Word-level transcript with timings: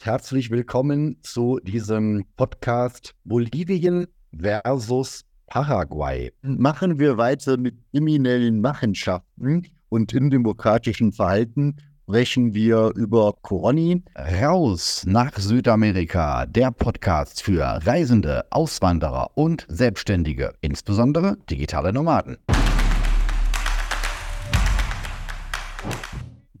Herzlich 0.00 0.52
willkommen 0.52 1.16
zu 1.22 1.58
diesem 1.60 2.24
Podcast 2.36 3.16
Bolivien 3.24 4.06
versus 4.32 5.24
Paraguay. 5.48 6.32
Machen 6.42 7.00
wir 7.00 7.18
weiter 7.18 7.56
mit 7.56 7.74
kriminellen 7.90 8.60
Machenschaften 8.60 9.66
und 9.88 10.12
im 10.12 10.30
demokratischen 10.30 11.10
Verhalten 11.10 11.78
sprechen 12.04 12.54
wir 12.54 12.92
über 12.94 13.34
Coroni. 13.42 14.04
Raus 14.40 15.02
nach 15.04 15.36
Südamerika, 15.36 16.46
der 16.46 16.70
Podcast 16.70 17.42
für 17.42 17.64
Reisende, 17.84 18.44
Auswanderer 18.50 19.32
und 19.34 19.66
Selbstständige, 19.68 20.54
insbesondere 20.60 21.36
digitale 21.50 21.92
Nomaden. 21.92 22.38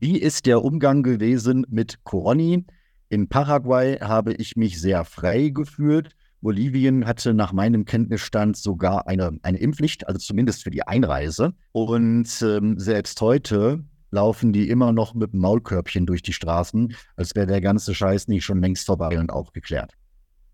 Wie 0.00 0.18
ist 0.18 0.46
der 0.46 0.64
Umgang 0.64 1.04
gewesen 1.04 1.64
mit 1.70 2.02
Coroni? 2.02 2.66
In 3.08 3.28
Paraguay 3.28 3.96
habe 4.00 4.34
ich 4.34 4.56
mich 4.56 4.80
sehr 4.80 5.04
frei 5.04 5.48
gefühlt. 5.48 6.10
Bolivien 6.40 7.06
hatte 7.06 7.34
nach 7.34 7.52
meinem 7.52 7.84
Kenntnisstand 7.84 8.56
sogar 8.56 9.08
eine, 9.08 9.38
eine 9.42 9.58
Impfpflicht, 9.58 10.06
also 10.06 10.18
zumindest 10.18 10.62
für 10.62 10.70
die 10.70 10.86
Einreise. 10.86 11.54
Und 11.72 12.28
ähm, 12.42 12.78
selbst 12.78 13.20
heute 13.20 13.84
laufen 14.10 14.52
die 14.52 14.68
immer 14.68 14.92
noch 14.92 15.14
mit 15.14 15.32
dem 15.32 15.40
Maulkörbchen 15.40 16.06
durch 16.06 16.22
die 16.22 16.32
Straßen, 16.32 16.94
als 17.16 17.34
wäre 17.34 17.46
der 17.46 17.60
ganze 17.60 17.94
Scheiß 17.94 18.28
nicht 18.28 18.44
schon 18.44 18.60
längst 18.60 18.86
vorbei 18.86 19.18
und 19.18 19.30
aufgeklärt. 19.30 19.94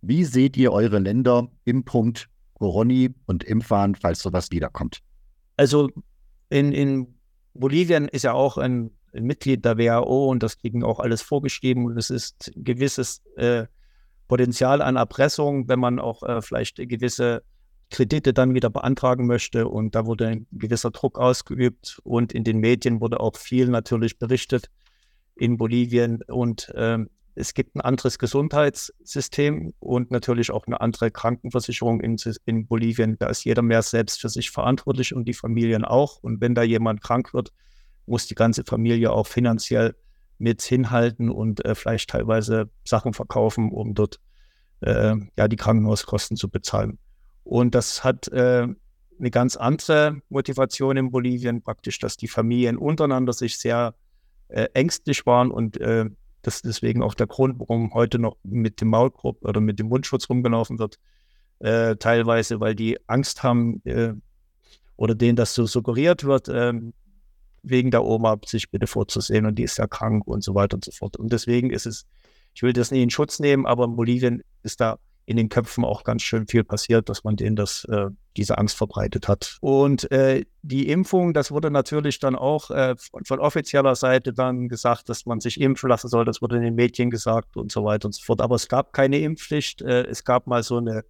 Wie 0.01 0.24
seht 0.24 0.57
ihr 0.57 0.73
eure 0.73 0.98
Länder 0.98 1.48
im 1.65 1.84
Punkt 1.84 2.29
Coroni 2.55 3.15
und 3.27 3.45
Impfwahn, 3.45 3.95
falls 3.95 4.21
sowas 4.21 4.51
wiederkommt? 4.51 5.01
Also 5.57 5.91
in, 6.51 6.73
in 6.73 7.15
Bolivien 7.55 8.09
ist 8.09 8.23
ja 8.24 8.32
auch 8.32 8.59
ein, 8.59 8.84
ein, 8.84 8.91
Mitglied 9.23 9.64
der 9.64 9.78
WHO 9.78 10.30
und 10.30 10.42
das 10.42 10.59
kriegen 10.59 10.82
auch 10.82 10.98
alles 10.98 11.23
vorgeschrieben 11.23 11.96
es 11.96 12.10
ist 12.10 12.52
ein 12.56 12.64
gewisses 12.64 13.23
äh, 13.37 13.66
Potenzial 14.28 14.82
an 14.82 14.96
Erpressung, 14.96 15.68
wenn 15.68 15.78
man 15.78 15.98
auch 15.98 16.23
äh, 16.23 16.40
vielleicht 16.42 16.77
gewisse 16.77 17.43
Kredite 17.90 18.32
dann 18.32 18.54
wieder 18.54 18.71
beantragen 18.71 19.26
möchte. 19.26 19.68
Und 19.68 19.95
da 19.95 20.06
wurde 20.06 20.26
ein 20.26 20.46
gewisser 20.52 20.90
Druck 20.90 21.18
ausgeübt. 21.18 22.01
Und 22.02 22.32
in 22.32 22.45
den 22.45 22.59
Medien 22.59 23.01
wurde 23.01 23.21
auch 23.21 23.37
viel 23.37 23.68
natürlich 23.68 24.18
berichtet 24.18 24.71
in 25.37 25.56
Bolivien. 25.56 26.23
Und 26.26 26.73
ähm, 26.74 27.10
es 27.37 27.54
gibt 27.54 27.74
ein 27.74 27.80
anderes 27.80 28.18
Gesundheitssystem 28.18 29.74
und 29.80 30.10
natürlich 30.10 30.51
auch 30.51 30.66
eine 30.66 30.80
andere 30.80 31.10
Krankenversicherung 31.10 32.01
in, 32.01 32.16
in 32.46 32.66
Bolivien. 32.66 33.16
Da 33.18 33.26
ist 33.26 33.45
jeder 33.45 33.62
mehr 33.62 33.82
selbst 33.82 34.21
für 34.21 34.28
sich 34.28 34.51
verantwortlich 34.51 35.15
und 35.15 35.26
die 35.26 35.34
Familien 35.34 35.84
auch. 35.84 36.18
Und 36.23 36.40
wenn 36.40 36.54
da 36.54 36.62
jemand 36.62 37.02
krank 37.02 37.34
wird, 37.34 37.52
muss 38.07 38.27
die 38.27 38.35
ganze 38.35 38.65
Familie 38.65 39.13
auch 39.13 39.27
finanziell 39.27 39.95
mit 40.38 40.63
hinhalten 40.63 41.30
und 41.30 41.65
äh, 41.65 41.74
vielleicht 41.74 42.11
teilweise 42.11 42.71
Sachen 42.85 43.15
verkaufen, 43.15 43.71
um 43.71 43.95
dort 43.95 44.21
äh, 44.80 45.15
ja 45.37 45.49
die 45.49 45.57
Krankenhauskosten 45.57 46.37
zu 46.37 46.49
bezahlen. 46.49 46.99
Und 47.45 47.74
das 47.74 48.05
hat 48.05 48.29
äh, 48.29 48.66
eine 49.19 49.30
ganz 49.30 49.57
andere 49.57 50.21
Motivation 50.29 50.96
in 50.96 51.11
Bolivien, 51.11 51.63
praktisch, 51.63 51.99
dass 51.99 52.16
die 52.16 52.29
Familien 52.29 52.77
untereinander 52.77 53.33
sich 53.33 53.59
sehr 53.59 53.95
äh, 54.49 54.68
ängstlich 54.74 55.24
waren 55.27 55.51
und 55.51 55.80
äh, 55.80 56.07
das 56.43 56.57
ist 56.57 56.66
deswegen 56.66 57.02
auch 57.02 57.15
der 57.15 57.27
Grund, 57.27 57.59
warum 57.59 57.95
heute 57.95 58.18
noch 58.18 58.37
mit 58.43 58.83
dem 58.83 58.89
Maulkorb 58.89 59.43
oder 59.45 59.63
mit 59.63 59.79
dem 59.79 59.89
Mundschutz 59.89 60.29
rumgelaufen 60.29 60.79
wird. 60.79 60.99
Äh, 61.61 61.96
teilweise, 61.96 62.61
weil 62.61 62.74
die 62.74 62.99
Angst 63.09 63.43
haben 63.43 63.80
oder 64.97 65.15
denen 65.15 65.37
das 65.37 65.55
so 65.55 65.65
suggeriert 65.65 66.25
wird, 66.25 66.50
ähm, 66.53 66.93
wegen 67.65 67.91
der 67.91 68.04
Oma 68.04 68.38
sich 68.47 68.70
bitte 68.70 68.87
vorzusehen 68.87 69.47
und 69.47 69.56
die 69.56 69.65
ist 69.65 69.78
ja 69.78 69.87
krank 69.87 70.26
und 70.26 70.44
so 70.44 70.54
weiter 70.54 70.76
und 70.76 70.84
so 70.84 70.93
fort. 70.93 71.16
Und 71.16 71.32
deswegen 71.32 71.71
ist 71.71 71.87
es, 71.87 72.06
ich 72.54 72.62
will 72.62 72.72
das 72.72 72.91
nicht 72.91 73.03
in 73.03 73.10
Schutz 73.10 73.41
nehmen, 73.41 73.66
aber 73.66 73.84
in 73.84 73.97
Bolivien 73.97 74.43
ist 74.62 74.81
da 74.81 74.98
in 75.26 75.37
den 75.37 75.48
Köpfen 75.48 75.84
auch 75.84 76.04
ganz 76.04 76.22
schön 76.22 76.47
viel 76.47 76.65
passiert, 76.65 77.09
dass 77.09 77.25
man 77.25 77.37
denen 77.37 77.56
das, 77.56 77.84
äh, 77.87 78.09
diese 78.37 78.59
Angst 78.59 78.76
verbreitet 78.76 79.26
hat. 79.26 79.56
Und 79.60 80.10
äh, 80.10 80.44
die 80.62 80.89
Impfung, 80.89 81.33
das 81.33 81.50
wurde 81.50 81.71
natürlich 81.71 82.19
dann 82.19 82.37
auch 82.37 82.71
äh, 82.71 82.94
von, 82.99 83.25
von, 83.25 83.41
offizieller 83.41 83.94
Seite 83.94 84.33
dann 84.33 84.69
gesagt, 84.69 85.09
dass 85.09 85.25
man 85.25 85.41
sich 85.41 85.60
impfen 85.60 85.89
lassen 85.89 86.09
soll. 86.09 86.25
Das 86.25 86.43
wurde 86.43 86.56
in 86.56 86.62
den 86.62 86.75
Medien 86.75 87.10
gesagt 87.10 87.56
und 87.56 87.72
so 87.72 87.84
weiter 87.84 88.06
und 88.06 88.15
so 88.15 88.22
fort. 88.22 88.41
Aber 88.41 88.56
es 88.56 88.69
gab 88.69 88.93
keine 88.93 89.19
Impfpflicht. 89.19 89.83
Äh, 89.83 90.05
es 90.06 90.25
gab 90.25 90.47
mal 90.47 90.62
so 90.62 90.77
eine, 90.77 91.05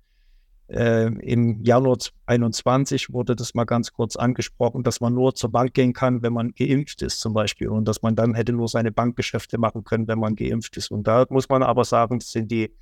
äh, 0.69 1.07
im 1.07 1.63
Januar 1.63 1.99
21 2.27 3.13
wurde 3.13 3.37
das 3.37 3.55
mal 3.55 3.65
ganz 3.65 3.93
kurz 3.93 4.17
angesprochen, 4.17 4.83
dass 4.83 5.01
man 5.01 5.15
nur 5.15 5.35
zur 5.35 5.51
Bank 5.51 5.75
gehen 5.75 5.93
kann, 5.93 6.23
wenn 6.23 6.33
man 6.33 6.53
geimpft 6.53 7.03
ist 7.03 7.21
zum 7.21 7.35
Beispiel. 7.35 7.69
Und 7.69 7.87
dass 7.87 8.03
man 8.03 8.17
dann 8.17 8.35
hätte 8.35 8.53
nur 8.53 8.69
seine 8.69 8.93
Bankgeschäfte 8.93 9.59
machen 9.59 9.85
können, 9.85 10.09
wenn 10.09 10.19
man 10.19 10.37
geimpft 10.37 10.77
ist. 10.77 10.91
Und 10.91 11.07
da 11.07 11.27
muss 11.29 11.49
man 11.49 11.63
aber 11.63 11.85
sagen, 11.85 12.19
das 12.19 12.31
sind 12.31 12.51
die 12.51 12.73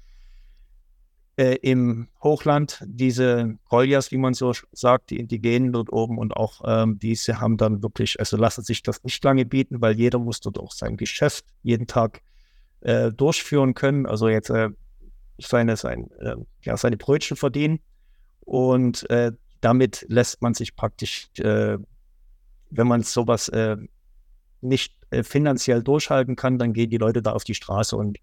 äh, 1.36 1.56
im 1.62 2.08
Hochland 2.22 2.82
diese 2.86 3.58
Koljas, 3.68 4.10
wie 4.10 4.18
man 4.18 4.34
so 4.34 4.52
sagt, 4.72 5.10
die 5.10 5.18
Indigenen 5.18 5.72
dort 5.72 5.92
oben 5.92 6.18
und 6.18 6.36
auch 6.36 6.60
ähm, 6.64 6.98
diese 6.98 7.40
haben 7.40 7.56
dann 7.56 7.82
wirklich, 7.82 8.18
also 8.20 8.36
lassen 8.36 8.62
sich 8.62 8.82
das 8.82 9.02
nicht 9.02 9.22
lange 9.24 9.46
bieten, 9.46 9.80
weil 9.80 9.96
jeder 9.96 10.18
muss 10.18 10.40
dort 10.40 10.58
auch 10.58 10.72
sein 10.72 10.96
Geschäft 10.96 11.46
jeden 11.62 11.86
Tag 11.86 12.20
äh, 12.80 13.10
durchführen 13.12 13.74
können, 13.74 14.06
also 14.06 14.28
jetzt 14.28 14.50
äh, 14.50 14.70
seine, 15.38 15.76
sein, 15.76 16.10
äh, 16.20 16.36
ja, 16.62 16.76
seine 16.76 16.96
Brötchen 16.96 17.36
verdienen 17.36 17.80
und 18.40 19.08
äh, 19.10 19.32
damit 19.60 20.04
lässt 20.08 20.42
man 20.42 20.54
sich 20.54 20.74
praktisch, 20.74 21.28
äh, 21.38 21.78
wenn 22.70 22.86
man 22.88 23.02
sowas 23.02 23.50
nicht 24.62 24.94
finanziell 25.24 25.82
durchhalten 25.82 26.36
kann, 26.36 26.58
dann 26.58 26.72
gehen 26.72 26.88
die 26.88 26.96
Leute 26.96 27.20
da 27.20 27.32
auf 27.32 27.44
die 27.44 27.54
Straße 27.54 27.94
und 27.96 28.18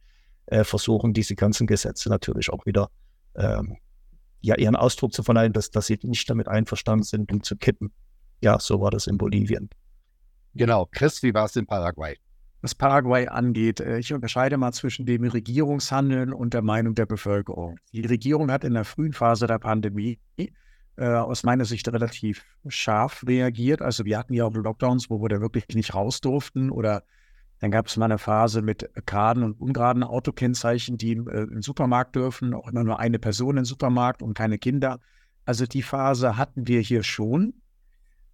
äh, 0.47 0.63
versuchen, 0.63 1.13
diese 1.13 1.35
ganzen 1.35 1.67
Gesetze 1.67 2.09
natürlich 2.09 2.49
auch 2.49 2.65
wieder 2.65 2.89
ähm, 3.35 3.77
ja, 4.41 4.55
ihren 4.55 4.75
Ausdruck 4.75 5.13
zu 5.13 5.21
verleihen, 5.21 5.53
dass, 5.53 5.69
dass 5.69 5.85
sie 5.85 5.99
nicht 6.01 6.27
damit 6.29 6.47
einverstanden 6.47 7.03
sind, 7.03 7.31
um 7.31 7.43
zu 7.43 7.55
kippen. 7.55 7.91
Ja, 8.41 8.59
so 8.59 8.81
war 8.81 8.89
das 8.89 9.05
in 9.05 9.17
Bolivien. 9.17 9.69
Genau. 10.55 10.87
Chris, 10.91 11.21
wie 11.21 11.33
war 11.33 11.45
es 11.45 11.55
in 11.55 11.67
Paraguay? 11.67 12.17
Was 12.61 12.75
Paraguay 12.75 13.27
angeht, 13.27 13.79
äh, 13.79 13.99
ich 13.99 14.13
unterscheide 14.13 14.57
mal 14.57 14.71
zwischen 14.73 15.05
dem 15.05 15.23
Regierungshandeln 15.23 16.33
und 16.33 16.53
der 16.53 16.61
Meinung 16.61 16.95
der 16.95 17.05
Bevölkerung. 17.05 17.77
Die 17.93 18.05
Regierung 18.05 18.51
hat 18.51 18.63
in 18.63 18.73
der 18.73 18.85
frühen 18.85 19.13
Phase 19.13 19.47
der 19.47 19.59
Pandemie 19.59 20.19
äh, 20.37 21.05
aus 21.05 21.43
meiner 21.43 21.65
Sicht 21.65 21.87
relativ 21.87 22.43
scharf 22.67 23.23
reagiert. 23.25 23.81
Also 23.81 24.03
wir 24.03 24.17
hatten 24.17 24.33
ja 24.33 24.45
auch 24.45 24.53
Lockdowns, 24.53 25.09
wo 25.09 25.21
wir 25.21 25.29
da 25.29 25.39
wirklich 25.39 25.65
nicht 25.73 25.93
raus 25.93 26.19
durften 26.19 26.69
oder 26.69 27.03
dann 27.59 27.71
gab 27.71 27.87
es 27.87 27.97
mal 27.97 28.05
eine 28.05 28.17
Phase 28.17 28.61
mit 28.61 28.89
geraden 29.05 29.43
und 29.43 29.59
ungeraden 29.59 30.03
Autokennzeichen, 30.03 30.97
die 30.97 31.13
äh, 31.13 31.43
im 31.43 31.61
Supermarkt 31.61 32.15
dürfen, 32.15 32.53
auch 32.53 32.67
immer 32.67 32.83
nur 32.83 32.99
eine 32.99 33.19
Person 33.19 33.57
im 33.57 33.65
Supermarkt 33.65 34.21
und 34.21 34.33
keine 34.33 34.57
Kinder. 34.57 34.99
Also 35.45 35.65
die 35.65 35.81
Phase 35.81 36.37
hatten 36.37 36.67
wir 36.67 36.81
hier 36.81 37.03
schon. 37.03 37.53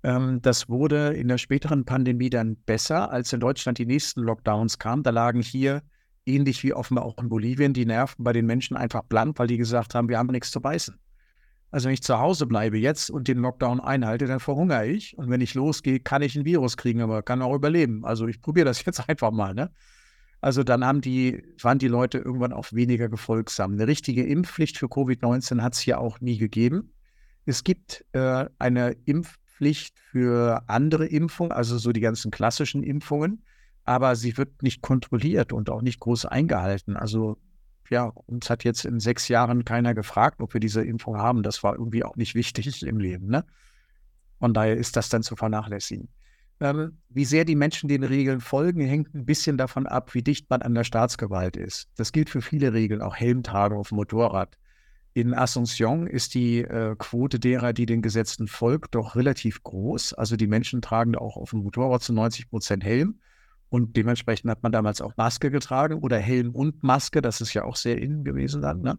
Ähm, 0.05 0.39
das 0.43 0.69
wurde 0.69 1.13
in 1.13 1.27
der 1.27 1.39
späteren 1.39 1.83
Pandemie 1.83 2.29
dann 2.29 2.57
besser, 2.57 3.11
als 3.11 3.33
in 3.33 3.39
Deutschland 3.39 3.79
die 3.79 3.87
nächsten 3.87 4.21
Lockdowns 4.21 4.77
kamen. 4.77 5.01
Da 5.01 5.09
lagen 5.09 5.41
hier, 5.41 5.81
ähnlich 6.27 6.63
wie 6.63 6.73
offenbar 6.73 7.05
auch 7.05 7.17
in 7.17 7.27
Bolivien, 7.27 7.73
die 7.73 7.87
Nerven 7.87 8.23
bei 8.23 8.31
den 8.31 8.45
Menschen 8.45 8.77
einfach 8.77 9.01
blank, 9.01 9.39
weil 9.39 9.47
die 9.47 9.57
gesagt 9.57 9.95
haben, 9.95 10.07
wir 10.07 10.19
haben 10.19 10.27
nichts 10.27 10.51
zu 10.51 10.61
beißen. 10.61 10.95
Also 11.71 11.87
wenn 11.87 11.95
ich 11.95 12.03
zu 12.03 12.19
Hause 12.19 12.45
bleibe 12.45 12.77
jetzt 12.77 13.09
und 13.09 13.27
den 13.27 13.39
Lockdown 13.39 13.79
einhalte, 13.79 14.27
dann 14.27 14.39
verhungere 14.39 14.85
ich. 14.85 15.17
Und 15.17 15.31
wenn 15.31 15.41
ich 15.41 15.55
losgehe, 15.55 15.99
kann 15.99 16.21
ich 16.21 16.35
ein 16.35 16.45
Virus 16.45 16.77
kriegen, 16.77 17.01
aber 17.01 17.23
kann 17.23 17.41
auch 17.41 17.55
überleben. 17.55 18.05
Also 18.05 18.27
ich 18.27 18.41
probiere 18.41 18.65
das 18.65 18.85
jetzt 18.85 19.09
einfach 19.09 19.31
mal. 19.31 19.55
Ne? 19.55 19.71
Also 20.39 20.63
dann 20.63 20.85
haben 20.85 21.01
die, 21.01 21.43
waren 21.59 21.79
die 21.79 21.87
Leute 21.87 22.19
irgendwann 22.19 22.53
auch 22.53 22.71
weniger 22.71 23.09
gefolgsam. 23.09 23.73
Eine 23.73 23.87
richtige 23.87 24.23
Impfpflicht 24.23 24.77
für 24.77 24.85
Covid-19 24.85 25.63
hat 25.63 25.73
es 25.73 25.79
hier 25.79 25.99
auch 25.99 26.21
nie 26.21 26.37
gegeben. 26.37 26.93
Es 27.47 27.63
gibt 27.63 28.05
äh, 28.13 28.45
eine 28.59 28.91
Impfpflicht 29.05 29.44
für 30.11 30.63
andere 30.67 31.05
Impfungen, 31.05 31.51
also 31.51 31.77
so 31.77 31.91
die 31.91 32.01
ganzen 32.01 32.31
klassischen 32.31 32.83
Impfungen, 32.83 33.43
aber 33.83 34.15
sie 34.15 34.37
wird 34.37 34.63
nicht 34.63 34.81
kontrolliert 34.81 35.53
und 35.53 35.69
auch 35.69 35.81
nicht 35.81 35.99
groß 35.99 36.25
eingehalten. 36.25 36.97
Also 36.97 37.37
ja, 37.89 38.05
uns 38.05 38.49
hat 38.49 38.63
jetzt 38.63 38.85
in 38.85 38.99
sechs 38.99 39.27
Jahren 39.27 39.63
keiner 39.63 39.93
gefragt, 39.93 40.41
ob 40.41 40.53
wir 40.53 40.59
diese 40.59 40.83
Impfung 40.83 41.17
haben. 41.17 41.43
Das 41.43 41.63
war 41.63 41.73
irgendwie 41.75 42.03
auch 42.03 42.15
nicht 42.15 42.35
wichtig 42.35 42.83
im 42.83 42.97
Leben. 42.97 43.27
Ne? 43.27 43.45
Von 44.39 44.53
daher 44.53 44.75
ist 44.75 44.95
das 44.95 45.09
dann 45.09 45.23
zu 45.23 45.35
vernachlässigen. 45.35 46.09
Ähm, 46.61 46.97
wie 47.09 47.25
sehr 47.25 47.43
die 47.43 47.55
Menschen 47.55 47.89
den 47.89 48.03
Regeln 48.03 48.39
folgen, 48.39 48.79
hängt 48.79 49.13
ein 49.13 49.25
bisschen 49.25 49.57
davon 49.57 49.87
ab, 49.87 50.13
wie 50.13 50.23
dicht 50.23 50.49
man 50.49 50.61
an 50.61 50.73
der 50.73 50.85
Staatsgewalt 50.85 51.57
ist. 51.57 51.89
Das 51.97 52.11
gilt 52.11 52.29
für 52.29 52.41
viele 52.41 52.73
Regeln, 52.73 53.01
auch 53.01 53.15
Helmtragen 53.15 53.77
auf 53.77 53.89
dem 53.89 53.97
Motorrad. 53.97 54.57
In 55.15 55.33
Asunción 55.33 56.07
ist 56.07 56.33
die 56.33 56.59
äh, 56.59 56.93
Quote 56.97 57.39
derer, 57.39 57.71
die 57.71 57.85
den 57.85 58.01
Gesetzen 58.01 58.49
folgt, 58.49 58.95
doch 58.95 59.15
relativ 59.15 59.63
groß. 59.63 60.11
Also 60.11 60.35
die 60.35 60.45
Menschen 60.45 60.81
tragen 60.81 61.15
auch 61.15 61.37
auf 61.37 61.51
dem 61.51 61.59
Motorrad 61.59 62.03
zu 62.03 62.11
90 62.11 62.49
Prozent 62.49 62.83
Helm. 62.83 63.21
Und 63.69 63.95
dementsprechend 63.95 64.51
hat 64.51 64.61
man 64.61 64.73
damals 64.73 64.99
auch 64.99 65.15
Maske 65.15 65.51
getragen 65.51 65.99
oder 65.99 66.19
Helm 66.19 66.53
und 66.53 66.83
Maske. 66.83 67.21
Das 67.21 67.39
ist 67.39 67.53
ja 67.53 67.63
auch 67.63 67.77
sehr 67.77 67.97
innen 67.97 68.25
gewesen 68.25 68.61
dann. 68.61 68.81
Ne? 68.81 68.97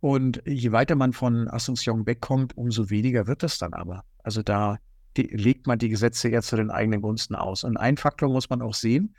Und 0.00 0.42
je 0.46 0.72
weiter 0.72 0.94
man 0.94 1.12
von 1.12 1.46
Asunción 1.46 2.06
wegkommt, 2.06 2.56
umso 2.56 2.88
weniger 2.88 3.26
wird 3.26 3.42
das 3.42 3.58
dann 3.58 3.74
aber. 3.74 4.04
Also 4.22 4.42
da 4.42 4.78
legt 5.14 5.66
man 5.66 5.78
die 5.78 5.90
Gesetze 5.90 6.30
eher 6.30 6.40
zu 6.40 6.56
den 6.56 6.70
eigenen 6.70 7.02
Gunsten 7.02 7.34
aus. 7.34 7.64
Und 7.64 7.76
ein 7.76 7.98
Faktor 7.98 8.30
muss 8.30 8.48
man 8.48 8.62
auch 8.62 8.74
sehen. 8.74 9.14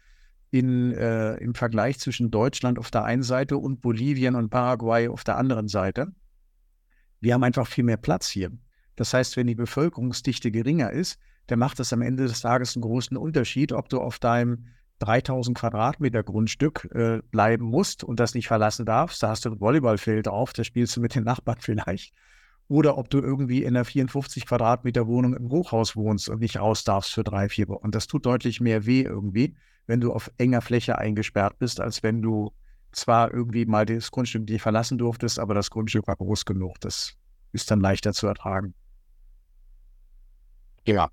In, 0.51 0.93
äh, 0.93 1.35
im 1.35 1.53
Vergleich 1.53 1.99
zwischen 1.99 2.31
Deutschland 2.31 2.79
auf 2.79 2.91
der 2.91 3.03
einen 3.03 3.23
Seite 3.23 3.57
und 3.57 3.81
Bolivien 3.81 4.35
und 4.35 4.49
Paraguay 4.49 5.07
auf 5.07 5.23
der 5.23 5.37
anderen 5.37 5.67
Seite. 5.67 6.11
Wir 7.19 7.33
haben 7.33 7.43
einfach 7.43 7.67
viel 7.67 7.83
mehr 7.83 7.97
Platz 7.97 8.27
hier. 8.27 8.51
Das 8.95 9.13
heißt, 9.13 9.37
wenn 9.37 9.47
die 9.47 9.55
Bevölkerungsdichte 9.55 10.51
geringer 10.51 10.91
ist, 10.91 11.19
dann 11.47 11.59
macht 11.59 11.79
es 11.79 11.93
am 11.93 12.01
Ende 12.01 12.23
des 12.27 12.41
Tages 12.41 12.75
einen 12.75 12.81
großen 12.81 13.17
Unterschied, 13.17 13.71
ob 13.71 13.89
du 13.89 13.99
auf 13.99 14.19
deinem 14.19 14.65
3000 14.99 15.57
Quadratmeter 15.57 16.23
Grundstück 16.23 16.89
äh, 16.93 17.21
bleiben 17.31 17.65
musst 17.65 18.03
und 18.03 18.19
das 18.19 18.33
nicht 18.33 18.47
verlassen 18.47 18.85
darfst. 18.85 19.23
Da 19.23 19.29
hast 19.29 19.45
du 19.45 19.51
ein 19.51 19.59
Volleyballfeld 19.59 20.27
auf, 20.27 20.53
da 20.53 20.63
spielst 20.63 20.95
du 20.97 21.01
mit 21.01 21.15
den 21.15 21.23
Nachbarn 21.23 21.57
vielleicht. 21.61 22.13
Oder 22.67 22.97
ob 22.97 23.09
du 23.09 23.19
irgendwie 23.19 23.63
in 23.63 23.75
einer 23.75 23.85
54 23.85 24.45
Quadratmeter 24.45 25.07
Wohnung 25.07 25.35
im 25.35 25.49
Hochhaus 25.49 25.95
wohnst 25.95 26.29
und 26.29 26.39
nicht 26.39 26.59
raus 26.59 26.83
darfst 26.83 27.13
für 27.13 27.23
drei, 27.23 27.49
vier 27.49 27.67
Wochen. 27.67 27.89
Das 27.89 28.05
tut 28.05 28.27
deutlich 28.27 28.61
mehr 28.61 28.85
weh 28.85 29.01
irgendwie, 29.01 29.55
wenn 29.89 30.01
du 30.01 30.13
auf 30.13 30.31
enger 30.37 30.61
Fläche 30.61 30.99
eingesperrt 30.99 31.57
bist, 31.57 31.81
als 31.81 32.03
wenn 32.03 32.21
du 32.21 32.53
zwar 32.91 33.33
irgendwie 33.33 33.65
mal 33.65 33.87
das 33.87 34.11
Grundstück 34.11 34.47
nicht 34.47 34.61
verlassen 34.61 34.99
durftest, 34.99 35.39
aber 35.39 35.55
das 35.55 35.71
Grundstück 35.71 36.05
war 36.05 36.15
groß 36.15 36.45
genug. 36.45 36.79
Das 36.79 37.15
ist 37.53 37.71
dann 37.71 37.81
leichter 37.81 38.13
zu 38.13 38.27
ertragen. 38.27 38.75
Ja, 40.85 41.09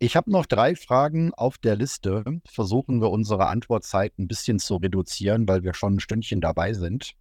ich 0.00 0.16
habe 0.16 0.28
noch 0.32 0.44
drei 0.44 0.74
Fragen 0.74 1.32
auf 1.34 1.56
der 1.58 1.76
Liste. 1.76 2.24
Versuchen 2.48 3.00
wir 3.00 3.10
unsere 3.10 3.46
Antwortzeit 3.46 4.18
ein 4.18 4.26
bisschen 4.26 4.58
zu 4.58 4.74
reduzieren, 4.74 5.46
weil 5.46 5.62
wir 5.62 5.72
schon 5.72 5.94
ein 5.94 6.00
Stündchen 6.00 6.40
dabei 6.40 6.74
sind. 6.74 7.12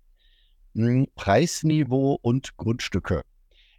Hm, 0.74 1.06
Preisniveau 1.14 2.18
und 2.20 2.58
Grundstücke. 2.58 3.22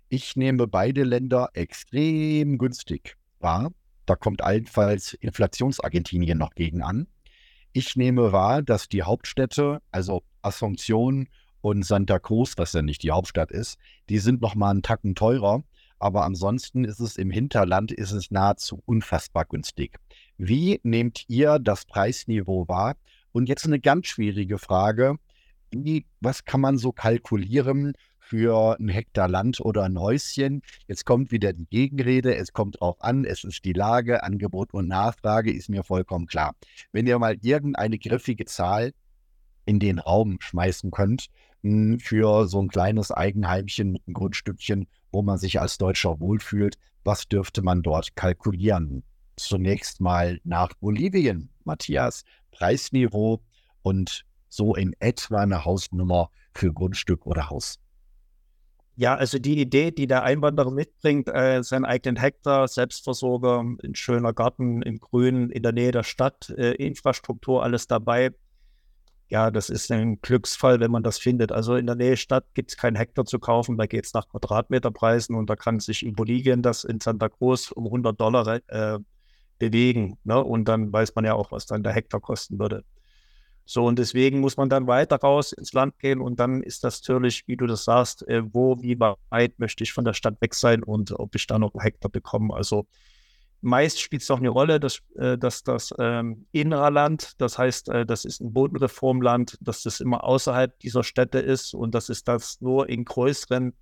Ich 0.08 0.36
nehme 0.36 0.68
beide 0.68 1.02
Länder 1.02 1.50
extrem 1.54 2.56
günstig 2.56 3.16
wahr. 3.40 3.72
Da 4.06 4.14
kommt 4.14 4.42
allenfalls 4.42 5.14
Inflationsargentinien 5.14 6.38
noch 6.38 6.54
gegen 6.54 6.82
an. 6.82 7.08
Ich 7.76 7.94
nehme 7.94 8.32
wahr, 8.32 8.62
dass 8.62 8.88
die 8.88 9.02
Hauptstädte, 9.02 9.82
also 9.90 10.22
Asunción 10.40 11.26
und 11.60 11.84
Santa 11.84 12.18
Cruz, 12.18 12.54
was 12.56 12.72
ja 12.72 12.80
nicht 12.80 13.02
die 13.02 13.10
Hauptstadt 13.10 13.50
ist, 13.50 13.76
die 14.08 14.18
sind 14.18 14.40
noch 14.40 14.54
mal 14.54 14.70
einen 14.70 14.82
Tacken 14.82 15.14
teurer 15.14 15.62
aber 15.98 16.24
ansonsten 16.24 16.84
ist 16.84 17.00
es 17.00 17.16
im 17.16 17.30
Hinterland 17.30 17.90
ist 17.90 18.12
es 18.12 18.30
nahezu 18.30 18.82
unfassbar 18.84 19.46
günstig. 19.46 19.98
Wie 20.36 20.80
nehmt 20.82 21.24
ihr 21.28 21.58
das 21.58 21.86
Preisniveau 21.86 22.68
wahr? 22.68 22.96
Und 23.32 23.48
jetzt 23.48 23.66
eine 23.66 23.80
ganz 23.80 24.06
schwierige 24.06 24.58
Frage. 24.58 25.16
Wie, 25.70 26.06
was 26.20 26.44
kann 26.44 26.60
man 26.60 26.78
so 26.78 26.92
kalkulieren 26.92 27.94
für 28.18 28.76
ein 28.78 28.88
Hektar 28.88 29.28
Land 29.28 29.60
oder 29.60 29.84
ein 29.84 29.98
Häuschen? 29.98 30.62
Jetzt 30.86 31.04
kommt 31.04 31.30
wieder 31.30 31.52
die 31.52 31.66
Gegenrede, 31.66 32.36
es 32.36 32.52
kommt 32.52 32.80
drauf 32.80 32.96
an, 33.00 33.24
es 33.24 33.44
ist 33.44 33.64
die 33.64 33.72
Lage, 33.72 34.22
Angebot 34.22 34.72
und 34.74 34.88
Nachfrage 34.88 35.52
ist 35.52 35.68
mir 35.68 35.82
vollkommen 35.82 36.26
klar. 36.26 36.54
Wenn 36.92 37.06
ihr 37.06 37.18
mal 37.18 37.36
irgendeine 37.40 37.98
griffige 37.98 38.44
Zahl 38.44 38.92
in 39.64 39.80
den 39.80 39.98
Raum 39.98 40.36
schmeißen 40.40 40.90
könnt, 40.90 41.26
hm, 41.62 41.98
für 41.98 42.46
so 42.46 42.60
ein 42.60 42.68
kleines 42.68 43.10
Eigenheimchen 43.10 43.92
mit 43.92 44.02
einem 44.06 44.14
Grundstückchen, 44.14 44.86
wo 45.10 45.22
man 45.22 45.38
sich 45.38 45.60
als 45.60 45.78
Deutscher 45.78 46.20
wohlfühlt, 46.20 46.78
was 47.02 47.28
dürfte 47.28 47.62
man 47.62 47.82
dort 47.82 48.14
kalkulieren? 48.16 49.02
Zunächst 49.36 50.00
mal 50.00 50.40
nach 50.44 50.74
Bolivien, 50.74 51.50
Matthias, 51.64 52.24
Preisniveau 52.52 53.42
und 53.82 54.25
so 54.48 54.74
in 54.74 54.94
etwa 54.98 55.40
eine 55.40 55.64
Hausnummer 55.64 56.30
für 56.54 56.72
Grundstück 56.72 57.26
oder 57.26 57.50
Haus. 57.50 57.78
Ja, 58.98 59.14
also 59.14 59.38
die 59.38 59.60
Idee, 59.60 59.90
die 59.90 60.06
der 60.06 60.22
Einwanderer 60.22 60.70
mitbringt, 60.70 61.28
äh, 61.28 61.62
seinen 61.62 61.84
eigenen 61.84 62.16
Hektar, 62.16 62.66
Selbstversorger, 62.66 63.60
ein 63.60 63.94
schöner 63.94 64.32
Garten 64.32 64.80
im 64.80 64.98
Grünen, 65.00 65.50
in 65.50 65.62
der 65.62 65.72
Nähe 65.72 65.92
der 65.92 66.02
Stadt, 66.02 66.48
äh, 66.56 66.72
Infrastruktur, 66.72 67.62
alles 67.62 67.88
dabei, 67.88 68.30
ja, 69.28 69.50
das 69.50 69.70
ist 69.70 69.90
ein 69.90 70.20
Glücksfall, 70.20 70.78
wenn 70.80 70.90
man 70.90 71.02
das 71.02 71.18
findet. 71.18 71.50
Also 71.50 71.74
in 71.74 71.86
der 71.86 71.96
Nähe 71.96 72.16
Stadt 72.16 72.44
gibt 72.54 72.70
es 72.70 72.76
keinen 72.76 72.96
Hektar 72.96 73.24
zu 73.24 73.38
kaufen, 73.38 73.76
da 73.76 73.86
geht 73.86 74.06
es 74.06 74.14
nach 74.14 74.28
Quadratmeterpreisen 74.28 75.34
und 75.34 75.50
da 75.50 75.56
kann 75.56 75.80
sich 75.80 76.04
in 76.06 76.14
Bolivien 76.14 76.62
das 76.62 76.84
in 76.84 77.00
Santa 77.00 77.28
Cruz 77.28 77.72
um 77.72 77.86
100 77.86 78.20
Dollar 78.20 78.60
äh, 78.68 78.98
bewegen. 79.58 80.16
Ne? 80.24 80.42
Und 80.42 80.66
dann 80.66 80.92
weiß 80.92 81.14
man 81.16 81.24
ja 81.24 81.34
auch, 81.34 81.50
was 81.50 81.66
dann 81.66 81.82
der 81.82 81.92
Hektar 81.92 82.20
kosten 82.20 82.58
würde. 82.58 82.84
So, 83.68 83.84
und 83.84 83.98
deswegen 83.98 84.40
muss 84.40 84.56
man 84.56 84.68
dann 84.68 84.86
weiter 84.86 85.16
raus 85.16 85.52
ins 85.52 85.72
Land 85.72 85.98
gehen 85.98 86.20
und 86.20 86.38
dann 86.38 86.62
ist 86.62 86.84
das 86.84 87.02
natürlich, 87.02 87.42
wie 87.48 87.56
du 87.56 87.66
das 87.66 87.84
sagst, 87.84 88.26
äh, 88.28 88.42
wo, 88.54 88.80
wie 88.80 88.98
weit 88.98 89.58
möchte 89.58 89.82
ich 89.82 89.92
von 89.92 90.04
der 90.04 90.14
Stadt 90.14 90.40
weg 90.40 90.54
sein 90.54 90.82
und 90.84 91.10
ob 91.18 91.34
ich 91.34 91.46
da 91.46 91.58
noch 91.58 91.74
einen 91.74 91.82
Hektar 91.82 92.10
bekomme. 92.10 92.54
Also 92.54 92.86
Meist 93.62 94.00
spielt 94.00 94.22
es 94.22 94.30
auch 94.30 94.38
eine 94.38 94.50
Rolle, 94.50 94.78
dass, 94.78 95.02
äh, 95.16 95.36
dass 95.36 95.64
das 95.64 95.92
ähm, 95.98 96.46
Innerland, 96.52 97.32
das 97.38 97.58
heißt, 97.58 97.88
äh, 97.88 98.06
das 98.06 98.24
ist 98.24 98.40
ein 98.40 98.52
Bodenreformland, 98.52 99.58
dass 99.60 99.82
das 99.82 100.00
immer 100.00 100.22
außerhalb 100.22 100.78
dieser 100.78 101.02
Städte 101.02 101.40
ist 101.40 101.74
und 101.74 101.94
dass 101.94 102.08
es 102.08 102.22
das 102.22 102.60
nur 102.60 102.88
in 102.88 103.04
größeren 103.04 103.74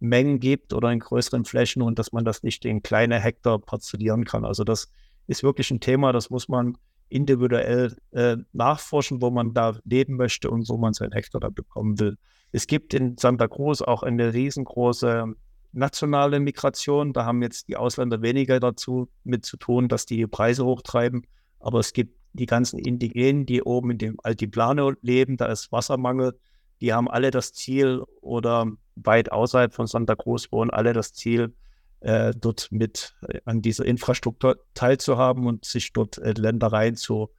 Mengen 0.00 0.40
gibt 0.40 0.74
oder 0.74 0.92
in 0.92 0.98
größeren 0.98 1.46
Flächen 1.46 1.80
und 1.80 1.98
dass 1.98 2.12
man 2.12 2.24
das 2.24 2.42
nicht 2.42 2.64
in 2.66 2.82
kleine 2.82 3.18
Hektar 3.20 3.58
parzellieren 3.58 4.24
kann. 4.24 4.44
Also 4.44 4.64
das 4.64 4.90
ist 5.26 5.42
wirklich 5.42 5.70
ein 5.70 5.80
Thema, 5.80 6.12
das 6.12 6.28
muss 6.28 6.48
man 6.48 6.76
individuell 7.10 7.96
äh, 8.12 8.36
nachforschen, 8.52 9.20
wo 9.20 9.30
man 9.30 9.52
da 9.52 9.76
leben 9.84 10.16
möchte 10.16 10.50
und 10.50 10.68
wo 10.68 10.78
man 10.78 10.94
sein 10.94 11.12
Hektar 11.12 11.40
da 11.40 11.50
bekommen 11.50 11.98
will. 11.98 12.16
Es 12.52 12.66
gibt 12.66 12.94
in 12.94 13.16
Santa 13.16 13.48
Cruz 13.48 13.82
auch 13.82 14.02
eine 14.02 14.32
riesengroße 14.32 15.34
nationale 15.72 16.40
Migration. 16.40 17.12
Da 17.12 17.24
haben 17.24 17.42
jetzt 17.42 17.68
die 17.68 17.76
Ausländer 17.76 18.22
weniger 18.22 18.58
dazu 18.58 19.08
mit 19.24 19.44
zu 19.44 19.56
tun, 19.56 19.88
dass 19.88 20.06
die 20.06 20.26
Preise 20.26 20.64
hochtreiben. 20.64 21.26
Aber 21.60 21.78
es 21.78 21.92
gibt 21.92 22.16
die 22.32 22.46
ganzen 22.46 22.78
Indigenen, 22.78 23.46
die 23.46 23.62
oben 23.62 23.90
in 23.92 23.98
dem 23.98 24.16
Altiplano 24.22 24.92
leben, 25.02 25.36
da 25.36 25.46
ist 25.46 25.72
Wassermangel. 25.72 26.38
Die 26.80 26.92
haben 26.92 27.10
alle 27.10 27.30
das 27.30 27.52
Ziel 27.52 28.02
oder 28.20 28.66
weit 28.96 29.32
außerhalb 29.32 29.74
von 29.74 29.86
Santa 29.86 30.14
Cruz 30.14 30.50
wohnen 30.50 30.70
alle 30.70 30.92
das 30.92 31.12
Ziel, 31.12 31.54
äh, 32.00 32.32
dort 32.36 32.68
mit 32.70 33.14
äh, 33.28 33.40
an 33.44 33.62
dieser 33.62 33.84
Infrastruktur 33.84 34.58
teilzuhaben 34.74 35.46
und 35.46 35.64
sich 35.64 35.92
dort 35.92 36.18
äh, 36.18 36.32
Ländereien 36.32 36.96
zu 36.96 37.30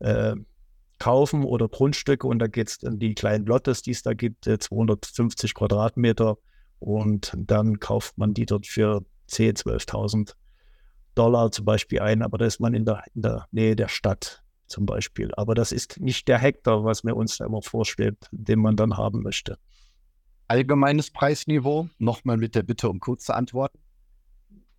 äh, 0.00 0.34
kaufen 0.98 1.44
oder 1.44 1.68
Grundstücke. 1.68 2.26
Und 2.26 2.38
da 2.38 2.46
geht 2.46 2.68
es 2.68 2.76
in 2.82 2.98
die 2.98 3.14
kleinen 3.14 3.46
Lottes, 3.46 3.82
die 3.82 3.90
es 3.92 4.02
da 4.02 4.14
gibt, 4.14 4.44
250 4.44 5.50
äh, 5.50 5.54
Quadratmeter 5.54 6.36
und 6.78 7.32
dann 7.36 7.78
kauft 7.78 8.18
man 8.18 8.34
die 8.34 8.46
dort 8.46 8.66
für 8.66 9.04
10.000, 9.30 9.86
12.000 9.86 10.34
Dollar 11.14 11.52
zum 11.52 11.64
Beispiel 11.64 12.00
ein, 12.00 12.22
aber 12.22 12.38
da 12.38 12.46
ist 12.46 12.58
man 12.58 12.74
in 12.74 12.84
der, 12.84 13.04
in 13.14 13.22
der 13.22 13.46
Nähe 13.52 13.76
der 13.76 13.88
Stadt 13.88 14.42
zum 14.66 14.86
Beispiel. 14.86 15.30
Aber 15.36 15.54
das 15.54 15.70
ist 15.70 16.00
nicht 16.00 16.26
der 16.26 16.38
Hektar, 16.38 16.84
was 16.84 17.04
mir 17.04 17.14
uns 17.14 17.36
da 17.36 17.46
immer 17.46 17.62
vorschwebt, 17.62 18.28
den 18.32 18.58
man 18.58 18.76
dann 18.76 18.96
haben 18.96 19.22
möchte. 19.22 19.58
Allgemeines 20.48 21.10
Preisniveau, 21.10 21.88
nochmal 21.98 22.36
mit 22.36 22.54
der 22.54 22.62
Bitte 22.62 22.88
um 22.88 22.98
kurze 22.98 23.34
Antworten. 23.34 23.78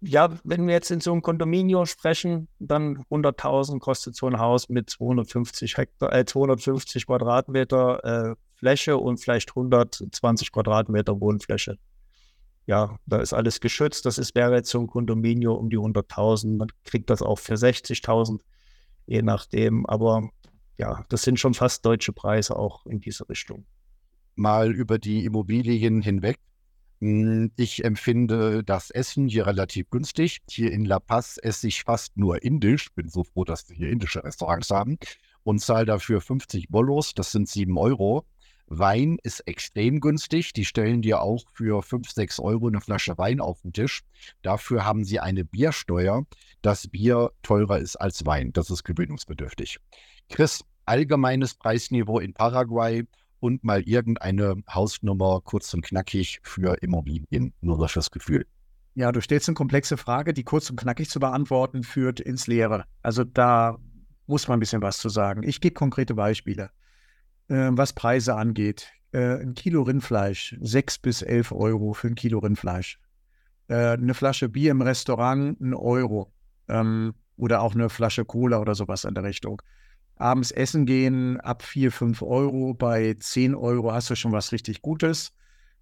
Ja, 0.05 0.29
wenn 0.43 0.67
wir 0.67 0.73
jetzt 0.73 0.91
in 0.91 0.99
so 0.99 1.13
einem 1.13 1.21
Kondominium 1.21 1.85
sprechen, 1.85 2.49
dann 2.59 3.03
100.000 3.09 3.79
kostet 3.79 4.15
so 4.15 4.27
ein 4.27 4.37
Haus 4.37 4.67
mit 4.67 4.89
250 4.89 5.77
Hektar, 5.77 6.13
äh, 6.13 6.25
250 6.25 7.05
Quadratmeter 7.07 8.31
äh, 8.31 8.35
Fläche 8.55 8.97
und 8.97 9.17
vielleicht 9.17 9.51
120 9.51 10.51
Quadratmeter 10.51 11.19
Wohnfläche 11.21 11.77
ja, 12.65 12.97
da 13.05 13.17
ist 13.17 13.33
alles 13.33 13.59
geschützt. 13.59 14.05
Das 14.05 14.17
ist, 14.17 14.35
wäre 14.35 14.55
jetzt 14.55 14.69
so 14.69 14.79
ein 14.79 14.87
Kondominium 14.87 15.57
um 15.57 15.69
die 15.69 15.77
100.000. 15.77 16.57
Man 16.57 16.69
kriegt 16.83 17.09
das 17.09 17.21
auch 17.21 17.39
für 17.39 17.55
60.000, 17.55 18.39
je 19.05 19.21
nachdem. 19.21 19.85
Aber 19.85 20.29
ja, 20.77 21.05
das 21.09 21.23
sind 21.23 21.39
schon 21.39 21.53
fast 21.53 21.85
deutsche 21.85 22.13
Preise 22.13 22.55
auch 22.55 22.85
in 22.85 22.99
diese 22.99 23.27
Richtung. 23.27 23.65
Mal 24.35 24.71
über 24.71 24.97
die 24.97 25.25
Immobilien 25.25 26.01
hinweg. 26.01 26.39
Hm, 27.03 27.51
ich 27.57 27.83
empfinde 27.83 28.63
das 28.63 28.89
Essen 28.89 29.27
hier 29.27 29.45
relativ 29.45 29.89
günstig. 29.89 30.37
Hier 30.49 30.71
in 30.71 30.85
La 30.85 30.99
Paz 30.99 31.37
esse 31.43 31.67
ich 31.67 31.83
fast 31.83 32.15
nur 32.15 32.41
indisch. 32.43 32.93
Bin 32.93 33.09
so 33.09 33.25
froh, 33.25 33.43
dass 33.43 33.67
wir 33.67 33.75
hier 33.75 33.89
indische 33.89 34.23
Restaurants 34.23 34.69
haben 34.69 34.97
und 35.43 35.59
zahle 35.59 35.85
dafür 35.85 36.21
50 36.21 36.69
Bollos. 36.69 37.13
Das 37.13 37.33
sind 37.33 37.49
7 37.49 37.77
Euro. 37.77 38.25
Wein 38.67 39.17
ist 39.21 39.41
extrem 39.41 39.99
günstig. 39.99 40.53
Die 40.53 40.63
stellen 40.63 41.01
dir 41.01 41.21
auch 41.21 41.43
für 41.51 41.83
5, 41.83 42.09
6 42.09 42.39
Euro 42.39 42.69
eine 42.69 42.79
Flasche 42.79 43.17
Wein 43.17 43.41
auf 43.41 43.61
den 43.63 43.73
Tisch. 43.73 44.03
Dafür 44.41 44.85
haben 44.85 45.03
sie 45.03 45.19
eine 45.19 45.43
Biersteuer. 45.43 46.25
Das 46.61 46.87
Bier 46.87 47.31
teurer 47.41 47.79
ist 47.79 47.97
als 47.97 48.25
Wein. 48.25 48.53
Das 48.53 48.69
ist 48.69 48.85
gewöhnungsbedürftig. 48.85 49.77
Chris, 50.29 50.63
allgemeines 50.85 51.55
Preisniveau 51.55 52.19
in 52.19 52.33
Paraguay 52.33 53.03
und 53.43 53.63
mal 53.63 53.81
irgendeine 53.81 54.55
Hausnummer 54.73 55.41
kurz 55.43 55.73
und 55.73 55.83
knackig 55.83 56.39
für 56.43 56.81
Immobilien. 56.81 57.53
Nur 57.61 57.77
das 57.77 57.91
fürs 57.91 58.11
Gefühl. 58.11 58.45
Ja, 58.95 59.11
du 59.11 59.21
stellst 59.21 59.49
eine 59.49 59.55
komplexe 59.55 59.97
Frage, 59.97 60.33
die 60.33 60.43
kurz 60.43 60.69
und 60.69 60.77
knackig 60.77 61.09
zu 61.09 61.19
beantworten 61.19 61.83
führt 61.83 62.19
ins 62.19 62.47
Leere. 62.47 62.85
Also 63.01 63.23
da 63.23 63.77
muss 64.27 64.47
man 64.47 64.57
ein 64.57 64.59
bisschen 64.59 64.81
was 64.81 64.97
zu 64.97 65.09
sagen. 65.09 65.43
Ich 65.43 65.61
gebe 65.61 65.73
konkrete 65.73 66.13
Beispiele 66.15 66.69
äh, 67.49 67.69
was 67.71 67.93
Preise 67.93 68.35
angeht. 68.35 68.91
Äh, 69.11 69.41
ein 69.41 69.53
Kilo 69.53 69.83
Rindfleisch, 69.83 70.55
6 70.61 70.99
bis 70.99 71.21
11 71.21 71.51
Euro 71.51 71.93
für 71.93 72.07
ein 72.07 72.15
Kilo 72.15 72.39
Rindfleisch. 72.39 72.99
Äh, 73.67 73.93
eine 73.93 74.13
Flasche 74.13 74.49
Bier 74.49 74.71
im 74.71 74.81
Restaurant, 74.81 75.59
ein 75.61 75.73
Euro. 75.73 76.31
Ähm, 76.67 77.13
oder 77.35 77.61
auch 77.61 77.73
eine 77.73 77.89
Flasche 77.89 78.25
Cola 78.25 78.59
oder 78.59 78.75
sowas 78.75 79.05
in 79.05 79.15
der 79.15 79.23
Richtung. 79.23 79.61
Abends 80.15 80.51
essen 80.51 80.85
gehen 80.85 81.39
ab 81.39 81.63
4, 81.63 81.91
5 81.91 82.21
Euro. 82.21 82.73
Bei 82.73 83.15
10 83.19 83.55
Euro 83.55 83.91
hast 83.91 84.09
du 84.09 84.15
schon 84.15 84.31
was 84.31 84.51
richtig 84.51 84.81
Gutes. 84.81 85.33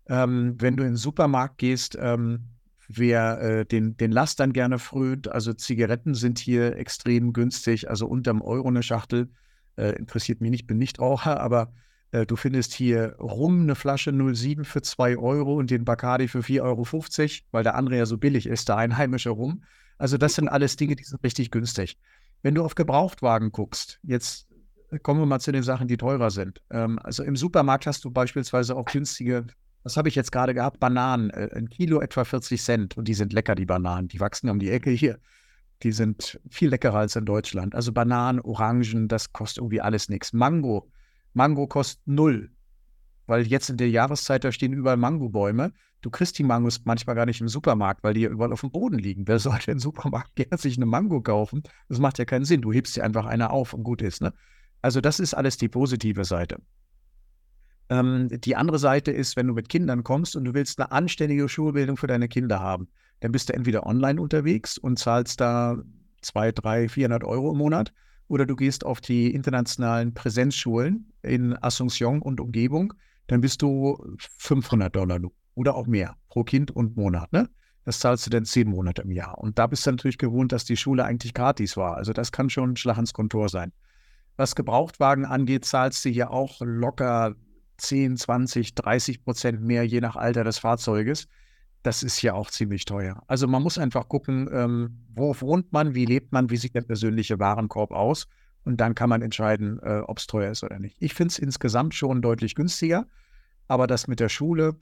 Ähm, 0.07 0.55
wenn 0.59 0.77
du 0.77 0.83
in 0.83 0.91
den 0.91 0.97
Supermarkt 0.97 1.57
gehst, 1.57 1.97
ähm, 1.99 2.49
wer 2.87 3.41
äh, 3.41 3.65
den, 3.65 3.97
den 3.97 4.11
Lastern 4.11 4.53
gerne 4.53 4.79
frönt, 4.79 5.31
also 5.31 5.53
Zigaretten 5.53 6.13
sind 6.15 6.39
hier 6.39 6.75
extrem 6.75 7.33
günstig, 7.33 7.89
also 7.89 8.07
unterm 8.07 8.41
Euro 8.41 8.67
eine 8.67 8.83
Schachtel. 8.83 9.29
Äh, 9.77 9.91
interessiert 9.95 10.41
mich 10.41 10.51
nicht, 10.51 10.67
bin 10.67 10.77
nicht 10.77 10.99
Raucher, 10.99 11.39
aber 11.39 11.73
äh, 12.11 12.25
du 12.25 12.35
findest 12.35 12.73
hier 12.73 13.15
Rum 13.19 13.61
eine 13.61 13.75
Flasche 13.75 14.11
07 14.11 14.65
für 14.65 14.81
2 14.81 15.17
Euro 15.17 15.55
und 15.55 15.71
den 15.71 15.85
Bacardi 15.85 16.27
für 16.27 16.39
4,50 16.39 16.61
Euro, 16.61 16.85
weil 17.51 17.63
der 17.63 17.75
andere 17.75 17.97
ja 17.97 18.05
so 18.05 18.17
billig 18.17 18.47
ist, 18.47 18.69
der 18.69 18.77
einheimische 18.77 19.29
Rum. 19.29 19.63
Also 19.97 20.17
das 20.17 20.35
sind 20.35 20.49
alles 20.49 20.75
Dinge, 20.75 20.95
die 20.95 21.03
sind 21.03 21.23
richtig 21.23 21.51
günstig. 21.51 21.97
Wenn 22.41 22.55
du 22.55 22.63
auf 22.63 22.75
Gebrauchtwagen 22.75 23.51
guckst, 23.51 23.99
jetzt 24.03 24.47
kommen 25.03 25.19
wir 25.19 25.25
mal 25.25 25.39
zu 25.39 25.51
den 25.51 25.63
Sachen, 25.63 25.87
die 25.87 25.97
teurer 25.97 26.31
sind. 26.31 26.61
Ähm, 26.69 26.99
also 26.99 27.23
im 27.23 27.35
Supermarkt 27.35 27.87
hast 27.87 28.03
du 28.03 28.11
beispielsweise 28.11 28.75
auch 28.75 28.85
günstige, 28.85 29.45
was 29.83 29.97
habe 29.97 30.09
ich 30.09 30.15
jetzt 30.15 30.31
gerade 30.31 30.53
gehabt? 30.53 30.79
Bananen. 30.79 31.29
Äh, 31.31 31.49
ein 31.55 31.69
Kilo 31.69 32.01
etwa 32.01 32.23
40 32.23 32.61
Cent 32.61 32.97
und 32.97 33.07
die 33.07 33.13
sind 33.13 33.33
lecker, 33.33 33.55
die 33.55 33.65
Bananen. 33.65 34.07
Die 34.07 34.19
wachsen 34.19 34.49
um 34.49 34.59
die 34.59 34.69
Ecke 34.69 34.91
hier. 34.91 35.19
Die 35.83 35.91
sind 35.91 36.39
viel 36.49 36.69
leckerer 36.69 36.99
als 36.99 37.15
in 37.15 37.25
Deutschland. 37.25 37.73
Also 37.73 37.91
Bananen, 37.91 38.39
Orangen, 38.41 39.07
das 39.07 39.33
kostet 39.33 39.59
irgendwie 39.59 39.81
alles 39.81 40.09
nichts. 40.09 40.33
Mango. 40.33 40.91
Mango 41.33 41.67
kostet 41.67 42.05
null. 42.05 42.51
Weil 43.25 43.47
jetzt 43.47 43.69
in 43.69 43.77
der 43.77 43.89
Jahreszeit, 43.89 44.43
da 44.43 44.51
stehen 44.51 44.73
überall 44.73 44.97
Mangobäume. 44.97 45.73
Du 46.01 46.09
kriegst 46.09 46.37
die 46.39 46.43
Mangos 46.43 46.81
manchmal 46.83 47.15
gar 47.15 47.25
nicht 47.25 47.41
im 47.41 47.47
Supermarkt, 47.47 48.03
weil 48.03 48.13
die 48.13 48.21
ja 48.21 48.29
überall 48.29 48.51
auf 48.51 48.61
dem 48.61 48.71
Boden 48.71 48.97
liegen. 48.97 49.27
Wer 49.27 49.39
sollte 49.39 49.71
im 49.71 49.79
Supermarkt 49.79 50.35
gerne 50.35 50.57
sich 50.57 50.77
eine 50.77 50.85
Mango 50.85 51.21
kaufen? 51.21 51.63
Das 51.89 51.99
macht 51.99 52.17
ja 52.17 52.25
keinen 52.25 52.45
Sinn. 52.45 52.61
Du 52.61 52.73
hebst 52.73 52.95
dir 52.95 53.03
einfach 53.03 53.25
eine 53.25 53.51
auf 53.51 53.73
und 53.73 53.83
gut 53.83 54.01
ist. 54.01 54.21
Ne? 54.21 54.33
Also 54.81 55.01
das 55.01 55.19
ist 55.19 55.33
alles 55.33 55.57
die 55.57 55.69
positive 55.69 56.25
Seite. 56.25 56.57
Ähm, 57.89 58.29
die 58.29 58.55
andere 58.55 58.79
Seite 58.79 59.11
ist, 59.11 59.35
wenn 59.35 59.47
du 59.47 59.53
mit 59.53 59.69
Kindern 59.69 60.03
kommst 60.03 60.35
und 60.35 60.45
du 60.45 60.53
willst 60.53 60.79
eine 60.79 60.91
anständige 60.91 61.47
Schulbildung 61.47 61.97
für 61.97 62.07
deine 62.07 62.27
Kinder 62.27 62.59
haben, 62.59 62.87
dann 63.19 63.31
bist 63.31 63.49
du 63.49 63.53
entweder 63.53 63.85
online 63.85 64.19
unterwegs 64.19 64.77
und 64.77 64.97
zahlst 64.97 65.41
da 65.41 65.77
2, 66.21 66.53
3, 66.53 66.89
400 66.89 67.23
Euro 67.23 67.51
im 67.51 67.57
Monat 67.57 67.93
oder 68.27 68.45
du 68.45 68.55
gehst 68.55 68.85
auf 68.85 69.01
die 69.01 69.33
internationalen 69.33 70.13
Präsenzschulen 70.13 71.11
in 71.21 71.53
Asunción 71.57 72.19
und 72.19 72.39
Umgebung, 72.39 72.93
dann 73.27 73.41
bist 73.41 73.61
du 73.61 74.15
500 74.37 74.95
Dollar 74.95 75.19
oder 75.55 75.75
auch 75.75 75.87
mehr 75.87 76.15
pro 76.29 76.43
Kind 76.43 76.71
und 76.71 76.95
Monat. 76.95 77.31
Ne? 77.33 77.49
Das 77.83 77.99
zahlst 77.99 78.25
du 78.25 78.29
dann 78.29 78.45
zehn 78.45 78.69
Monate 78.69 79.01
im 79.01 79.11
Jahr. 79.11 79.37
Und 79.37 79.57
da 79.57 79.67
bist 79.67 79.85
du 79.85 79.91
natürlich 79.91 80.17
gewohnt, 80.17 80.51
dass 80.51 80.65
die 80.65 80.77
Schule 80.77 81.03
eigentlich 81.03 81.33
gratis 81.33 81.77
war. 81.77 81.97
Also 81.97 82.13
das 82.13 82.31
kann 82.31 82.49
schon 82.49 82.71
ein 82.71 82.77
Schlag 82.77 82.97
ins 82.97 83.13
Kontor 83.13 83.49
sein. 83.49 83.71
Was 84.37 84.55
Gebrauchtwagen 84.55 85.25
angeht, 85.25 85.65
zahlst 85.65 86.05
du 86.05 86.09
hier 86.09 86.31
auch 86.31 86.61
locker 86.61 87.35
10, 87.77 88.17
20, 88.17 88.75
30 88.75 89.23
Prozent 89.23 89.61
mehr, 89.61 89.85
je 89.85 90.01
nach 90.01 90.15
Alter 90.15 90.43
des 90.43 90.59
Fahrzeuges. 90.59 91.27
Das 91.83 92.03
ist 92.03 92.21
ja 92.21 92.33
auch 92.33 92.51
ziemlich 92.51 92.85
teuer. 92.85 93.23
Also 93.27 93.47
man 93.47 93.63
muss 93.63 93.79
einfach 93.79 94.07
gucken, 94.07 94.47
ähm, 94.53 95.03
wo 95.13 95.35
wohnt 95.41 95.73
man, 95.73 95.95
wie 95.95 96.05
lebt 96.05 96.31
man, 96.31 96.51
wie 96.51 96.57
sieht 96.57 96.75
der 96.75 96.81
persönliche 96.81 97.39
Warenkorb 97.39 97.91
aus. 97.91 98.27
Und 98.63 98.77
dann 98.77 98.93
kann 98.93 99.09
man 99.09 99.23
entscheiden, 99.23 99.79
äh, 99.81 100.01
ob 100.05 100.19
es 100.19 100.27
teuer 100.27 100.51
ist 100.51 100.63
oder 100.63 100.77
nicht. 100.77 100.95
Ich 100.99 101.15
finde 101.15 101.31
es 101.31 101.39
insgesamt 101.39 101.95
schon 101.95 102.21
deutlich 102.21 102.53
günstiger. 102.53 103.07
Aber 103.67 103.87
das 103.87 104.07
mit 104.07 104.19
der 104.19 104.29
Schule, 104.29 104.75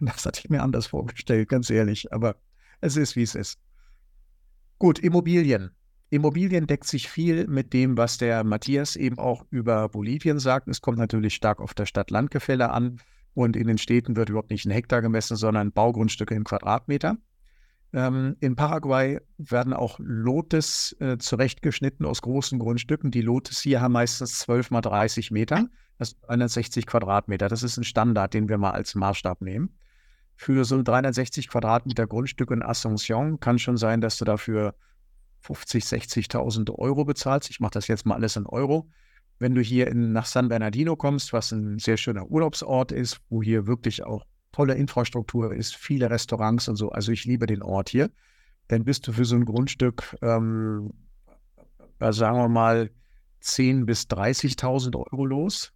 das 0.00 0.26
hatte 0.26 0.40
ich 0.44 0.50
mir 0.50 0.62
anders 0.62 0.86
vorgestellt, 0.86 1.48
ganz 1.48 1.70
ehrlich. 1.70 2.12
Aber 2.12 2.36
es 2.80 2.96
ist, 2.96 3.16
wie 3.16 3.22
es 3.22 3.34
ist. 3.34 3.58
Gut, 4.78 4.98
Immobilien. 4.98 5.70
Immobilien 6.10 6.66
deckt 6.66 6.86
sich 6.86 7.08
viel 7.08 7.46
mit 7.48 7.72
dem, 7.72 7.96
was 7.96 8.16
der 8.16 8.44
Matthias 8.44 8.96
eben 8.96 9.18
auch 9.18 9.44
über 9.50 9.88
Bolivien 9.88 10.38
sagt. 10.38 10.68
Es 10.68 10.80
kommt 10.80 10.98
natürlich 10.98 11.34
stark 11.34 11.60
auf 11.60 11.74
das 11.74 11.88
Stadt-Land-Gefälle 11.88 12.70
an. 12.70 13.00
Und 13.34 13.56
in 13.56 13.66
den 13.66 13.78
Städten 13.78 14.16
wird 14.16 14.30
überhaupt 14.30 14.50
nicht 14.50 14.64
ein 14.64 14.70
Hektar 14.70 15.02
gemessen, 15.02 15.36
sondern 15.36 15.72
Baugrundstücke 15.72 16.34
in 16.34 16.44
Quadratmeter. 16.44 17.18
Ähm, 17.92 18.36
in 18.40 18.56
Paraguay 18.56 19.20
werden 19.38 19.72
auch 19.72 19.98
Lotes 19.98 20.96
äh, 21.00 21.18
zurechtgeschnitten 21.18 22.04
aus 22.04 22.22
großen 22.22 22.58
Grundstücken. 22.58 23.10
Die 23.10 23.22
Lotes 23.22 23.60
hier 23.60 23.80
haben 23.80 23.92
meistens 23.92 24.38
12 24.40 24.70
mal 24.70 24.80
30 24.80 25.30
Meter, 25.30 25.68
das 25.98 26.12
ist 26.12 26.24
160 26.28 26.86
Quadratmeter. 26.86 27.48
Das 27.48 27.62
ist 27.62 27.76
ein 27.76 27.84
Standard, 27.84 28.34
den 28.34 28.48
wir 28.48 28.58
mal 28.58 28.70
als 28.70 28.94
Maßstab 28.94 29.42
nehmen. 29.42 29.70
Für 30.40 30.64
so 30.64 30.76
ein 30.76 30.84
360 30.84 31.48
Quadratmeter 31.48 32.06
Grundstück 32.06 32.52
in 32.52 32.62
Asunción 32.62 33.40
kann 33.40 33.58
schon 33.58 33.76
sein, 33.76 34.00
dass 34.00 34.18
du 34.18 34.24
dafür 34.24 34.76
50, 35.40 35.82
60.000 35.82 36.70
Euro 36.78 37.04
bezahlst. 37.04 37.50
Ich 37.50 37.58
mache 37.58 37.72
das 37.72 37.88
jetzt 37.88 38.06
mal 38.06 38.14
alles 38.14 38.36
in 38.36 38.46
Euro. 38.46 38.88
Wenn 39.40 39.56
du 39.56 39.60
hier 39.60 39.88
in, 39.88 40.12
nach 40.12 40.26
San 40.26 40.48
Bernardino 40.48 40.94
kommst, 40.94 41.32
was 41.32 41.50
ein 41.50 41.80
sehr 41.80 41.96
schöner 41.96 42.30
Urlaubsort 42.30 42.92
ist, 42.92 43.20
wo 43.28 43.42
hier 43.42 43.66
wirklich 43.66 44.04
auch 44.04 44.24
tolle 44.52 44.74
Infrastruktur 44.74 45.52
ist, 45.52 45.74
viele 45.74 46.08
Restaurants 46.08 46.68
und 46.68 46.76
so, 46.76 46.90
also 46.90 47.10
ich 47.10 47.24
liebe 47.24 47.46
den 47.46 47.60
Ort 47.62 47.88
hier, 47.88 48.08
dann 48.68 48.84
bist 48.84 49.08
du 49.08 49.12
für 49.12 49.24
so 49.24 49.34
ein 49.34 49.44
Grundstück, 49.44 50.16
ähm, 50.22 50.92
sagen 51.98 52.38
wir 52.38 52.48
mal, 52.48 52.90
10.000 53.42 53.86
bis 53.86 54.02
30.000 54.02 54.94
Euro 54.94 55.26
los. 55.26 55.72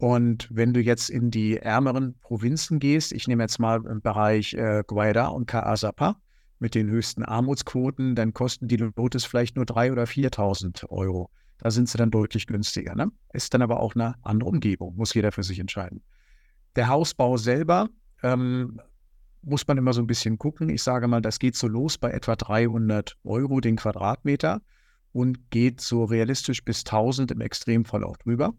Und 0.00 0.48
wenn 0.50 0.72
du 0.72 0.80
jetzt 0.80 1.10
in 1.10 1.30
die 1.30 1.58
ärmeren 1.58 2.18
Provinzen 2.20 2.78
gehst, 2.78 3.12
ich 3.12 3.28
nehme 3.28 3.42
jetzt 3.42 3.58
mal 3.58 3.84
im 3.84 4.00
Bereich 4.00 4.54
äh, 4.54 4.82
Guaira 4.86 5.26
und 5.26 5.46
Caazapa 5.46 6.16
mit 6.58 6.74
den 6.74 6.88
höchsten 6.88 7.22
Armutsquoten, 7.22 8.14
dann 8.14 8.32
kosten 8.32 8.66
die 8.66 8.78
Lotes 8.78 9.26
vielleicht 9.26 9.56
nur 9.56 9.66
3.000 9.66 9.92
oder 9.92 10.04
4.000 10.04 10.88
Euro. 10.88 11.28
Da 11.58 11.70
sind 11.70 11.90
sie 11.90 11.98
dann 11.98 12.10
deutlich 12.10 12.46
günstiger. 12.46 12.94
Ne? 12.94 13.12
Ist 13.34 13.52
dann 13.52 13.60
aber 13.60 13.80
auch 13.80 13.94
eine 13.94 14.14
andere 14.22 14.48
Umgebung, 14.48 14.96
muss 14.96 15.12
jeder 15.12 15.32
für 15.32 15.42
sich 15.42 15.58
entscheiden. 15.58 16.02
Der 16.76 16.88
Hausbau 16.88 17.36
selber 17.36 17.90
ähm, 18.22 18.80
muss 19.42 19.68
man 19.68 19.76
immer 19.76 19.92
so 19.92 20.00
ein 20.00 20.06
bisschen 20.06 20.38
gucken. 20.38 20.70
Ich 20.70 20.82
sage 20.82 21.08
mal, 21.08 21.20
das 21.20 21.38
geht 21.38 21.56
so 21.56 21.68
los 21.68 21.98
bei 21.98 22.10
etwa 22.10 22.36
300 22.36 23.18
Euro 23.24 23.60
den 23.60 23.76
Quadratmeter 23.76 24.62
und 25.12 25.50
geht 25.50 25.82
so 25.82 26.04
realistisch 26.04 26.64
bis 26.64 26.86
1000 26.86 27.32
im 27.32 27.42
Extremfall 27.42 28.02
auch 28.02 28.16
drüber. 28.16 28.54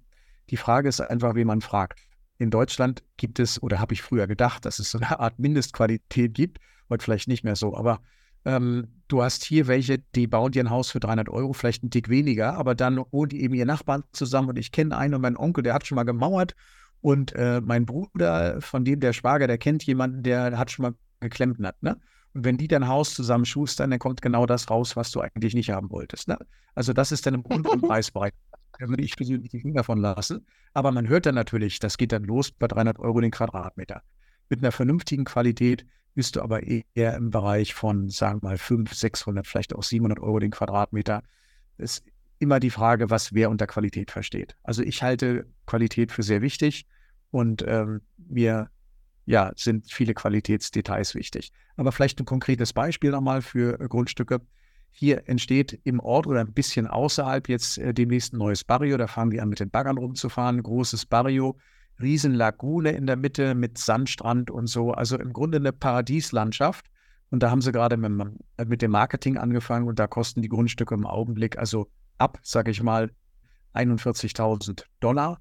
Die 0.51 0.57
Frage 0.57 0.89
ist 0.89 1.01
einfach, 1.01 1.35
wie 1.35 1.45
man 1.45 1.61
fragt. 1.61 1.99
In 2.37 2.49
Deutschland 2.49 3.03
gibt 3.17 3.39
es, 3.39 3.61
oder 3.63 3.79
habe 3.79 3.93
ich 3.93 4.01
früher 4.01 4.27
gedacht, 4.27 4.65
dass 4.65 4.79
es 4.79 4.91
so 4.91 4.99
eine 4.99 5.09
Art 5.19 5.39
Mindestqualität 5.39 6.33
gibt, 6.33 6.59
heute 6.89 7.03
vielleicht 7.03 7.27
nicht 7.27 7.43
mehr 7.43 7.55
so, 7.55 7.75
aber 7.75 8.01
ähm, 8.43 8.87
du 9.07 9.21
hast 9.21 9.45
hier 9.45 9.67
welche, 9.67 9.99
die 10.15 10.27
bauen 10.27 10.51
dir 10.51 10.63
ein 10.63 10.69
Haus 10.69 10.91
für 10.91 10.99
300 10.99 11.29
Euro, 11.29 11.53
vielleicht 11.53 11.83
ein 11.83 11.89
Dick 11.89 12.09
weniger, 12.09 12.55
aber 12.55 12.75
dann 12.75 13.03
wohnen 13.11 13.29
die 13.29 13.43
eben 13.43 13.53
ihr 13.53 13.65
Nachbarn 13.65 14.03
zusammen 14.11 14.49
und 14.49 14.57
ich 14.57 14.71
kenne 14.71 14.97
einen 14.97 15.13
und 15.13 15.21
mein 15.21 15.37
Onkel, 15.37 15.63
der 15.63 15.73
hat 15.73 15.85
schon 15.85 15.95
mal 15.95 16.03
gemauert 16.03 16.55
und 17.01 17.33
äh, 17.35 17.61
mein 17.61 17.85
Bruder, 17.85 18.59
von 18.61 18.83
dem 18.83 18.99
der 18.99 19.13
Schwager, 19.13 19.47
der 19.47 19.57
kennt 19.57 19.83
jemanden, 19.83 20.23
der 20.23 20.57
hat 20.57 20.71
schon 20.71 20.83
mal 20.83 20.93
geklempnert, 21.19 21.81
ne? 21.81 21.97
Und 22.33 22.45
wenn 22.45 22.57
die 22.57 22.67
dein 22.67 22.87
Haus 22.87 23.13
zusammen 23.13 23.45
schustern, 23.45 23.91
dann 23.91 23.99
kommt 23.99 24.21
genau 24.21 24.45
das 24.45 24.69
raus, 24.69 24.95
was 24.95 25.11
du 25.11 25.19
eigentlich 25.19 25.53
nicht 25.53 25.69
haben 25.69 25.89
wolltest. 25.91 26.29
Ne? 26.29 26.37
Also 26.75 26.93
das 26.93 27.11
ist 27.11 27.25
dann 27.25 27.33
im 27.33 27.41
unteren 27.41 27.81
Preisbereich. 27.81 28.31
Da 28.81 28.89
würde 28.89 29.03
ich 29.03 29.15
persönlich 29.15 29.51
die 29.51 29.59
Finger 29.59 29.75
davon 29.75 29.99
lassen. 29.99 30.47
Aber 30.73 30.91
man 30.91 31.07
hört 31.07 31.27
dann 31.27 31.35
natürlich, 31.35 31.77
das 31.77 31.97
geht 31.97 32.11
dann 32.11 32.23
los 32.23 32.51
bei 32.51 32.67
300 32.67 32.97
Euro 32.97 33.21
den 33.21 33.29
Quadratmeter. 33.29 34.01
Mit 34.49 34.59
einer 34.59 34.71
vernünftigen 34.71 35.23
Qualität 35.23 35.85
bist 36.15 36.35
du 36.35 36.41
aber 36.41 36.63
eher 36.63 37.15
im 37.15 37.29
Bereich 37.29 37.75
von, 37.75 38.09
sagen 38.09 38.41
wir 38.41 38.49
mal, 38.49 38.57
500, 38.57 38.95
600, 38.95 39.45
vielleicht 39.45 39.75
auch 39.75 39.83
700 39.83 40.19
Euro 40.19 40.39
den 40.39 40.49
Quadratmeter. 40.49 41.21
Das 41.77 41.99
ist 41.99 42.05
immer 42.39 42.59
die 42.59 42.71
Frage, 42.71 43.11
was 43.11 43.35
wer 43.35 43.51
unter 43.51 43.67
Qualität 43.67 44.09
versteht. 44.09 44.57
Also 44.63 44.81
ich 44.81 45.03
halte 45.03 45.45
Qualität 45.67 46.11
für 46.11 46.23
sehr 46.23 46.41
wichtig 46.41 46.87
und 47.29 47.63
ähm, 47.67 48.01
mir 48.17 48.71
ja, 49.27 49.51
sind 49.55 49.91
viele 49.91 50.15
Qualitätsdetails 50.15 51.13
wichtig. 51.13 51.51
Aber 51.75 51.91
vielleicht 51.91 52.19
ein 52.19 52.25
konkretes 52.25 52.73
Beispiel 52.73 53.11
nochmal 53.11 53.43
für 53.43 53.79
äh, 53.79 53.87
Grundstücke. 53.87 54.41
Hier 54.91 55.27
entsteht 55.27 55.79
im 55.83 55.99
Ort 55.99 56.27
oder 56.27 56.41
ein 56.41 56.53
bisschen 56.53 56.85
außerhalb 56.87 57.49
jetzt 57.49 57.77
äh, 57.77 57.93
demnächst 57.93 58.33
ein 58.33 58.37
neues 58.37 58.63
Barrio. 58.63 58.97
Da 58.97 59.07
fangen 59.07 59.31
die 59.31 59.41
an, 59.41 59.49
mit 59.49 59.59
den 59.59 59.69
Baggern 59.69 59.97
rumzufahren. 59.97 60.61
Großes 60.61 61.05
Barrio 61.05 61.57
Riesenlagune 62.01 62.91
in 62.91 63.07
der 63.07 63.15
Mitte 63.15 63.55
mit 63.55 63.77
Sandstrand 63.77 64.51
und 64.51 64.67
so. 64.67 64.91
Also 64.91 65.17
im 65.17 65.33
Grunde 65.33 65.57
eine 65.57 65.71
Paradieslandschaft. 65.71 66.87
Und 67.29 67.41
da 67.41 67.49
haben 67.49 67.61
sie 67.61 67.71
gerade 67.71 67.95
mit, 67.95 68.11
äh, 68.57 68.65
mit 68.65 68.81
dem 68.81 68.91
Marketing 68.91 69.37
angefangen 69.37 69.87
und 69.87 69.99
da 69.99 70.07
kosten 70.07 70.41
die 70.41 70.49
Grundstücke 70.49 70.93
im 70.93 71.05
Augenblick 71.05 71.57
also 71.57 71.87
ab, 72.17 72.39
sage 72.43 72.71
ich 72.71 72.83
mal, 72.83 73.09
41.000 73.73 74.83
Dollar. 74.99 75.39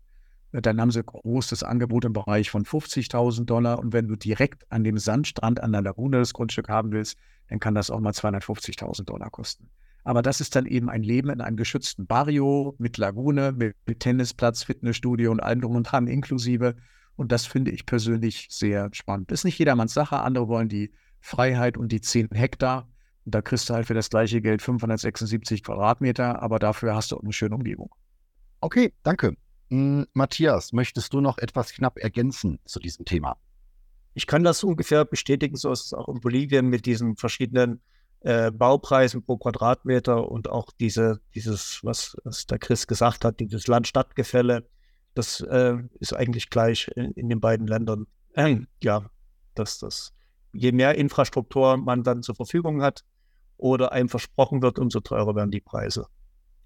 Dann 0.52 0.80
haben 0.80 0.90
sie 0.90 1.02
großes 1.02 1.62
Angebot 1.62 2.04
im 2.04 2.12
Bereich 2.12 2.50
von 2.50 2.64
50.000 2.64 3.44
Dollar. 3.44 3.78
Und 3.78 3.92
wenn 3.92 4.08
du 4.08 4.16
direkt 4.16 4.70
an 4.70 4.84
dem 4.84 4.98
Sandstrand 4.98 5.60
an 5.60 5.72
der 5.72 5.82
Lagune 5.82 6.18
das 6.18 6.32
Grundstück 6.32 6.68
haben 6.68 6.92
willst, 6.92 7.16
dann 7.50 7.58
kann 7.58 7.74
das 7.74 7.90
auch 7.90 8.00
mal 8.00 8.12
250.000 8.12 9.04
Dollar 9.04 9.28
kosten. 9.28 9.68
Aber 10.04 10.22
das 10.22 10.40
ist 10.40 10.56
dann 10.56 10.66
eben 10.66 10.88
ein 10.88 11.02
Leben 11.02 11.28
in 11.28 11.40
einem 11.40 11.56
geschützten 11.56 12.06
Barrio 12.06 12.74
mit 12.78 12.96
Lagune, 12.96 13.52
mit, 13.52 13.76
mit 13.86 14.00
Tennisplatz, 14.00 14.62
Fitnessstudio 14.62 15.30
und 15.30 15.40
allem 15.40 15.60
drum 15.60 15.76
und 15.76 15.82
dran 15.82 16.06
inklusive. 16.06 16.76
Und 17.16 17.32
das 17.32 17.44
finde 17.44 17.70
ich 17.72 17.84
persönlich 17.84 18.46
sehr 18.50 18.88
spannend. 18.92 19.30
Ist 19.32 19.44
nicht 19.44 19.58
jedermanns 19.58 19.92
Sache. 19.92 20.20
Andere 20.20 20.48
wollen 20.48 20.68
die 20.68 20.92
Freiheit 21.20 21.76
und 21.76 21.92
die 21.92 22.00
10 22.00 22.28
Hektar. 22.32 22.88
Und 23.26 23.34
da 23.34 23.42
kriegst 23.42 23.68
du 23.68 23.74
halt 23.74 23.86
für 23.86 23.94
das 23.94 24.08
gleiche 24.08 24.40
Geld 24.40 24.62
576 24.62 25.62
Quadratmeter, 25.62 26.40
aber 26.40 26.58
dafür 26.58 26.94
hast 26.94 27.12
du 27.12 27.16
auch 27.16 27.22
eine 27.22 27.32
schöne 27.32 27.56
Umgebung. 27.56 27.94
Okay, 28.60 28.94
danke. 29.02 29.34
Hm, 29.68 30.06
Matthias, 30.14 30.72
möchtest 30.72 31.12
du 31.12 31.20
noch 31.20 31.36
etwas 31.38 31.72
knapp 31.72 31.98
ergänzen 31.98 32.58
zu 32.64 32.80
diesem 32.80 33.04
Thema? 33.04 33.36
Ich 34.14 34.26
kann 34.26 34.44
das 34.44 34.64
ungefähr 34.64 35.04
bestätigen, 35.04 35.56
so 35.56 35.70
ist 35.72 35.86
es 35.86 35.94
auch 35.94 36.08
in 36.08 36.20
Bolivien 36.20 36.66
mit 36.66 36.86
diesen 36.86 37.16
verschiedenen 37.16 37.80
äh, 38.20 38.50
Baupreisen 38.50 39.24
pro 39.24 39.38
Quadratmeter 39.38 40.30
und 40.30 40.50
auch 40.50 40.70
diese, 40.78 41.20
dieses, 41.34 41.80
was, 41.82 42.16
was 42.24 42.46
der 42.46 42.58
Chris 42.58 42.86
gesagt 42.86 43.24
hat, 43.24 43.40
dieses 43.40 43.66
Land-Stadt-Gefälle, 43.66 44.68
das 45.14 45.40
äh, 45.40 45.76
ist 45.98 46.12
eigentlich 46.14 46.50
gleich 46.50 46.90
in, 46.96 47.12
in 47.12 47.28
den 47.28 47.40
beiden 47.40 47.66
Ländern. 47.66 48.06
Äh, 48.34 48.58
ja, 48.82 49.10
dass 49.54 49.78
das, 49.78 50.12
je 50.52 50.72
mehr 50.72 50.96
Infrastruktur 50.96 51.76
man 51.76 52.02
dann 52.02 52.22
zur 52.22 52.34
Verfügung 52.34 52.82
hat 52.82 53.04
oder 53.56 53.92
einem 53.92 54.08
versprochen 54.08 54.62
wird, 54.62 54.78
umso 54.78 55.00
teurer 55.00 55.34
werden 55.34 55.50
die 55.50 55.60
Preise. 55.60 56.06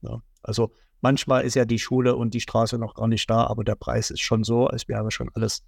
Ja, 0.03 0.21
also 0.43 0.73
manchmal 1.01 1.45
ist 1.45 1.55
ja 1.55 1.65
die 1.65 1.79
Schule 1.79 2.17
und 2.17 2.35
die 2.35 2.41
Straße 2.41 2.79
noch 2.79 2.95
gar 2.95 3.09
nicht 3.09 3.29
da, 3.29 3.47
aber 3.47 3.65
der 3.65 3.75
Preis 3.75 4.11
ist 4.11 4.23
schon 4.23 4.45
so, 4.45 4.67
als 4.67 4.89
wäre 4.89 5.11
schon 5.11 5.31
alles, 5.35 5.65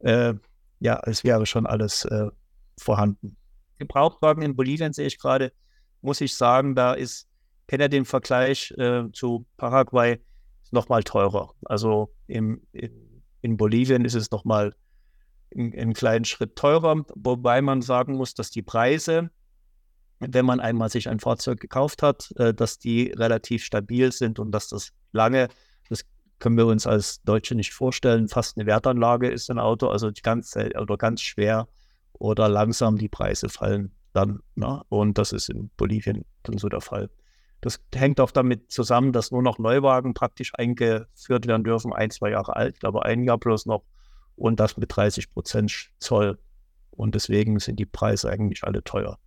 äh, 0.00 0.34
ja, 0.80 0.94
als 0.94 1.24
wäre 1.24 1.46
schon 1.46 1.66
alles 1.66 2.04
äh, 2.04 2.28
vorhanden. 2.78 3.36
Gebrauchtwagen 3.78 4.42
in 4.42 4.56
Bolivien 4.56 4.92
sehe 4.92 5.06
ich 5.06 5.18
gerade, 5.18 5.52
muss 6.00 6.20
ich 6.20 6.34
sagen, 6.34 6.74
da 6.74 6.94
ist, 6.94 7.28
kenne 7.66 7.84
ja 7.84 7.88
den 7.88 8.04
Vergleich 8.04 8.72
äh, 8.78 9.04
zu 9.12 9.46
Paraguay, 9.56 10.20
nochmal 10.70 11.02
teurer. 11.02 11.52
Also 11.64 12.12
im, 12.26 12.60
in, 12.72 13.56
Bolivien 13.56 14.04
ist 14.04 14.14
es 14.14 14.30
nochmal 14.30 14.74
einen 15.54 15.94
kleinen 15.94 16.24
Schritt 16.24 16.56
teurer, 16.56 17.04
wobei 17.14 17.62
man 17.62 17.82
sagen 17.82 18.14
muss, 18.16 18.34
dass 18.34 18.50
die 18.50 18.62
Preise, 18.62 19.30
wenn 20.18 20.44
man 20.44 20.60
einmal 20.60 20.90
sich 20.90 21.08
ein 21.08 21.20
Fahrzeug 21.20 21.60
gekauft 21.60 22.02
hat, 22.02 22.32
äh, 22.36 22.52
dass 22.52 22.78
die 22.78 23.12
relativ 23.12 23.64
stabil 23.64 24.10
sind 24.12 24.38
und 24.38 24.50
dass 24.50 24.68
das 24.68 24.92
lange, 25.12 25.48
können 26.38 26.56
wir 26.56 26.66
uns 26.66 26.86
als 26.86 27.22
Deutsche 27.22 27.54
nicht 27.54 27.72
vorstellen, 27.72 28.28
fast 28.28 28.56
eine 28.56 28.66
Wertanlage 28.66 29.28
ist 29.28 29.50
ein 29.50 29.58
Auto, 29.58 29.88
also 29.88 30.10
ganz 30.22 30.54
oder 30.56 30.96
ganz 30.96 31.22
schwer 31.22 31.68
oder 32.12 32.48
langsam 32.48 32.98
die 32.98 33.08
Preise 33.08 33.48
fallen 33.48 33.92
dann. 34.12 34.40
Ne? 34.54 34.82
Und 34.88 35.18
das 35.18 35.32
ist 35.32 35.48
in 35.48 35.70
Bolivien 35.76 36.24
dann 36.42 36.58
so 36.58 36.68
der 36.68 36.80
Fall. 36.80 37.10
Das 37.60 37.80
hängt 37.94 38.20
auch 38.20 38.30
damit 38.30 38.70
zusammen, 38.70 39.12
dass 39.12 39.30
nur 39.30 39.42
noch 39.42 39.58
Neuwagen 39.58 40.14
praktisch 40.14 40.52
eingeführt 40.56 41.46
werden 41.46 41.64
dürfen, 41.64 41.92
ein, 41.92 42.10
zwei 42.10 42.30
Jahre 42.30 42.54
alt, 42.54 42.84
aber 42.84 43.04
ein 43.04 43.24
Jahr 43.24 43.38
bloß 43.38 43.66
noch 43.66 43.82
und 44.36 44.60
das 44.60 44.76
mit 44.76 44.94
30 44.94 45.32
Prozent 45.32 45.90
Zoll. 45.98 46.38
Und 46.90 47.14
deswegen 47.14 47.58
sind 47.58 47.78
die 47.78 47.86
Preise 47.86 48.30
eigentlich 48.30 48.64
alle 48.64 48.84
teuer. 48.84 49.18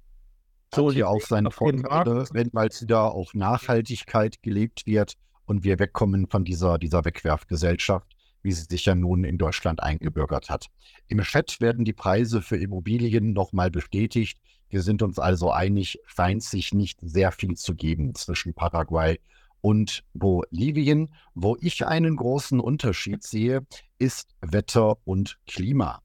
So 0.74 0.92
hier 0.92 1.10
auch 1.10 1.22
seine 1.22 1.50
Vorteile, 1.50 2.26
wenn 2.32 2.50
mal 2.52 2.70
wieder 2.70 3.14
auch 3.14 3.34
Nachhaltigkeit 3.34 4.42
gelebt 4.44 4.86
wird 4.86 5.16
und 5.50 5.64
wir 5.64 5.80
wegkommen 5.80 6.28
von 6.28 6.46
dieser, 6.46 6.78
dieser 6.78 7.04
Wegwerfgesellschaft, 7.06 8.16
wie 8.44 8.52
sie 8.52 8.66
sich 8.70 8.86
ja 8.86 8.94
nun 8.94 9.24
in 9.24 9.40
Deutschland 9.40 9.82
eingebürgert 9.82 10.48
hat. 10.50 10.68
Im 11.08 11.20
Chat 11.22 11.60
werden 11.60 11.86
die 11.86 11.94
Preise 11.94 12.44
für 12.44 12.58
Immobilien 12.58 13.34
nochmal 13.34 13.72
bestätigt. 13.72 14.40
Wir 14.70 14.84
sind 14.84 15.02
uns 15.02 15.18
also 15.18 15.52
einig, 15.52 16.00
scheint 16.06 16.44
sich 16.44 16.72
nicht 16.72 17.00
sehr 17.02 17.32
viel 17.32 17.56
zu 17.56 17.74
geben 17.74 18.14
zwischen 18.14 18.54
Paraguay 18.54 19.20
und 19.62 20.04
Bolivien. 20.14 21.16
Wo 21.34 21.58
ich 21.60 21.86
einen 21.88 22.16
großen 22.16 22.60
Unterschied 22.60 23.24
sehe, 23.24 23.66
ist 23.98 24.36
Wetter 24.42 24.98
und 25.04 25.40
Klima. 25.48 26.04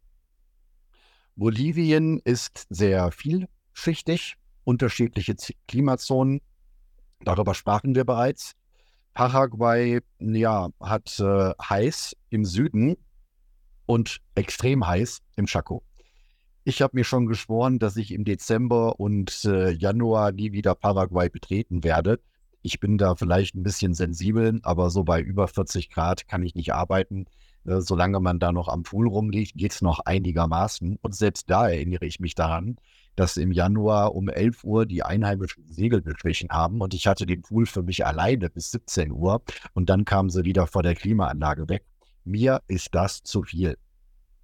Bolivien 1.37 2.19
ist 2.25 2.67
sehr 2.71 3.13
vielschichtig, 3.13 4.37
unterschiedliche 4.65 5.37
Klimazonen. 5.69 6.41
Darüber 7.21 7.55
sprachen 7.55 7.95
wir 7.95 8.05
bereits. 8.05 8.57
Paraguay 9.14 10.00
ja, 10.18 10.68
hat 10.80 11.18
äh, 11.21 11.52
heiß 11.62 12.16
im 12.30 12.44
Süden 12.44 12.97
und 13.87 14.18
extrem 14.35 14.87
heiß 14.87 15.23
im 15.37 15.47
Chaco. 15.47 15.83
Ich 16.64 16.83
habe 16.83 16.97
mir 16.97 17.04
schon 17.04 17.26
geschworen, 17.26 17.78
dass 17.78 17.97
ich 17.97 18.10
im 18.10 18.25
Dezember 18.25 18.99
und 18.99 19.45
äh, 19.45 19.71
Januar 19.71 20.32
nie 20.32 20.52
wieder 20.52 20.75
Paraguay 20.75 21.28
betreten 21.28 21.84
werde. 21.84 22.21
Ich 22.62 22.80
bin 22.80 22.99
da 22.99 23.15
vielleicht 23.15 23.54
ein 23.54 23.62
bisschen 23.62 23.95
sensibel, 23.95 24.58
aber 24.62 24.91
so 24.91 25.04
bei 25.04 25.21
über 25.21 25.47
40 25.47 25.91
Grad 25.91 26.26
kann 26.26 26.43
ich 26.43 26.54
nicht 26.54 26.73
arbeiten. 26.73 27.26
Äh, 27.67 27.80
solange 27.82 28.19
man 28.21 28.39
da 28.39 28.50
noch 28.50 28.69
am 28.69 28.82
Pool 28.82 29.06
rumliegt, 29.06 29.54
geht 29.54 29.73
es 29.73 29.82
noch 29.82 30.00
einigermaßen. 30.00 30.99
Und 31.02 31.15
selbst 31.15 31.50
da 31.50 31.69
erinnere 31.69 32.06
ich 32.06 32.19
mich 32.19 32.34
daran, 32.34 32.78
dass 33.17 33.37
im 33.37 33.53
Januar 33.53 34.15
um 34.15 34.29
11 34.29 34.65
Uhr 34.65 34.87
die 34.87 35.03
Einheimischen 35.03 35.67
Segel 35.67 36.03
bestrichen 36.03 36.50
haben 36.50 36.81
und 36.81 36.95
ich 36.95 37.07
hatte 37.07 37.27
den 37.27 37.43
Pool 37.43 37.67
für 37.67 37.83
mich 37.83 38.05
alleine 38.07 38.50
bis 38.50 38.71
17 38.71 39.13
Uhr 39.13 39.43
und 39.73 39.89
dann 39.89 40.05
kamen 40.05 40.31
sie 40.31 40.45
wieder 40.45 40.67
vor 40.67 40.83
der 40.83 40.95
Klimaanlage 40.95 41.69
weg. 41.69 41.85
Mir 42.25 42.63
ist 42.69 42.95
das 42.95 43.23
zu 43.23 43.43
viel. 43.43 43.77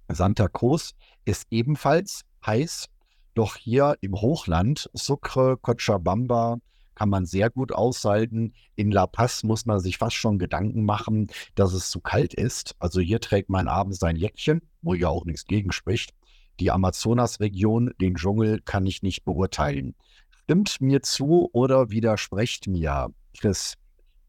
Santa 0.07 0.47
Cruz 0.47 0.93
ist 1.25 1.47
ebenfalls 1.49 2.21
heiß, 2.45 2.87
doch 3.33 3.55
hier 3.55 3.95
im 4.01 4.13
Hochland, 4.15 4.89
Sucre, 4.93 5.57
Cochabamba, 5.57 6.57
kann 6.95 7.09
man 7.09 7.25
sehr 7.25 7.49
gut 7.49 7.71
aushalten. 7.71 8.53
In 8.75 8.91
La 8.91 9.07
Paz 9.07 9.43
muss 9.43 9.65
man 9.65 9.79
sich 9.79 9.97
fast 9.97 10.15
schon 10.15 10.37
Gedanken 10.37 10.83
machen, 10.83 11.27
dass 11.55 11.73
es 11.73 11.89
zu 11.89 12.01
kalt 12.01 12.33
ist. 12.33 12.75
Also 12.79 12.99
hier 12.99 13.19
trägt 13.19 13.49
man 13.49 13.67
abends 13.67 13.99
sein 13.99 14.15
Jäckchen, 14.15 14.61
wo 14.81 14.93
ja 14.93 15.07
auch 15.07 15.25
nichts 15.25 15.45
gegen 15.45 15.71
spricht. 15.71 16.11
Die 16.59 16.71
Amazonasregion, 16.71 17.91
den 17.99 18.15
Dschungel, 18.15 18.61
kann 18.61 18.85
ich 18.85 19.01
nicht 19.01 19.23
beurteilen. 19.23 19.95
Stimmt 20.43 20.81
mir 20.81 21.01
zu 21.01 21.49
oder 21.53 21.89
widersprecht 21.89 22.67
mir, 22.67 23.13
Chris, 23.37 23.77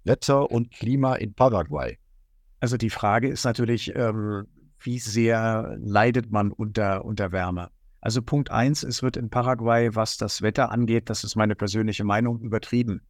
Wetter 0.05 0.51
und 0.51 0.71
Klima 0.71 1.17
in 1.17 1.35
Paraguay? 1.35 1.99
Also 2.61 2.77
die 2.77 2.91
Frage 2.91 3.29
ist 3.29 3.45
natürlich, 3.45 3.95
ähm, 3.97 4.47
wie 4.79 4.99
sehr 4.99 5.77
leidet 5.81 6.31
man 6.31 6.53
unter, 6.53 7.05
unter 7.05 7.33
Wärme? 7.33 7.71
Also 8.01 8.21
Punkt 8.21 8.51
eins, 8.51 8.83
es 8.83 9.03
wird 9.03 9.17
in 9.17 9.31
Paraguay, 9.31 9.95
was 9.95 10.17
das 10.17 10.43
Wetter 10.43 10.73
angeht, 10.73 11.09
das 11.09 11.23
ist 11.23 11.37
meine 11.37 11.55
persönliche 11.55 12.05
Meinung, 12.05 12.41
übertrieben. 12.41 13.01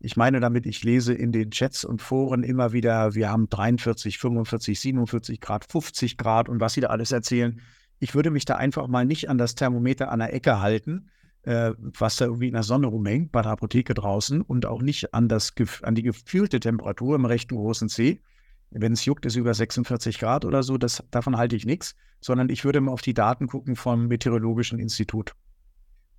Ich 0.00 0.16
meine 0.16 0.40
damit, 0.40 0.66
ich 0.66 0.82
lese 0.82 1.14
in 1.14 1.32
den 1.32 1.50
Chats 1.50 1.84
und 1.84 2.02
Foren 2.02 2.42
immer 2.42 2.72
wieder, 2.72 3.14
wir 3.14 3.30
haben 3.30 3.48
43, 3.48 4.18
45, 4.18 4.78
47 4.78 5.40
Grad, 5.40 5.64
50 5.64 6.16
Grad 6.16 6.48
und 6.48 6.60
was 6.60 6.74
sie 6.74 6.80
da 6.80 6.88
alles 6.88 7.12
erzählen. 7.12 7.60
Ich 8.04 8.14
würde 8.14 8.30
mich 8.30 8.44
da 8.44 8.56
einfach 8.56 8.86
mal 8.86 9.06
nicht 9.06 9.30
an 9.30 9.38
das 9.38 9.54
Thermometer 9.54 10.12
an 10.12 10.18
der 10.18 10.34
Ecke 10.34 10.60
halten, 10.60 11.08
äh, 11.44 11.72
was 11.78 12.16
da 12.16 12.26
irgendwie 12.26 12.48
in 12.48 12.52
der 12.52 12.62
Sonne 12.62 12.88
rumhängt, 12.88 13.32
bei 13.32 13.40
der 13.40 13.52
Apotheke 13.52 13.94
draußen 13.94 14.42
und 14.42 14.66
auch 14.66 14.82
nicht 14.82 15.14
an, 15.14 15.26
das, 15.26 15.54
an 15.80 15.94
die 15.94 16.02
gefühlte 16.02 16.60
Temperatur 16.60 17.16
im 17.16 17.24
rechten 17.24 17.56
großen 17.56 17.88
C, 17.88 18.20
wenn 18.68 18.92
es 18.92 19.06
juckt, 19.06 19.24
ist 19.24 19.36
über 19.36 19.54
46 19.54 20.18
Grad 20.18 20.44
oder 20.44 20.62
so, 20.62 20.76
das, 20.76 21.02
davon 21.10 21.38
halte 21.38 21.56
ich 21.56 21.64
nichts, 21.64 21.96
sondern 22.20 22.50
ich 22.50 22.66
würde 22.66 22.82
mal 22.82 22.92
auf 22.92 23.00
die 23.00 23.14
Daten 23.14 23.46
gucken 23.46 23.74
vom 23.74 24.06
Meteorologischen 24.06 24.78
Institut. 24.78 25.32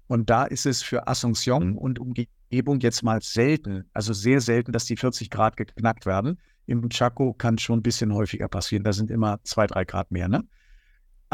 Und 0.08 0.32
da 0.32 0.46
ist 0.46 0.66
es 0.66 0.82
für 0.82 1.08
Asunción 1.08 1.76
und 1.76 2.00
Umgebung 2.00 2.80
jetzt 2.80 3.04
mal 3.04 3.22
selten, 3.22 3.86
also 3.94 4.12
sehr 4.12 4.42
selten, 4.42 4.72
dass 4.72 4.86
die 4.86 4.98
40 4.98 5.30
Grad 5.30 5.56
geknackt 5.56 6.08
werden. 6.08 6.40
Im 6.66 6.90
Chaco 6.90 7.34
kann 7.34 7.60
schon 7.60 7.78
ein 7.78 7.84
bisschen 7.84 8.12
häufiger 8.12 8.48
passieren. 8.48 8.84
Da 8.84 8.92
sind 8.92 9.12
immer 9.12 9.40
zwei, 9.44 9.68
drei 9.68 9.86
Grad 9.86 10.10
mehr. 10.10 10.28
Ne? 10.28 10.46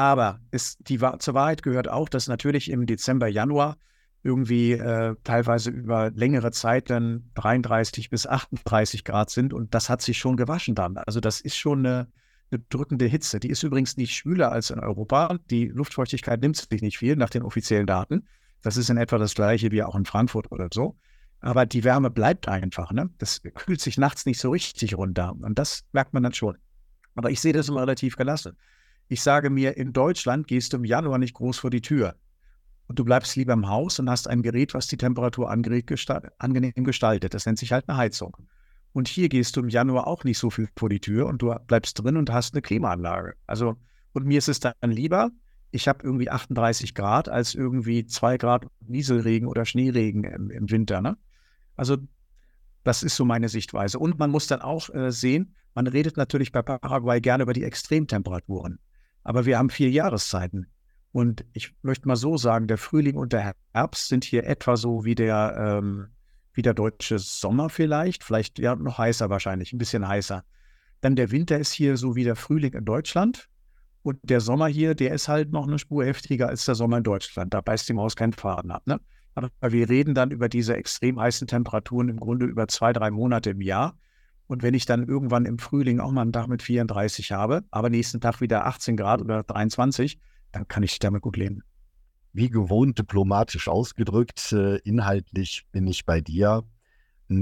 Aber 0.01 0.39
es, 0.49 0.79
die, 0.79 0.97
zur 0.97 1.33
Wahrheit 1.35 1.61
gehört 1.61 1.87
auch, 1.87 2.09
dass 2.09 2.27
natürlich 2.27 2.71
im 2.71 2.87
Dezember, 2.87 3.27
Januar 3.27 3.77
irgendwie 4.23 4.71
äh, 4.71 5.15
teilweise 5.23 5.69
über 5.69 6.09
längere 6.09 6.49
Zeit 6.49 6.89
dann 6.89 7.29
33 7.35 8.09
bis 8.09 8.25
38 8.25 9.03
Grad 9.03 9.29
sind 9.29 9.53
und 9.53 9.75
das 9.75 9.91
hat 9.91 10.01
sich 10.01 10.17
schon 10.17 10.37
gewaschen 10.37 10.73
dann. 10.73 10.97
Also 10.97 11.19
das 11.19 11.39
ist 11.39 11.55
schon 11.55 11.85
eine, 11.85 12.07
eine 12.49 12.63
drückende 12.69 13.05
Hitze. 13.05 13.39
Die 13.39 13.51
ist 13.51 13.61
übrigens 13.61 13.95
nicht 13.95 14.15
schwüler 14.15 14.51
als 14.51 14.71
in 14.71 14.79
Europa. 14.79 15.37
Die 15.51 15.67
Luftfeuchtigkeit 15.67 16.41
nimmt 16.41 16.57
sich 16.57 16.81
nicht 16.81 16.97
viel 16.97 17.15
nach 17.15 17.29
den 17.29 17.43
offiziellen 17.43 17.85
Daten. 17.85 18.27
Das 18.63 18.77
ist 18.77 18.89
in 18.89 18.97
etwa 18.97 19.19
das 19.19 19.35
gleiche 19.35 19.69
wie 19.69 19.83
auch 19.83 19.95
in 19.95 20.05
Frankfurt 20.05 20.51
oder 20.51 20.69
so. 20.73 20.97
Aber 21.41 21.67
die 21.67 21.83
Wärme 21.83 22.09
bleibt 22.09 22.47
einfach. 22.47 22.91
Ne? 22.91 23.11
Das 23.19 23.43
kühlt 23.43 23.81
sich 23.81 23.99
nachts 23.99 24.25
nicht 24.25 24.39
so 24.39 24.49
richtig 24.49 24.97
runter. 24.97 25.35
Und 25.39 25.59
das 25.59 25.83
merkt 25.91 26.15
man 26.15 26.23
dann 26.23 26.33
schon. 26.33 26.57
Aber 27.13 27.29
ich 27.29 27.39
sehe 27.39 27.53
das 27.53 27.69
immer 27.69 27.81
relativ 27.81 28.15
gelassen. 28.15 28.57
Ich 29.11 29.23
sage 29.23 29.49
mir, 29.49 29.75
in 29.75 29.91
Deutschland 29.91 30.47
gehst 30.47 30.71
du 30.71 30.77
im 30.77 30.85
Januar 30.85 31.17
nicht 31.17 31.33
groß 31.33 31.59
vor 31.59 31.69
die 31.69 31.81
Tür 31.81 32.15
und 32.87 32.97
du 32.97 33.03
bleibst 33.03 33.35
lieber 33.35 33.51
im 33.51 33.67
Haus 33.67 33.99
und 33.99 34.09
hast 34.09 34.29
ein 34.29 34.41
Gerät, 34.41 34.73
was 34.73 34.87
die 34.87 34.95
Temperatur 34.95 35.51
angenehm 35.51 35.83
gestaltet. 36.85 37.33
Das 37.33 37.45
nennt 37.45 37.59
sich 37.59 37.73
halt 37.73 37.89
eine 37.89 37.97
Heizung. 37.97 38.37
Und 38.93 39.09
hier 39.09 39.27
gehst 39.27 39.57
du 39.57 39.59
im 39.59 39.67
Januar 39.67 40.07
auch 40.07 40.23
nicht 40.23 40.37
so 40.37 40.49
viel 40.49 40.69
vor 40.77 40.87
die 40.87 41.01
Tür 41.01 41.25
und 41.25 41.41
du 41.41 41.53
bleibst 41.67 42.01
drin 42.01 42.15
und 42.15 42.31
hast 42.31 42.53
eine 42.53 42.61
Klimaanlage. 42.61 43.33
Also, 43.47 43.75
und 44.13 44.27
mir 44.27 44.37
ist 44.37 44.47
es 44.47 44.61
dann 44.61 44.75
lieber, 44.81 45.31
ich 45.71 45.89
habe 45.89 46.05
irgendwie 46.05 46.29
38 46.29 46.95
Grad 46.95 47.27
als 47.27 47.53
irgendwie 47.53 48.05
2 48.05 48.37
Grad 48.37 48.67
Nieselregen 48.79 49.49
oder 49.49 49.65
Schneeregen 49.65 50.23
im, 50.23 50.49
im 50.49 50.71
Winter. 50.71 51.01
Ne? 51.01 51.17
Also, 51.75 51.97
das 52.85 53.03
ist 53.03 53.17
so 53.17 53.25
meine 53.25 53.49
Sichtweise. 53.49 53.99
Und 53.99 54.19
man 54.19 54.31
muss 54.31 54.47
dann 54.47 54.61
auch 54.61 54.89
äh, 54.89 55.11
sehen, 55.11 55.53
man 55.75 55.87
redet 55.87 56.15
natürlich 56.15 56.53
bei 56.53 56.61
Paraguay 56.61 57.19
gerne 57.19 57.43
über 57.43 57.51
die 57.51 57.65
Extremtemperaturen. 57.65 58.79
Aber 59.23 59.45
wir 59.45 59.57
haben 59.57 59.69
vier 59.69 59.89
Jahreszeiten. 59.89 60.67
Und 61.11 61.45
ich 61.53 61.73
möchte 61.81 62.07
mal 62.07 62.15
so 62.15 62.37
sagen, 62.37 62.67
der 62.67 62.77
Frühling 62.77 63.15
und 63.15 63.33
der 63.33 63.53
Herbst 63.73 64.07
sind 64.07 64.23
hier 64.23 64.45
etwa 64.45 64.77
so 64.77 65.03
wie 65.03 65.15
der, 65.15 65.79
ähm, 65.79 66.07
wie 66.53 66.61
der 66.61 66.73
deutsche 66.73 67.19
Sommer 67.19 67.69
vielleicht. 67.69 68.23
Vielleicht 68.23 68.59
ja 68.59 68.75
noch 68.75 68.97
heißer 68.97 69.29
wahrscheinlich, 69.29 69.73
ein 69.73 69.77
bisschen 69.77 70.07
heißer. 70.07 70.43
Dann 71.01 71.15
der 71.15 71.31
Winter 71.31 71.59
ist 71.59 71.73
hier 71.73 71.97
so 71.97 72.15
wie 72.15 72.23
der 72.23 72.35
Frühling 72.35 72.73
in 72.73 72.85
Deutschland. 72.85 73.49
Und 74.03 74.17
der 74.23 74.41
Sommer 74.41 74.67
hier, 74.67 74.95
der 74.95 75.13
ist 75.13 75.27
halt 75.27 75.51
noch 75.51 75.67
eine 75.67 75.77
Spur 75.77 76.05
heftiger 76.05 76.47
als 76.47 76.65
der 76.65 76.75
Sommer 76.75 76.97
in 76.97 77.03
Deutschland. 77.03 77.53
Da 77.53 77.61
beißt 77.61 77.87
die 77.89 77.93
Maus 77.93 78.15
keinen 78.15 78.33
Faden 78.33 78.71
ab. 78.71 78.87
Ne? 78.87 78.99
Aber 79.35 79.49
wir 79.61 79.89
reden 79.89 80.15
dann 80.15 80.31
über 80.31 80.49
diese 80.49 80.75
extrem 80.75 81.19
heißen 81.19 81.47
Temperaturen 81.47 82.09
im 82.09 82.19
Grunde 82.19 82.45
über 82.45 82.67
zwei, 82.67 82.93
drei 82.93 83.11
Monate 83.11 83.51
im 83.51 83.61
Jahr. 83.61 83.97
Und 84.51 84.63
wenn 84.63 84.73
ich 84.73 84.85
dann 84.85 85.07
irgendwann 85.07 85.45
im 85.45 85.59
Frühling 85.59 86.01
auch 86.01 86.11
mal 86.11 86.23
einen 86.23 86.33
Tag 86.33 86.49
mit 86.49 86.61
34 86.61 87.31
habe, 87.31 87.63
aber 87.71 87.89
nächsten 87.89 88.19
Tag 88.19 88.41
wieder 88.41 88.65
18 88.65 88.97
Grad 88.97 89.21
oder 89.21 89.43
23, 89.43 90.19
dann 90.51 90.67
kann 90.67 90.83
ich 90.83 90.99
damit 90.99 91.21
gut 91.21 91.37
leben. 91.37 91.63
Wie 92.33 92.49
gewohnt 92.49 92.99
diplomatisch 92.99 93.69
ausgedrückt, 93.69 94.51
äh, 94.51 94.75
inhaltlich 94.79 95.65
bin 95.71 95.87
ich 95.87 96.05
bei 96.05 96.19
dir, 96.19 96.65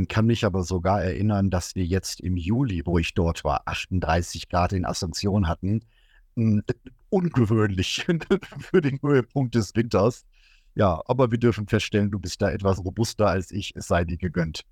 kann 0.08 0.28
mich 0.28 0.46
aber 0.46 0.62
sogar 0.62 1.02
erinnern, 1.02 1.50
dass 1.50 1.74
wir 1.74 1.84
jetzt 1.84 2.22
im 2.22 2.38
Juli, 2.38 2.84
wo 2.86 3.00
ich 3.00 3.16
dort 3.16 3.44
war, 3.44 3.64
38 3.66 4.48
Grad 4.48 4.74
in 4.74 4.86
Asunción 4.86 5.48
hatten. 5.48 5.82
Ungewöhnlich 7.10 8.06
für 8.60 8.82
den 8.82 9.00
Höhepunkt 9.02 9.56
des 9.56 9.74
Winters. 9.74 10.28
Ja, 10.76 11.02
aber 11.08 11.32
wir 11.32 11.40
dürfen 11.40 11.66
feststellen, 11.66 12.12
du 12.12 12.20
bist 12.20 12.40
da 12.40 12.52
etwas 12.52 12.86
robuster 12.86 13.26
als 13.26 13.50
ich, 13.50 13.76
es 13.76 13.88
sei 13.88 14.06
dir 14.06 14.18
gegönnt. 14.18 14.64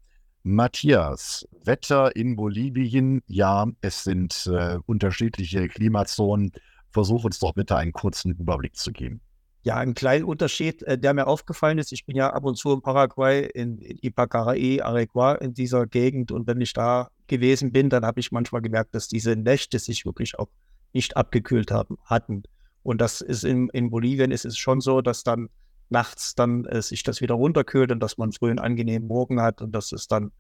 Matthias, 0.48 1.46
Wetter 1.66 2.16
in 2.16 2.38
Bolivien, 2.38 3.22
ja, 3.28 3.68
es 3.82 4.06
sind 4.06 4.48
äh, 4.48 4.80
unterschiedliche 4.86 5.68
Klimazonen. 5.68 6.54
Versuch 6.90 7.26
uns 7.26 7.40
doch 7.40 7.54
bitte 7.54 7.76
einen 7.76 7.92
kurzen 7.92 8.32
Überblick 8.32 8.78
zu 8.78 8.94
geben. 8.94 9.20
Ja, 9.64 9.76
ein 9.76 9.94
kleiner 9.94 10.26
Unterschied, 10.26 10.84
äh, 10.84 10.98
der 10.98 11.14
mir 11.14 11.28
aufgefallen 11.28 11.80
ist. 11.80 11.92
Ich 11.92 12.06
bin 12.06 12.16
ja 12.16 12.32
ab 12.32 12.46
und 12.46 12.56
zu 12.56 12.72
in 12.72 12.82
Paraguay, 12.82 13.46
in, 13.54 13.80
in 13.80 13.98
Ipacaraí, 14.02 14.82
Areguá, 14.82 15.36
in 15.36 15.54
dieser 15.54 15.86
Gegend. 15.86 16.32
Und 16.32 16.48
wenn 16.48 16.62
ich 16.62 16.72
da 16.72 17.10
gewesen 17.28 17.74
bin, 17.74 17.90
dann 17.90 18.06
habe 18.06 18.22
ich 18.22 18.32
manchmal 18.32 18.62
gemerkt, 18.62 18.96
dass 18.96 19.10
diese 19.10 19.36
Nächte 19.36 19.80
sich 19.80 20.06
wirklich 20.06 20.40
auch 20.40 20.48
nicht 20.94 21.18
abgekühlt 21.18 21.72
haben, 21.72 21.98
hatten. 22.06 22.44
Und 22.84 23.02
das 23.02 23.20
ist 23.20 23.44
in, 23.44 23.68
in 23.74 23.90
Bolivien 23.90 24.32
ist 24.32 24.46
es 24.46 24.58
schon 24.58 24.80
so, 24.80 25.02
dass 25.02 25.24
dann 25.24 25.50
nachts 25.90 26.36
dann 26.36 26.66
äh, 26.66 26.82
sich 26.82 27.04
das 27.04 27.22
wieder 27.22 27.36
runterkühlt 27.36 27.92
und 27.92 28.00
dass 28.00 28.18
man 28.18 28.32
früh 28.32 28.50
einen 28.50 28.60
angenehmen 28.60 29.08
Morgen 29.08 29.42
hat 29.42 29.62
und 29.62 29.72
dass 29.74 29.92
es 29.92 30.08
dann 30.08 30.32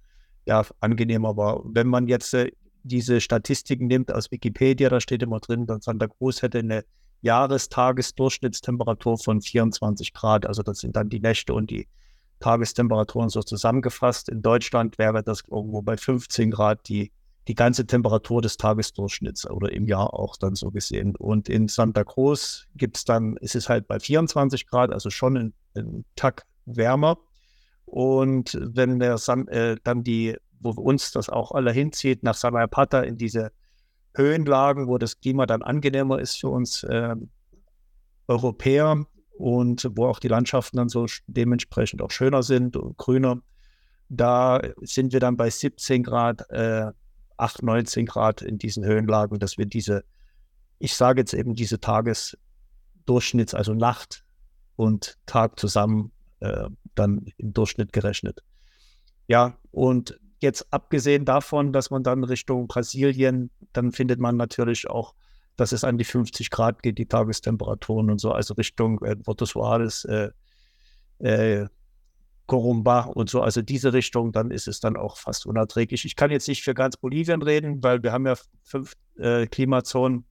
ja 0.46 0.66
angenehmer 0.80 1.38
war. 1.38 1.62
Wenn 1.66 1.88
man 1.88 2.08
jetzt 2.08 2.34
äh, 2.34 2.52
diese 2.84 3.22
Statistiken 3.22 3.88
nimmt 3.88 4.12
aus 4.12 4.32
Wikipedia, 4.32 4.90
da 4.90 5.00
steht 5.00 5.24
immer 5.24 5.40
drin, 5.40 5.66
dass 5.66 5.86
Santa 5.86 6.08
Cruz 6.08 6.42
hätte 6.42 6.60
eine 6.60 6.84
Jahrestagesdurchschnittstemperatur 7.22 9.18
von 9.18 9.42
24 9.42 10.14
Grad. 10.14 10.46
Also 10.46 10.64
das 10.64 10.80
sind 10.80 10.96
dann 10.96 11.10
die 11.10 11.20
Nächte 11.20 11.54
und 11.54 11.70
die 11.70 11.88
Tagestemperaturen 12.40 13.30
so 13.30 13.42
zusammengefasst. 13.42 14.30
In 14.30 14.42
Deutschland 14.42 14.98
wäre 14.98 15.24
das 15.24 15.44
irgendwo 15.50 15.82
bei 15.82 15.98
15 15.98 16.52
Grad 16.52 16.88
die, 16.88 17.12
die 17.48 17.56
ganze 17.56 17.88
Temperatur 17.88 18.42
des 18.42 18.58
Tagesdurchschnitts 18.58 19.50
oder 19.50 19.72
im 19.72 19.88
Jahr 19.88 20.14
auch 20.14 20.36
dann 20.38 20.56
so 20.56 20.70
gesehen. 20.70 21.16
Und 21.16 21.48
in 21.48 21.68
Santa 21.68 22.04
Cruz 22.04 22.68
gibt 22.76 22.98
es 22.98 23.06
dann, 23.06 23.38
ist 23.38 23.56
es 23.56 23.70
halt 23.70 23.88
bei 23.88 24.00
24 24.00 24.68
Grad, 24.68 24.92
also 24.92 25.10
schon 25.10 25.38
ein, 25.38 25.54
ein 25.76 26.06
Tag 26.16 26.46
wärmer. 26.66 27.18
Und 27.86 28.58
wenn 28.62 29.00
der 29.00 29.16
äh, 29.48 29.78
dann 29.84 30.04
die, 30.04 30.36
wo 30.60 30.72
uns 30.72 31.12
das 31.12 31.30
auch 31.30 31.52
alle 31.54 31.72
hinzieht, 31.72 32.22
nach 32.22 32.36
Samayapata 32.36 33.02
in 33.02 33.18
diese 33.18 33.52
Höhenlagen, 34.14 34.88
wo 34.88 34.98
das 34.98 35.20
Klima 35.20 35.46
dann 35.46 35.62
angenehmer 35.62 36.20
ist 36.20 36.40
für 36.40 36.50
uns 36.50 36.84
äh, 36.84 37.16
Europäer 38.28 39.06
und 39.38 39.90
wo 39.94 40.08
auch 40.08 40.20
die 40.20 40.28
Landschaften 40.28 40.78
dann 40.78 40.90
so 40.90 41.06
dementsprechend 41.28 42.02
auch 42.02 42.12
schöner 42.12 42.44
sind 42.44 42.76
und 42.76 42.98
grüner. 42.98 43.42
Da 44.10 44.62
sind 44.82 45.14
wir 45.14 45.22
dann 45.22 45.38
bei 45.38 45.50
17 45.50 46.04
Grad, 46.04 46.50
äh, 46.50 46.92
8, 47.38 47.64
19 47.64 48.06
Grad 48.06 48.42
in 48.42 48.58
diesen 48.58 48.84
Höhenlagen, 48.84 49.40
dass 49.40 49.58
wir 49.58 49.66
diese, 49.66 50.04
ich 50.80 50.96
sage 50.96 51.22
jetzt 51.22 51.34
eben 51.34 51.56
diese 51.56 51.80
Tagesdurchschnitts, 51.80 53.54
also 53.54 53.74
Nacht 53.74 54.24
und 54.76 55.18
Tag 55.26 55.60
zusammen 55.60 56.12
äh, 56.40 56.70
dann 56.96 57.26
im 57.38 57.54
Durchschnitt 57.54 57.94
gerechnet. 57.94 58.44
Ja, 59.28 59.58
und 59.72 60.20
jetzt 60.40 60.72
abgesehen 60.72 61.26
davon, 61.26 61.74
dass 61.74 61.90
man 61.90 62.04
dann 62.04 62.24
Richtung 62.24 62.68
Brasilien, 62.68 63.50
dann 63.74 63.92
findet 63.92 64.20
man 64.20 64.38
natürlich 64.38 64.90
auch, 64.90 65.14
dass 65.56 65.72
es 65.72 65.84
an 65.84 65.98
die 65.98 66.06
50 66.06 66.52
Grad 66.52 66.84
geht, 66.84 66.98
die 67.00 67.08
Tagestemperaturen 67.08 68.12
und 68.12 68.20
so, 68.20 68.32
also 68.32 68.54
Richtung 68.54 69.04
äh, 69.04 69.16
Porto 69.16 69.46
Suárez, 69.46 70.06
äh, 70.08 70.32
äh, 71.20 71.68
Corumba 72.48 73.02
und 73.02 73.30
so, 73.30 73.42
also 73.42 73.62
diese 73.62 73.94
Richtung, 73.94 74.32
dann 74.32 74.52
ist 74.52 74.68
es 74.68 74.80
dann 74.80 74.98
auch 74.98 75.18
fast 75.18 75.46
unerträglich. 75.46 76.06
Ich 76.06 76.16
kann 76.16 76.32
jetzt 76.32 76.48
nicht 76.48 76.64
für 76.64 76.74
ganz 76.74 76.98
Bolivien 76.98 77.42
reden, 77.42 77.84
weil 77.84 78.02
wir 78.02 78.12
haben 78.12 78.26
ja 78.26 78.36
fünf 78.64 78.94
äh, 79.18 79.46
Klimazonen, 79.48 80.26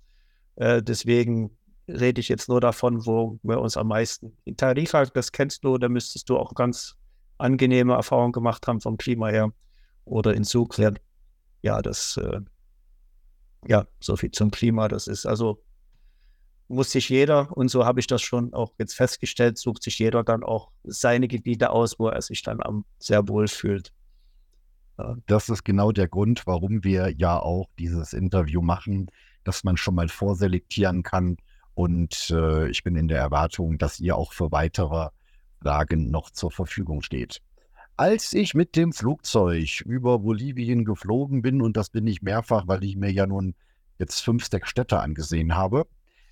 äh, 0.56 0.82
deswegen 0.82 1.56
rede 1.88 2.20
ich 2.20 2.28
jetzt 2.28 2.48
nur 2.48 2.60
davon, 2.60 3.06
wo 3.06 3.38
wir 3.42 3.60
uns 3.60 3.76
am 3.76 3.88
meisten. 3.88 4.36
In 4.44 4.56
Tarifa, 4.56 5.04
das 5.04 5.30
kennst 5.30 5.62
du, 5.64 5.78
da 5.78 5.88
müsstest 5.88 6.28
du 6.28 6.36
auch 6.36 6.54
ganz 6.54 6.96
angenehme 7.38 7.94
Erfahrungen 7.94 8.32
gemacht 8.32 8.66
haben 8.66 8.80
vom 8.80 8.96
Klima 8.96 9.28
her 9.28 9.52
oder 10.04 10.34
in 10.34 10.44
Sucre. 10.44 10.94
Ja, 11.62 11.82
das, 11.82 12.16
äh, 12.16 12.40
ja, 13.68 13.86
so 14.00 14.16
viel 14.16 14.30
zum 14.30 14.50
Klima. 14.50 14.88
Das 14.88 15.06
ist 15.06 15.26
also, 15.26 15.62
muss 16.68 16.90
sich 16.90 17.08
jeder, 17.08 17.56
und 17.56 17.68
so 17.68 17.84
habe 17.84 18.00
ich 18.00 18.06
das 18.06 18.22
schon 18.22 18.52
auch 18.52 18.72
jetzt 18.78 18.94
festgestellt, 18.94 19.58
sucht 19.58 19.82
sich 19.82 19.98
jeder 19.98 20.24
dann 20.24 20.42
auch 20.42 20.70
seine 20.84 21.28
Gebiete 21.28 21.70
aus, 21.70 21.98
wo 21.98 22.08
er 22.08 22.22
sich 22.22 22.42
dann 22.42 22.60
am 22.60 22.84
sehr 22.98 23.28
wohl 23.28 23.48
fühlt. 23.48 23.92
Das 25.26 25.48
ist 25.48 25.64
genau 25.64 25.92
der 25.92 26.08
Grund, 26.08 26.46
warum 26.46 26.82
wir 26.82 27.12
ja 27.16 27.38
auch 27.38 27.68
dieses 27.78 28.12
Interview 28.12 28.62
machen, 28.62 29.10
dass 29.44 29.62
man 29.62 29.76
schon 29.76 29.94
mal 29.94 30.08
vorselektieren 30.08 31.02
kann. 31.02 31.36
Und 31.74 32.30
äh, 32.30 32.68
ich 32.70 32.82
bin 32.82 32.96
in 32.96 33.06
der 33.06 33.18
Erwartung, 33.18 33.76
dass 33.76 34.00
ihr 34.00 34.16
auch 34.16 34.32
für 34.32 34.50
weitere 34.50 35.10
Fragen 35.60 36.10
noch 36.10 36.30
zur 36.30 36.50
Verfügung 36.50 37.02
steht. 37.02 37.42
Als 37.98 38.32
ich 38.32 38.54
mit 38.54 38.76
dem 38.76 38.92
Flugzeug 38.92 39.82
über 39.84 40.18
Bolivien 40.18 40.84
geflogen 40.84 41.42
bin, 41.42 41.60
und 41.60 41.76
das 41.76 41.90
bin 41.90 42.06
ich 42.06 42.22
mehrfach, 42.22 42.66
weil 42.66 42.82
ich 42.82 42.96
mir 42.96 43.12
ja 43.12 43.26
nun 43.26 43.54
jetzt 43.98 44.20
fünf, 44.20 44.46
sechs 44.46 44.70
Städte 44.70 45.00
angesehen 45.00 45.54
habe, 45.54 45.86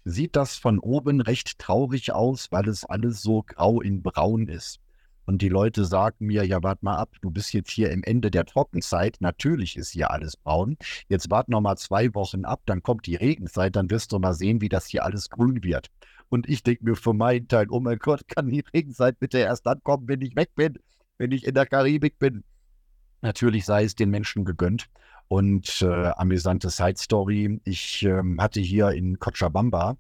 sieht 0.05 0.37
das 0.37 0.57
von 0.57 0.79
oben 0.79 1.21
recht 1.21 1.59
traurig 1.59 2.13
aus, 2.13 2.53
weil 2.53 2.69
es 2.69 2.85
alles 2.85 3.23
so 3.23 3.43
grau 3.43 3.81
in 3.81 4.03
braun 4.03 4.49
ist. 4.49 4.81
Und 5.27 5.41
die 5.41 5.49
Leute 5.49 5.87
sagen 5.87 6.27
mir, 6.27 6.45
ja, 6.45 6.63
warte 6.63 6.85
mal 6.85 6.97
ab, 6.97 7.11
du 7.23 7.31
bist 7.31 7.55
jetzt 7.55 7.71
hier 7.71 7.91
im 7.91 8.03
Ende 8.03 8.31
der 8.31 8.45
Trockenzeit, 8.45 9.17
natürlich 9.21 9.77
ist 9.77 9.91
hier 9.91 10.11
alles 10.11 10.37
braun. 10.37 10.77
Jetzt 11.09 11.31
wart 11.31 11.49
noch 11.49 11.63
mal 11.63 11.77
zwei 11.77 12.15
Wochen 12.15 12.45
ab, 12.45 12.61
dann 12.67 12.83
kommt 12.83 13.07
die 13.07 13.17
Regenzeit, 13.17 13.75
dann 13.75 13.89
wirst 13.89 14.13
du 14.13 14.19
mal 14.19 14.35
sehen, 14.35 14.61
wie 14.61 14.69
das 14.69 14.87
hier 14.87 15.05
alles 15.05 15.31
grün 15.31 15.63
wird. 15.65 15.89
Und 16.29 16.49
ich 16.49 16.63
denke 16.63 16.85
mir 16.85 16.97
für 16.97 17.15
meinen 17.15 17.49
Teil, 17.49 17.67
oh 17.71 17.81
mein 17.81 17.99
Gott, 17.99 18.29
kann 18.29 18.51
die 18.51 18.65
Regenzeit 18.75 19.19
bitte 19.19 19.39
erst 19.39 19.65
dann 19.65 19.83
kommen, 19.83 20.09
wenn 20.09 20.21
ich 20.21 20.37
weg 20.37 20.51
bin 20.55 20.79
wenn 21.19 21.33
ich 21.33 21.47
in 21.47 21.55
der 21.55 21.67
Karibik 21.67 22.19
bin. 22.19 22.45
Natürlich 23.23 23.65
sei 23.65 23.85
es 23.85 23.95
den 23.95 24.11
Menschen 24.11 24.45
gegönnt. 24.45 24.87
Und 25.29 25.83
äh, 25.83 26.11
amüsante 26.17 26.71
Side 26.71 26.99
Story. 26.99 27.61
Ich 27.65 28.05
äh, 28.05 28.23
hatte 28.39 28.61
hier 28.61 28.91
in 28.91 29.19
Cochabamba, 29.19 29.97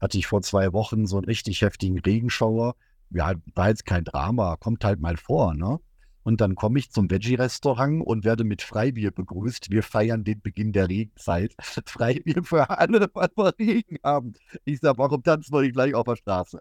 hatte 0.00 0.18
ich 0.18 0.26
vor 0.26 0.42
zwei 0.42 0.72
Wochen 0.72 1.06
so 1.06 1.16
einen 1.16 1.24
richtig 1.24 1.62
heftigen 1.62 1.98
Regenschauer. 1.98 2.74
Ja, 3.10 3.34
war 3.54 3.68
jetzt 3.68 3.86
kein 3.86 4.04
Drama, 4.04 4.56
kommt 4.56 4.84
halt 4.84 5.00
mal 5.00 5.16
vor, 5.16 5.54
ne? 5.54 5.78
Und 6.24 6.42
dann 6.42 6.56
komme 6.56 6.78
ich 6.78 6.90
zum 6.90 7.10
Veggie-Restaurant 7.10 8.04
und 8.04 8.24
werde 8.24 8.44
mit 8.44 8.60
Freibier 8.60 9.10
begrüßt. 9.12 9.70
Wir 9.70 9.82
feiern 9.82 10.24
den 10.24 10.42
Beginn 10.42 10.72
der 10.72 10.88
Regenzeit. 10.88 11.54
Freibier 11.86 12.42
für 12.44 12.68
alle, 12.68 13.08
weil 13.14 13.30
wir 13.34 13.58
Regen 13.58 13.96
haben. 14.04 14.34
Ich 14.66 14.80
sage, 14.80 14.98
warum 14.98 15.22
tanzen 15.22 15.54
wir 15.54 15.62
nicht 15.62 15.72
gleich 15.72 15.94
auf 15.94 16.04
der 16.04 16.16
Straße? 16.16 16.60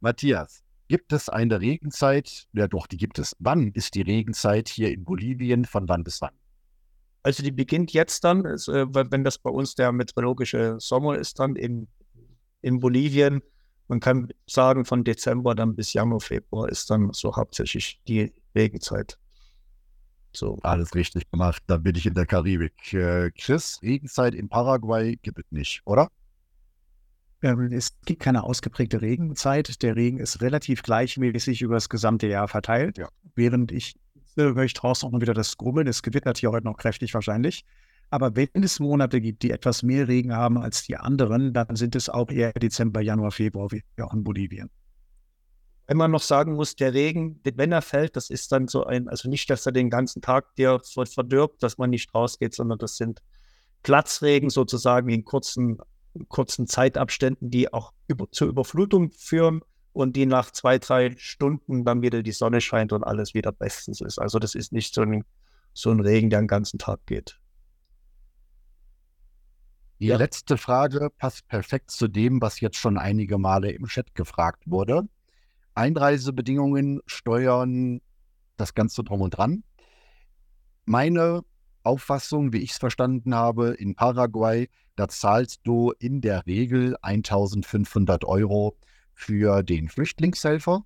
Matthias, 0.00 0.64
Gibt 0.88 1.14
es 1.14 1.30
eine 1.30 1.60
Regenzeit? 1.60 2.46
Ja, 2.52 2.68
doch, 2.68 2.86
die 2.86 2.98
gibt 2.98 3.18
es. 3.18 3.34
Wann 3.38 3.72
ist 3.72 3.94
die 3.94 4.02
Regenzeit 4.02 4.68
hier 4.68 4.92
in 4.92 5.04
Bolivien? 5.04 5.64
Von 5.64 5.88
wann 5.88 6.04
bis 6.04 6.20
wann? 6.20 6.34
Also 7.24 7.42
die 7.42 7.50
beginnt 7.50 7.92
jetzt 7.94 8.22
dann, 8.22 8.44
ist, 8.44 8.68
äh, 8.68 8.86
wenn 8.92 9.24
das 9.24 9.38
bei 9.38 9.50
uns 9.50 9.74
der 9.74 9.92
meteorologische 9.92 10.76
Sommer 10.78 11.16
ist, 11.16 11.40
dann 11.40 11.56
in, 11.56 11.88
in 12.60 12.80
Bolivien. 12.80 13.42
Man 13.88 14.00
kann 14.00 14.28
sagen, 14.46 14.84
von 14.84 15.04
Dezember 15.04 15.54
dann 15.54 15.74
bis 15.74 15.94
Januar, 15.94 16.20
Februar 16.20 16.68
ist 16.68 16.90
dann 16.90 17.12
so 17.12 17.34
hauptsächlich 17.34 18.00
die 18.06 18.32
Regenzeit. 18.54 19.18
So. 20.34 20.58
Alles 20.62 20.94
richtig 20.94 21.30
gemacht. 21.30 21.62
Dann 21.66 21.82
bin 21.82 21.94
ich 21.94 22.04
in 22.04 22.14
der 22.14 22.26
Karibik. 22.26 22.92
Äh, 22.92 23.30
Chris, 23.30 23.80
Regenzeit 23.82 24.34
in 24.34 24.50
Paraguay 24.50 25.16
gibt 25.16 25.38
es 25.38 25.44
nicht, 25.50 25.80
oder? 25.86 26.10
Ähm, 27.40 27.72
es 27.72 27.98
gibt 28.04 28.22
keine 28.22 28.42
ausgeprägte 28.42 29.00
Regenzeit. 29.00 29.82
Der 29.82 29.96
Regen 29.96 30.18
ist 30.18 30.42
relativ 30.42 30.82
gleichmäßig 30.82 31.62
über 31.62 31.74
das 31.74 31.88
gesamte 31.88 32.26
Jahr 32.26 32.48
verteilt. 32.48 32.98
Ja. 32.98 33.08
Während 33.34 33.72
ich 33.72 33.94
höre 34.36 34.64
ich 34.64 34.74
draußen 34.74 35.06
auch 35.06 35.12
mal 35.12 35.20
wieder 35.20 35.34
das 35.34 35.56
Grummeln. 35.56 35.86
Es 35.86 36.02
gewittert 36.02 36.38
hier 36.38 36.50
heute 36.50 36.66
noch 36.66 36.76
kräftig 36.76 37.14
wahrscheinlich. 37.14 37.64
Aber 38.10 38.36
wenn 38.36 38.48
es 38.62 38.80
Monate 38.80 39.20
gibt, 39.20 39.42
die 39.42 39.50
etwas 39.50 39.82
mehr 39.82 40.06
Regen 40.08 40.34
haben 40.34 40.58
als 40.58 40.84
die 40.84 40.96
anderen, 40.96 41.52
dann 41.52 41.74
sind 41.76 41.96
es 41.96 42.08
auch 42.08 42.30
eher 42.30 42.52
Dezember, 42.52 43.00
Januar, 43.00 43.32
Februar, 43.32 43.70
wie 43.72 43.82
auch 44.00 44.14
in 44.14 44.22
Bolivien. 44.22 44.70
Wenn 45.86 45.96
man 45.96 46.10
noch 46.10 46.22
sagen 46.22 46.54
muss, 46.54 46.76
der 46.76 46.94
Regen, 46.94 47.40
wenn 47.42 47.72
er 47.72 47.82
fällt, 47.82 48.16
das 48.16 48.30
ist 48.30 48.52
dann 48.52 48.68
so 48.68 48.84
ein, 48.84 49.08
also 49.08 49.28
nicht, 49.28 49.50
dass 49.50 49.66
er 49.66 49.72
den 49.72 49.90
ganzen 49.90 50.22
Tag 50.22 50.54
dir 50.54 50.80
verdirbt, 51.12 51.62
dass 51.62 51.76
man 51.76 51.90
nicht 51.90 52.14
rausgeht, 52.14 52.54
sondern 52.54 52.78
das 52.78 52.96
sind 52.96 53.20
Platzregen 53.82 54.48
sozusagen 54.48 55.10
in 55.10 55.24
kurzen, 55.24 55.78
kurzen 56.28 56.66
Zeitabständen, 56.66 57.50
die 57.50 57.72
auch 57.72 57.92
über, 58.06 58.30
zur 58.30 58.48
Überflutung 58.48 59.10
führen 59.10 59.60
und 59.94 60.16
die 60.16 60.26
nach 60.26 60.50
zwei, 60.50 60.78
drei 60.78 61.14
Stunden 61.16 61.84
dann 61.84 62.02
wieder 62.02 62.22
die 62.22 62.32
Sonne 62.32 62.60
scheint 62.60 62.92
und 62.92 63.04
alles 63.04 63.32
wieder 63.32 63.52
bestens 63.52 64.00
ist. 64.00 64.18
Also 64.18 64.40
das 64.40 64.56
ist 64.56 64.72
nicht 64.72 64.92
so 64.92 65.02
ein, 65.02 65.24
so 65.72 65.90
ein 65.90 66.00
Regen, 66.00 66.30
der 66.30 66.40
den 66.40 66.48
ganzen 66.48 66.78
Tag 66.78 67.06
geht. 67.06 67.40
Die 70.00 70.06
ja. 70.06 70.16
letzte 70.16 70.58
Frage 70.58 71.10
passt 71.16 71.46
perfekt 71.46 71.92
zu 71.92 72.08
dem, 72.08 72.42
was 72.42 72.60
jetzt 72.60 72.76
schon 72.76 72.98
einige 72.98 73.38
Male 73.38 73.70
im 73.70 73.86
Chat 73.86 74.16
gefragt 74.16 74.64
wurde. 74.66 75.08
Einreisebedingungen, 75.76 77.00
Steuern, 77.06 78.00
das 78.56 78.74
Ganze 78.74 79.04
drum 79.04 79.20
und 79.20 79.30
dran. 79.30 79.62
Meine 80.86 81.42
Auffassung, 81.84 82.52
wie 82.52 82.58
ich 82.58 82.72
es 82.72 82.78
verstanden 82.78 83.32
habe, 83.32 83.68
in 83.74 83.94
Paraguay, 83.94 84.68
da 84.96 85.06
zahlst 85.06 85.60
du 85.62 85.92
in 86.00 86.20
der 86.20 86.44
Regel 86.46 86.96
1500 87.00 88.24
Euro 88.24 88.76
für 89.14 89.62
den 89.62 89.88
Flüchtlingshelfer. 89.88 90.84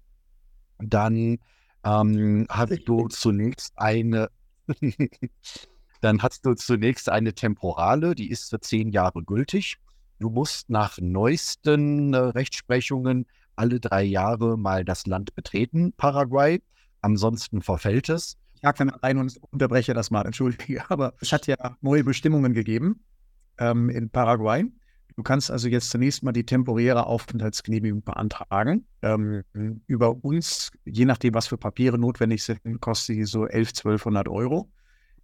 Dann 0.79 1.39
ähm, 1.85 2.47
hast 2.49 2.81
du 2.87 3.09
zunächst 3.09 3.73
eine 3.77 4.29
Dann 6.01 6.23
hast 6.23 6.47
du 6.47 6.55
zunächst 6.55 7.09
eine 7.09 7.35
Temporale, 7.35 8.15
die 8.15 8.31
ist 8.31 8.51
für 8.51 8.61
zehn 8.61 8.91
Jahre 8.91 9.23
gültig. 9.25 9.79
Du 10.21 10.31
musst 10.31 10.71
nach 10.71 10.99
neuesten 11.01 12.15
äh, 12.15 12.19
Rechtsprechungen 12.19 13.27
alle 13.57 13.81
drei 13.81 14.05
Jahre 14.05 14.57
mal 14.57 14.85
das 14.85 15.07
Land 15.07 15.35
betreten, 15.35 15.93
Paraguay. 15.97 16.63
Ansonsten 17.01 17.63
verfällt 17.63 18.09
es. 18.09 18.37
Ich 18.55 18.65
hake 18.65 18.79
dann 18.79 18.91
ein 18.91 19.19
und 19.19 19.39
unterbreche 19.51 19.95
das 19.95 20.11
mal, 20.11 20.27
entschuldige. 20.27 20.89
Aber 20.91 21.15
es 21.21 21.33
hat 21.33 21.47
ja 21.47 21.77
neue 21.81 22.05
Bestimmungen 22.05 22.53
gegeben 22.53 23.05
ähm, 23.59 23.91
in 23.91 24.11
Paraguay. 24.11 24.65
Du 25.19 25.25
kannst 25.25 25.51
also 25.51 25.67
jetzt 25.69 25.91
zunächst 25.91 26.23
mal 26.23 26.31
die 26.31 26.47
temporäre 26.47 27.07
Aufenthaltsgenehmigung 27.07 28.03
beantragen. 28.03 28.87
Ähm, 29.03 29.43
über 29.89 30.25
uns, 30.25 30.71
je 30.85 31.07
nachdem, 31.07 31.35
was 31.35 31.49
für 31.49 31.59
Papiere 31.59 31.99
notwendig 31.99 32.45
sind, 32.45 32.81
kostet 32.81 33.17
sie 33.17 33.25
so 33.25 33.45
11, 33.45 33.71
1200 33.71 34.29
Euro 34.29 34.71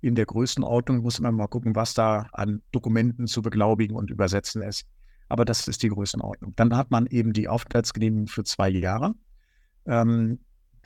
in 0.04 0.16
der 0.16 0.26
Größenordnung 0.26 0.98
muss 0.98 1.20
man 1.20 1.34
mal 1.34 1.46
gucken, 1.46 1.74
was 1.74 1.94
da 1.94 2.26
an 2.32 2.60
Dokumenten 2.72 3.26
zu 3.28 3.40
beglaubigen 3.40 3.96
und 3.96 4.10
übersetzen 4.10 4.62
ist. 4.62 4.84
Aber 5.28 5.44
das 5.44 5.66
ist 5.66 5.82
die 5.82 5.88
Größenordnung. 5.88 6.54
Dann 6.56 6.76
hat 6.76 6.90
man 6.90 7.06
eben 7.06 7.32
die 7.32 7.48
Aufenthaltsgenehmigung 7.48 8.26
für 8.26 8.44
zwei 8.44 8.68
Jahre. 8.70 9.14
Ähm, 9.86 10.40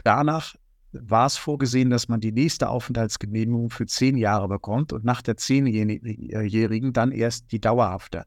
danach 0.05 0.55
war 0.93 1.25
es 1.25 1.37
vorgesehen, 1.39 1.91
dass 1.91 2.09
man 2.09 2.21
die 2.21 2.31
nächste 2.31 2.69
Aufenthaltsgenehmigung 2.69 3.71
für 3.71 3.87
zehn 3.87 4.19
Jahre 4.19 4.49
bekommt 4.49 4.93
und 4.93 5.05
nach 5.05 5.23
der 5.23 5.39
zehnjährigen 5.39 6.93
dann 6.93 7.11
erst 7.11 7.51
die 7.53 7.61
dauerhafte. 7.61 8.27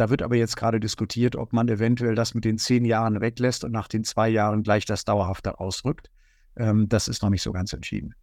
Da 0.00 0.08
wird 0.08 0.22
aber 0.22 0.36
jetzt 0.36 0.56
gerade 0.56 0.80
diskutiert, 0.80 1.36
ob 1.36 1.52
man 1.52 1.68
eventuell 1.68 2.14
das 2.14 2.32
mit 2.32 2.46
den 2.46 2.56
zehn 2.56 2.86
Jahren 2.86 3.20
weglässt 3.20 3.64
und 3.64 3.72
nach 3.72 3.86
den 3.86 4.02
zwei 4.02 4.30
Jahren 4.30 4.62
gleich 4.62 4.86
das 4.86 5.04
dauerhafte 5.04 5.60
ausrückt. 5.60 6.10
Ähm, 6.56 6.88
das 6.88 7.06
ist 7.06 7.22
noch 7.22 7.28
nicht 7.28 7.42
so 7.42 7.52
ganz 7.52 7.74
entschieden. 7.74 8.14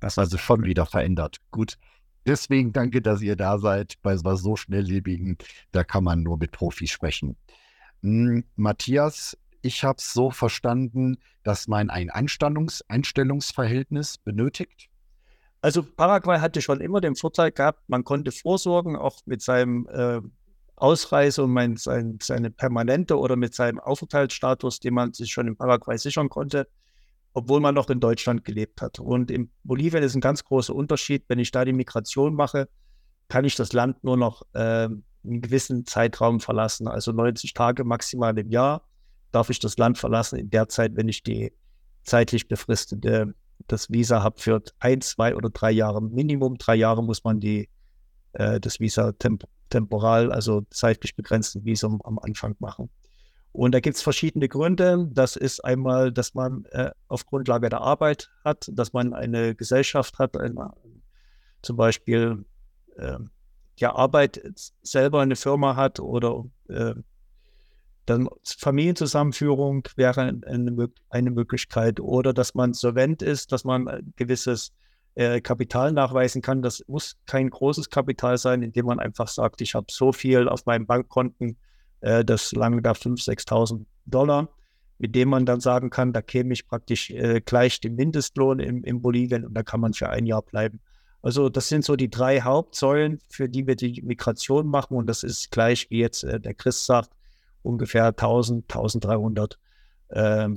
Das 0.00 0.18
also 0.18 0.36
schon 0.38 0.64
wieder 0.64 0.84
verändert. 0.84 1.36
Gut. 1.52 1.78
Deswegen 2.26 2.72
danke, 2.72 3.00
dass 3.00 3.22
ihr 3.22 3.36
da 3.36 3.58
seid 3.58 3.94
bei 4.02 4.16
was 4.24 4.40
so 4.40 4.56
schnelllebigen. 4.56 5.38
Da 5.70 5.84
kann 5.84 6.02
man 6.02 6.24
nur 6.24 6.36
mit 6.36 6.50
Profis 6.50 6.90
sprechen. 6.90 7.36
Hm, 8.02 8.42
Matthias, 8.56 9.38
ich 9.62 9.84
habe 9.84 9.98
es 9.98 10.12
so 10.12 10.32
verstanden, 10.32 11.18
dass 11.44 11.68
man 11.68 11.90
ein 11.90 12.10
Einstellungs 12.10 12.82
Einstellungsverhältnis 12.88 14.18
benötigt. 14.18 14.90
Also 15.60 15.84
Paraguay 15.84 16.40
hatte 16.40 16.60
schon 16.60 16.80
immer 16.80 17.00
den 17.00 17.14
Vorteil 17.14 17.52
gehabt, 17.52 17.88
man 17.88 18.02
konnte 18.02 18.32
vorsorgen, 18.32 18.96
auch 18.96 19.20
mit 19.26 19.42
seinem 19.42 19.88
äh, 19.88 20.20
Ausreise 20.76 21.44
und 21.44 21.52
mein, 21.52 21.76
sein, 21.76 22.18
seine 22.22 22.50
permanente 22.50 23.18
oder 23.18 23.36
mit 23.36 23.54
seinem 23.54 23.80
Aufenthaltsstatus, 23.80 24.80
den 24.80 24.94
man 24.94 25.12
sich 25.12 25.32
schon 25.32 25.48
in 25.48 25.56
Paraguay 25.56 25.96
sichern 25.96 26.28
konnte, 26.28 26.68
obwohl 27.32 27.60
man 27.60 27.74
noch 27.74 27.88
in 27.90 28.00
Deutschland 28.00 28.44
gelebt 28.44 28.82
hat. 28.82 28.98
Und 29.00 29.30
in 29.30 29.50
Bolivien 29.64 30.02
ist 30.02 30.14
ein 30.14 30.20
ganz 30.20 30.44
großer 30.44 30.74
Unterschied. 30.74 31.24
Wenn 31.28 31.38
ich 31.38 31.50
da 31.50 31.64
die 31.64 31.72
Migration 31.72 32.34
mache, 32.34 32.68
kann 33.28 33.44
ich 33.44 33.56
das 33.56 33.72
Land 33.72 34.04
nur 34.04 34.16
noch 34.16 34.42
äh, 34.52 34.88
einen 34.88 35.02
gewissen 35.24 35.86
Zeitraum 35.86 36.40
verlassen, 36.40 36.86
also 36.86 37.10
90 37.12 37.54
Tage 37.54 37.84
maximal 37.84 38.38
im 38.38 38.50
Jahr 38.50 38.86
darf 39.32 39.50
ich 39.50 39.58
das 39.58 39.76
Land 39.76 39.98
verlassen. 39.98 40.38
In 40.38 40.50
der 40.50 40.68
Zeit, 40.68 40.92
wenn 40.94 41.08
ich 41.08 41.22
die 41.22 41.52
zeitlich 42.04 42.48
befristete 42.48 43.34
das 43.66 43.90
Visa 43.90 44.22
habe 44.22 44.40
für 44.40 44.62
ein, 44.78 45.00
zwei 45.00 45.34
oder 45.34 45.50
drei 45.50 45.70
Jahre 45.70 46.02
Minimum. 46.02 46.56
Drei 46.58 46.76
Jahre 46.76 47.02
muss 47.02 47.24
man 47.24 47.40
die, 47.40 47.68
äh, 48.32 48.60
das 48.60 48.80
Visa 48.80 49.12
temp 49.12 49.44
temporal, 49.70 50.32
also 50.32 50.62
zeitlich 50.70 51.16
begrenzten 51.16 51.64
Visum 51.64 52.00
am 52.02 52.18
Anfang 52.18 52.56
machen. 52.58 52.90
Und 53.52 53.72
da 53.72 53.80
gibt 53.80 53.96
es 53.96 54.02
verschiedene 54.02 54.48
Gründe. 54.48 55.08
Das 55.12 55.34
ist 55.34 55.64
einmal, 55.64 56.12
dass 56.12 56.34
man 56.34 56.66
äh, 56.72 56.90
auf 57.08 57.24
Grundlage 57.24 57.70
der 57.70 57.80
Arbeit 57.80 58.30
hat, 58.44 58.70
dass 58.70 58.92
man 58.92 59.14
eine 59.14 59.54
Gesellschaft 59.54 60.18
hat, 60.18 60.36
eine, 60.36 60.72
zum 61.62 61.76
Beispiel 61.76 62.44
äh, 62.96 63.18
die 63.78 63.86
Arbeit 63.86 64.42
selber 64.82 65.20
eine 65.20 65.36
Firma 65.36 65.74
hat 65.74 66.00
oder 66.00 66.44
äh, 66.68 66.94
dann 68.04 68.28
Familienzusammenführung 68.44 69.88
wäre 69.96 70.22
eine, 70.22 70.90
eine, 71.10 71.30
Möglichkeit 71.30 71.98
oder 71.98 72.32
dass 72.32 72.54
man 72.54 72.72
solvent 72.72 73.22
ist, 73.22 73.52
dass 73.52 73.64
man 73.64 73.88
ein 73.88 74.12
gewisses 74.16 74.72
äh, 75.16 75.40
Kapital 75.40 75.92
nachweisen 75.92 76.42
kann. 76.42 76.62
Das 76.62 76.84
muss 76.86 77.16
kein 77.26 77.50
großes 77.50 77.90
Kapital 77.90 78.38
sein, 78.38 78.62
indem 78.62 78.86
man 78.86 79.00
einfach 79.00 79.28
sagt, 79.28 79.60
ich 79.62 79.74
habe 79.74 79.86
so 79.90 80.12
viel 80.12 80.48
auf 80.48 80.66
meinem 80.66 80.86
Bankkonten, 80.86 81.56
äh, 82.02 82.24
das 82.24 82.52
lange 82.52 82.82
da 82.82 82.92
5.000, 82.92 83.24
6.000 83.48 83.86
Dollar, 84.04 84.48
mit 84.98 85.14
dem 85.14 85.30
man 85.30 85.46
dann 85.46 85.60
sagen 85.60 85.90
kann, 85.90 86.12
da 86.12 86.22
käme 86.22 86.52
ich 86.52 86.68
praktisch 86.68 87.10
äh, 87.10 87.40
gleich 87.40 87.80
dem 87.80 87.96
Mindestlohn 87.96 88.60
im, 88.60 88.84
im 88.84 89.02
Bolivien 89.02 89.44
und 89.44 89.54
da 89.54 89.62
kann 89.62 89.80
man 89.80 89.94
für 89.94 90.10
ein 90.10 90.26
Jahr 90.26 90.42
bleiben. 90.42 90.80
Also 91.22 91.48
das 91.48 91.68
sind 91.68 91.84
so 91.84 91.96
die 91.96 92.10
drei 92.10 92.42
Hauptsäulen, 92.42 93.18
für 93.28 93.48
die 93.48 93.66
wir 93.66 93.74
die 93.74 94.02
Migration 94.02 94.68
machen 94.68 94.96
und 94.96 95.06
das 95.06 95.22
ist 95.22 95.50
gleich, 95.50 95.90
wie 95.90 95.98
jetzt 95.98 96.24
äh, 96.24 96.38
der 96.38 96.54
Chris 96.54 96.86
sagt, 96.86 97.10
ungefähr 97.62 98.04
1000, 98.04 98.64
1300 98.70 99.58
äh, 100.08 100.48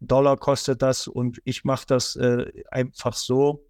Dollar 0.00 0.36
kostet 0.36 0.82
das 0.82 1.08
und 1.08 1.40
ich 1.44 1.64
mache 1.64 1.86
das 1.86 2.16
äh, 2.16 2.46
einfach 2.70 3.14
so, 3.14 3.64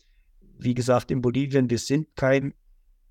wie 0.64 0.75
gesagt, 0.75 1.11
in 1.11 1.20
Bolivien, 1.20 1.70
wir 1.70 1.79
sind 1.79 2.14
kein 2.16 2.55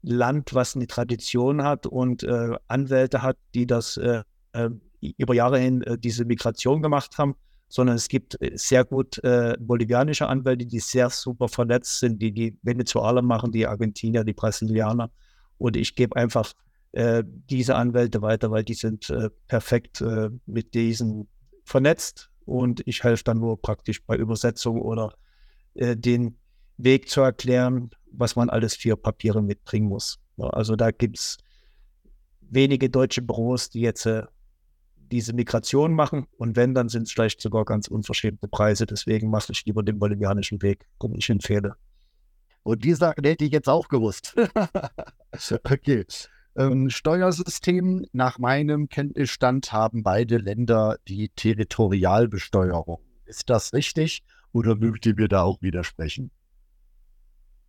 Land, 0.02 0.54
was 0.54 0.76
eine 0.76 0.88
Tradition 0.88 1.64
hat 1.64 1.86
und 1.86 2.24
äh, 2.24 2.56
Anwälte 2.68 3.22
hat, 3.22 3.38
die 3.54 3.68
das 3.68 3.98
äh, 3.98 4.24
äh 4.54 4.70
über 5.18 5.34
Jahre 5.34 5.58
hin 5.58 5.82
äh, 5.82 5.98
diese 5.98 6.26
Migration 6.26 6.84
gemacht 6.84 7.18
haben, 7.18 7.36
sondern 7.70 7.96
es 7.96 8.08
gibt 8.08 8.40
äh, 8.40 8.52
sehr 8.56 8.86
gut 8.86 9.20
bolivianische 9.60 10.28
Anwälte, 10.28 10.66
die 10.66 10.80
sehr 10.80 11.10
super 11.10 11.48
vernetzt 11.48 12.00
sind, 12.00 12.22
die 12.22 12.32
die 12.32 12.58
Venezuela 12.62 13.22
machen, 13.22 13.52
die 13.52 13.66
Argentinier, 13.66 14.24
die 14.24 14.34
Brasilianer. 14.34 15.10
Und 15.58 15.76
ich 15.78 15.96
gebe 15.96 16.16
einfach 16.16 16.54
diese 16.94 17.76
Anwälte 17.76 18.22
weiter, 18.22 18.52
weil 18.52 18.66
die 18.66 18.74
sind 18.74 19.14
perfekt 19.48 20.04
mit 20.46 20.74
diesen 20.74 21.30
vernetzt 21.64 22.30
und 22.46 22.86
ich 22.86 23.02
helfe 23.04 23.24
dann 23.24 23.40
nur 23.40 23.62
praktisch 23.62 24.04
bei 24.06 24.18
Übersetzung 24.18 24.82
oder 24.82 25.14
den 25.74 26.38
Weg 26.84 27.10
zu 27.10 27.22
erklären, 27.22 27.92
was 28.12 28.36
man 28.36 28.50
alles 28.50 28.76
für 28.76 28.98
Papiere 28.98 29.42
mitbringen 29.42 29.88
muss. 29.88 30.20
Also 30.38 30.76
da 30.76 30.92
gibt 30.92 31.20
es 31.20 31.38
wenige 32.42 32.90
deutsche 32.90 33.22
Büros, 33.22 33.70
die 33.70 33.82
jetzt 33.82 34.06
äh, 34.06 34.24
diese 35.12 35.34
Migration 35.34 35.94
machen. 35.94 36.26
Und 36.38 36.56
wenn, 36.56 36.74
dann 36.74 36.90
sind 36.90 37.04
es 37.04 37.12
vielleicht 37.12 37.42
sogar 37.42 37.66
ganz 37.66 37.88
unverschämte 37.88 38.48
Preise. 38.48 38.86
Deswegen 38.86 39.30
mache 39.30 39.52
ich 39.52 39.66
lieber 39.66 39.84
den 39.84 40.00
bolivianischen 40.00 40.62
Weg, 40.62 40.86
den 41.02 41.16
ich 41.16 41.30
empfehle. 41.30 41.76
Und 42.64 42.84
die 42.84 42.94
Sachen 42.94 43.24
hätte 43.24 43.46
ich 43.46 43.52
jetzt 43.52 43.70
auch 43.70 43.88
gewusst. 43.88 44.36
okay. 45.64 46.06
Ähm, 46.56 46.90
Steuersystem, 46.90 48.06
nach 48.12 48.38
meinem 48.38 48.90
Kenntnisstand 48.90 49.72
haben 49.72 50.04
beide 50.04 50.38
Länder 50.38 50.98
die 51.08 51.30
Territorialbesteuerung. 51.30 53.00
Ist 53.26 53.50
das 53.50 53.74
richtig 53.74 54.24
oder 54.52 54.76
mögt 54.76 55.06
ihr 55.06 55.16
mir 55.16 55.30
da 55.30 55.44
auch 55.44 55.62
widersprechen? 55.62 56.30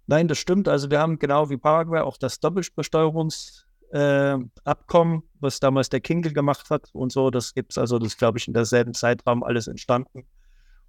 Nein, 0.06 0.28
das 0.28 0.38
stimmt. 0.38 0.68
Also 0.68 0.90
wir 0.90 1.00
haben 1.00 1.18
genau 1.18 1.50
wie 1.50 1.56
Paraguay 1.56 2.00
auch 2.00 2.16
das 2.16 2.40
Doppelbesteuerungsabkommen, 2.40 5.18
äh, 5.18 5.22
was 5.40 5.60
damals 5.60 5.88
der 5.88 6.00
Kinkel 6.00 6.32
gemacht 6.32 6.70
hat 6.70 6.88
und 6.92 7.12
so. 7.12 7.30
Das 7.30 7.54
gibt 7.54 7.72
es 7.72 7.78
also, 7.78 7.98
das 7.98 8.16
glaube 8.16 8.38
ich 8.38 8.48
in 8.48 8.54
derselben 8.54 8.94
Zeitraum 8.94 9.42
alles 9.42 9.68
entstanden. 9.68 10.24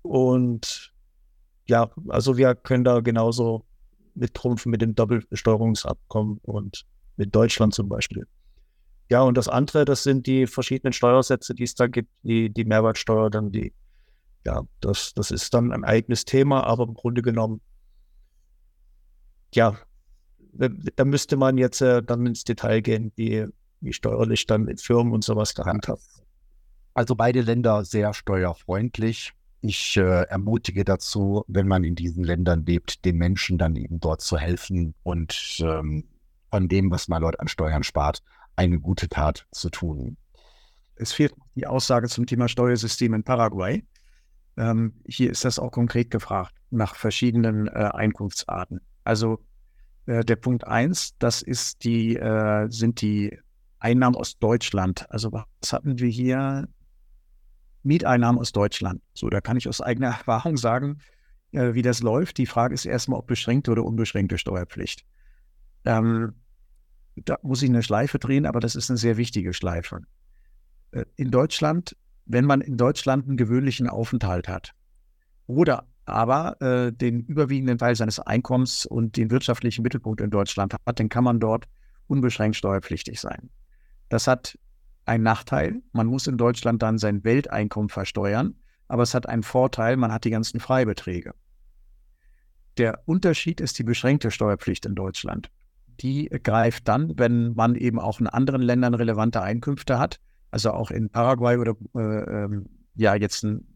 Und 0.02 0.94
ja, 1.68 1.90
also 2.10 2.38
wir 2.38 2.56
können 2.56 2.84
da 2.84 3.00
genauso 3.00 3.66
mit 4.16 4.34
Trumpfen 4.34 4.70
mit 4.70 4.82
dem 4.82 4.96
Doppelbesteuerungsabkommen 4.96 6.40
und 6.44 6.86
mit 7.18 7.34
Deutschland 7.34 7.74
zum 7.74 7.90
Beispiel. 7.90 8.28
Ja, 9.10 9.22
und 9.22 9.38
das 9.38 9.48
andere, 9.48 9.86
das 9.86 10.04
sind 10.04 10.28
die 10.28 10.48
verschiedenen 10.48 10.94
Steuersätze, 10.94 11.54
die 11.54 11.64
es 11.64 11.76
da 11.76 11.88
gibt, 11.88 12.10
die, 12.24 12.50
die 12.50 12.66
Mehrwertsteuer, 12.66 13.30
dann 13.30 13.52
die, 13.52 13.74
ja, 14.46 14.64
das, 14.82 15.14
das 15.14 15.32
ist 15.32 15.54
dann 15.54 15.72
ein 15.72 15.84
eigenes 15.84 16.26
Thema, 16.26 16.64
aber 16.64 16.84
im 16.84 16.94
Grunde 16.94 17.22
genommen, 17.22 17.62
ja, 19.56 19.78
da 20.54 21.06
müsste 21.06 21.38
man 21.38 21.58
jetzt 21.58 21.82
äh, 21.82 22.04
dann 22.04 22.26
ins 22.26 22.44
Detail 22.44 22.82
gehen, 22.82 23.12
wie, 23.16 23.48
wie 23.82 23.94
steuerlich 23.94 24.46
dann 24.46 24.64
mit 24.64 24.82
Firmen 24.82 25.14
und 25.14 25.24
sowas 25.24 25.56
gehandhabt. 25.56 26.04
Also 26.94 27.16
beide 27.16 27.42
Länder 27.42 27.84
sehr 27.86 28.14
steuerfreundlich. 28.14 29.34
Ich 29.62 29.98
äh, 29.98 30.24
ermutige 30.24 30.84
dazu, 30.84 31.44
wenn 31.48 31.68
man 31.68 31.84
in 31.84 31.96
diesen 31.96 32.24
Ländern 32.24 32.66
lebt, 32.66 33.06
den 33.06 33.18
Menschen 33.18 33.58
dann 33.58 33.76
eben 33.76 34.00
dort 34.00 34.22
zu 34.22 34.38
helfen 34.38 34.94
und 35.04 35.60
ähm, 35.62 36.04
von 36.52 36.68
dem, 36.68 36.92
was 36.92 37.08
man 37.08 37.22
dort 37.22 37.40
an 37.40 37.48
Steuern 37.48 37.84
spart, 37.84 38.22
eine 38.56 38.80
gute 38.80 39.10
Tat 39.10 39.48
zu 39.52 39.70
tun. 39.70 40.18
Es 40.96 41.14
fehlt 41.14 41.34
die 41.56 41.66
Aussage 41.66 42.08
zum 42.08 42.28
Thema 42.28 42.48
Steuersystem 42.48 43.14
in 43.16 43.24
Paraguay. 43.24 43.84
Ähm, 44.58 44.94
hier 45.08 45.32
ist 45.32 45.46
das 45.46 45.58
auch 45.58 45.72
konkret 45.72 46.12
gefragt 46.12 46.54
nach 46.70 46.96
verschiedenen 46.96 47.68
äh, 47.68 47.72
Einkunftsarten. 47.72 48.82
Also 49.04 49.40
äh, 50.06 50.24
der 50.24 50.36
Punkt 50.36 50.66
eins, 50.68 51.16
das 51.20 51.42
ist 51.42 51.84
die, 51.84 52.16
äh, 52.16 52.68
sind 52.70 53.02
die 53.02 53.40
Einnahmen 53.80 54.16
aus 54.16 54.38
Deutschland. 54.40 55.06
Also 55.10 55.32
was 55.32 55.74
hatten 55.74 56.00
wir 56.00 56.10
hier? 56.10 56.68
Mieteinnahmen 57.84 58.40
aus 58.40 58.54
Deutschland. 58.54 59.02
So, 59.14 59.30
da 59.30 59.42
kann 59.42 59.58
ich 59.58 59.68
aus 59.68 59.82
eigener 59.82 60.08
Erfahrung 60.18 60.58
sagen, 60.58 61.00
äh, 61.52 61.74
wie 61.74 61.82
das 61.82 62.02
läuft. 62.02 62.38
Die 62.38 62.46
Frage 62.46 62.74
ist 62.74 62.86
erstmal, 62.86 63.20
ob 63.20 63.28
beschränkte 63.28 63.72
oder 63.72 63.84
unbeschränkte 63.84 64.38
Steuerpflicht. 64.38 65.06
Ähm, 65.86 66.34
da 67.16 67.38
muss 67.44 67.62
ich 67.62 67.70
eine 67.70 67.84
Schleife 67.84 68.20
drehen, 68.20 68.46
aber 68.46 68.60
das 68.60 68.76
ist 68.76 68.90
eine 68.90 68.98
sehr 68.98 69.18
wichtige 69.18 69.54
Schleife. 69.54 70.02
Äh, 70.92 71.06
in 71.16 71.30
Deutschland, 71.30 71.96
wenn 72.26 72.46
man 72.46 72.62
in 72.62 72.78
Deutschland 72.78 73.28
einen 73.28 73.38
gewöhnlichen 73.38 73.90
Aufenthalt 73.90 74.48
hat 74.48 74.74
oder 75.46 75.86
aber 76.06 76.62
äh, 76.62 76.92
den 76.92 77.22
überwiegenden 77.22 77.78
Teil 77.78 77.96
seines 77.96 78.20
Einkommens 78.20 78.86
und 78.86 79.18
den 79.18 79.32
wirtschaftlichen 79.32 79.84
Mittelpunkt 79.84 80.22
in 80.22 80.30
Deutschland 80.30 80.74
hat, 80.74 81.00
dann 81.00 81.10
kann 81.10 81.24
man 81.24 81.40
dort 81.40 81.66
unbeschränkt 82.08 82.58
steuerpflichtig 82.58 83.20
sein. 83.20 83.50
Das 84.10 84.28
hat 84.28 84.58
einen 85.06 85.24
Nachteil. 85.24 85.82
Man 85.92 86.08
muss 86.08 86.28
in 86.28 86.38
Deutschland 86.38 86.82
dann 86.82 86.98
sein 86.98 87.24
Welteinkommen 87.24 87.90
versteuern, 87.90 88.56
aber 88.88 89.04
es 89.04 89.14
hat 89.14 89.28
einen 89.28 89.44
Vorteil, 89.44 89.98
man 89.98 90.12
hat 90.12 90.26
die 90.26 90.30
ganzen 90.30 90.60
Freibeträge. 90.60 91.34
Der 92.78 93.02
Unterschied 93.06 93.62
ist 93.62 93.78
die 93.80 93.84
beschränkte 93.84 94.32
Steuerpflicht 94.32 94.86
in 94.86 94.96
Deutschland. 94.96 95.50
Die 96.00 96.26
greift 96.26 96.88
dann, 96.88 97.18
wenn 97.18 97.54
man 97.54 97.76
eben 97.76 98.00
auch 98.00 98.20
in 98.20 98.28
anderen 98.28 98.62
Ländern 98.62 98.96
relevante 98.96 99.42
Einkünfte 99.42 100.00
hat, 100.00 100.20
also 100.52 100.72
auch 100.72 100.92
in 100.92 101.10
Paraguay 101.10 101.58
oder 101.58 101.76
äh, 101.96 102.44
ähm, 102.44 102.66
ja 102.96 103.16
jetzt 103.16 103.44
ein 103.44 103.68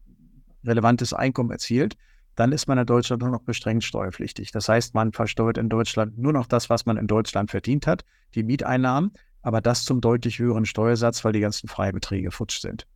relevantes 0.64 1.12
Einkommen 1.12 1.50
erzielt, 1.50 1.96
dann 2.38 2.52
ist 2.52 2.68
man 2.68 2.78
in 2.78 2.86
Deutschland 2.86 3.20
nur 3.20 3.32
noch 3.32 3.42
beschränkt 3.42 3.82
steuerpflichtig. 3.82 4.52
Das 4.52 4.68
heißt, 4.68 4.94
man 4.94 5.10
versteuert 5.10 5.58
in 5.58 5.68
Deutschland 5.68 6.18
nur 6.18 6.32
noch 6.32 6.46
das, 6.46 6.70
was 6.70 6.86
man 6.86 6.96
in 6.96 7.08
Deutschland 7.08 7.50
verdient 7.50 7.88
hat, 7.88 8.04
die 8.36 8.44
Mieteinnahmen, 8.44 9.10
aber 9.42 9.60
das 9.60 9.84
zum 9.84 10.00
deutlich 10.00 10.38
höheren 10.38 10.64
Steuersatz, 10.64 11.24
weil 11.24 11.32
die 11.32 11.40
ganzen 11.40 11.66
Freibeträge 11.66 12.30
futsch 12.30 12.60
sind. 12.60 12.86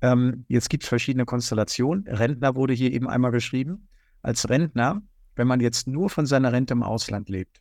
Ähm, 0.00 0.46
jetzt 0.48 0.68
gibt 0.68 0.82
es 0.82 0.88
verschiedene 0.88 1.26
Konstellationen. 1.26 2.08
Rentner 2.08 2.56
wurde 2.56 2.74
hier 2.74 2.92
eben 2.92 3.08
einmal 3.08 3.30
geschrieben. 3.30 3.86
Als 4.20 4.48
Rentner, 4.48 5.00
wenn 5.36 5.46
man 5.46 5.60
jetzt 5.60 5.86
nur 5.86 6.10
von 6.10 6.26
seiner 6.26 6.52
Rente 6.52 6.74
im 6.74 6.82
Ausland 6.82 7.28
lebt, 7.28 7.60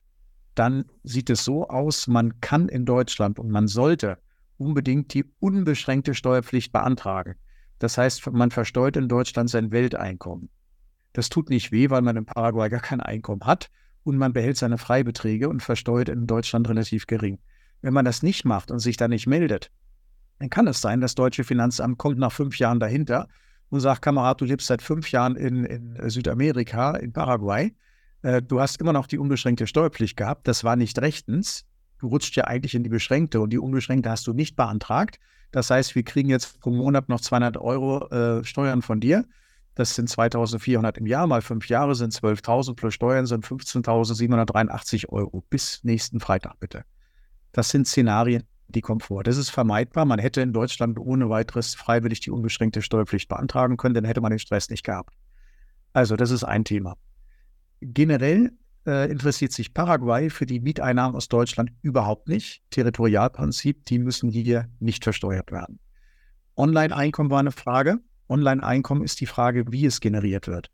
dann 0.55 0.85
sieht 1.03 1.29
es 1.29 1.45
so 1.45 1.67
aus, 1.67 2.07
man 2.07 2.41
kann 2.41 2.67
in 2.67 2.85
Deutschland 2.87 3.37
und 3.37 3.51
man 3.51 3.67
sollte 3.67 4.17
unbedingt 4.57 5.13
die 5.13 5.25
unbeschränkte 5.39 6.15
Steuerpflicht 6.15 6.71
beantragen. 6.71 7.35
Das 7.77 7.99
heißt, 7.99 8.31
man 8.31 8.49
versteuert 8.49 8.97
in 8.97 9.07
Deutschland 9.07 9.51
sein 9.51 9.69
Welteinkommen. 9.69 10.49
Das 11.13 11.29
tut 11.29 11.49
nicht 11.49 11.71
weh, 11.71 11.89
weil 11.89 12.01
man 12.01 12.17
in 12.17 12.25
Paraguay 12.25 12.69
gar 12.69 12.81
kein 12.81 13.01
Einkommen 13.01 13.45
hat 13.45 13.69
und 14.03 14.17
man 14.17 14.33
behält 14.33 14.57
seine 14.57 14.77
Freibeträge 14.77 15.49
und 15.49 15.61
versteuert 15.61 16.09
in 16.09 16.27
Deutschland 16.27 16.69
relativ 16.69 17.07
gering. 17.07 17.39
Wenn 17.81 17.93
man 17.93 18.05
das 18.05 18.23
nicht 18.23 18.45
macht 18.45 18.71
und 18.71 18.79
sich 18.79 18.97
da 18.97 19.07
nicht 19.07 19.27
meldet, 19.27 19.71
dann 20.39 20.49
kann 20.49 20.67
es 20.67 20.81
sein, 20.81 21.01
das 21.01 21.15
deutsche 21.15 21.43
Finanzamt 21.43 21.97
kommt 21.97 22.17
nach 22.17 22.31
fünf 22.31 22.57
Jahren 22.57 22.79
dahinter 22.79 23.27
und 23.69 23.81
sagt, 23.81 24.01
Kamerad, 24.01 24.41
du 24.41 24.45
lebst 24.45 24.67
seit 24.67 24.81
fünf 24.81 25.11
Jahren 25.11 25.35
in, 25.35 25.63
in 25.65 26.09
Südamerika, 26.09 26.95
in 26.95 27.13
Paraguay. 27.13 27.73
Äh, 28.21 28.41
du 28.41 28.59
hast 28.59 28.81
immer 28.81 28.93
noch 28.93 29.07
die 29.07 29.17
unbeschränkte 29.17 29.67
Steuerpflicht 29.67 30.17
gehabt. 30.17 30.47
Das 30.47 30.63
war 30.63 30.75
nicht 30.75 30.99
rechtens. 30.99 31.65
Du 31.99 32.07
rutscht 32.07 32.35
ja 32.35 32.45
eigentlich 32.45 32.75
in 32.75 32.83
die 32.83 32.89
beschränkte 32.89 33.41
und 33.41 33.51
die 33.51 33.59
unbeschränkte 33.59 34.09
hast 34.09 34.25
du 34.27 34.33
nicht 34.33 34.55
beantragt. 34.55 35.19
Das 35.51 35.69
heißt, 35.69 35.95
wir 35.95 36.03
kriegen 36.03 36.29
jetzt 36.29 36.59
pro 36.61 36.71
Monat 36.71 37.09
noch 37.09 37.19
200 37.19 37.57
Euro 37.57 38.07
äh, 38.09 38.43
Steuern 38.43 38.81
von 38.81 38.99
dir. 38.99 39.25
Das 39.75 39.95
sind 39.95 40.09
2400 40.09 40.97
im 40.97 41.05
Jahr, 41.05 41.27
mal 41.27 41.41
fünf 41.41 41.69
Jahre 41.69 41.95
sind 41.95 42.13
12.000 42.13 42.75
plus 42.75 42.93
Steuern 42.93 43.25
sind 43.25 43.45
15.783 43.45 45.09
Euro. 45.09 45.43
Bis 45.49 45.83
nächsten 45.83 46.19
Freitag 46.19 46.59
bitte. 46.59 46.83
Das 47.51 47.69
sind 47.69 47.87
Szenarien, 47.87 48.43
die 48.67 48.81
kommen 48.81 48.99
vor. 48.99 49.23
Das 49.23 49.37
ist 49.37 49.49
vermeidbar. 49.49 50.05
Man 50.05 50.19
hätte 50.19 50.41
in 50.41 50.53
Deutschland 50.53 50.99
ohne 50.99 51.29
weiteres 51.29 51.75
freiwillig 51.75 52.19
die 52.19 52.31
unbeschränkte 52.31 52.81
Steuerpflicht 52.81 53.29
beantragen 53.29 53.77
können, 53.77 53.95
dann 53.95 54.05
hätte 54.05 54.21
man 54.21 54.31
den 54.31 54.39
Stress 54.39 54.69
nicht 54.69 54.83
gehabt. 54.83 55.15
Also, 55.93 56.15
das 56.15 56.29
ist 56.31 56.43
ein 56.43 56.65
Thema. 56.65 56.95
Generell 57.81 58.51
äh, 58.85 59.09
interessiert 59.09 59.51
sich 59.51 59.73
Paraguay 59.73 60.29
für 60.29 60.45
die 60.45 60.59
Mieteinnahmen 60.59 61.15
aus 61.15 61.27
Deutschland 61.27 61.71
überhaupt 61.81 62.27
nicht. 62.27 62.61
Territorialprinzip, 62.69 63.85
die 63.85 63.99
müssen 63.99 64.29
hier 64.29 64.69
nicht 64.79 65.03
versteuert 65.03 65.51
werden. 65.51 65.79
Online-Einkommen 66.55 67.29
war 67.29 67.39
eine 67.39 67.51
Frage. 67.51 67.99
Online-Einkommen 68.29 69.03
ist 69.03 69.19
die 69.21 69.25
Frage, 69.25 69.65
wie 69.71 69.85
es 69.85 69.99
generiert 69.99 70.47
wird. 70.47 70.69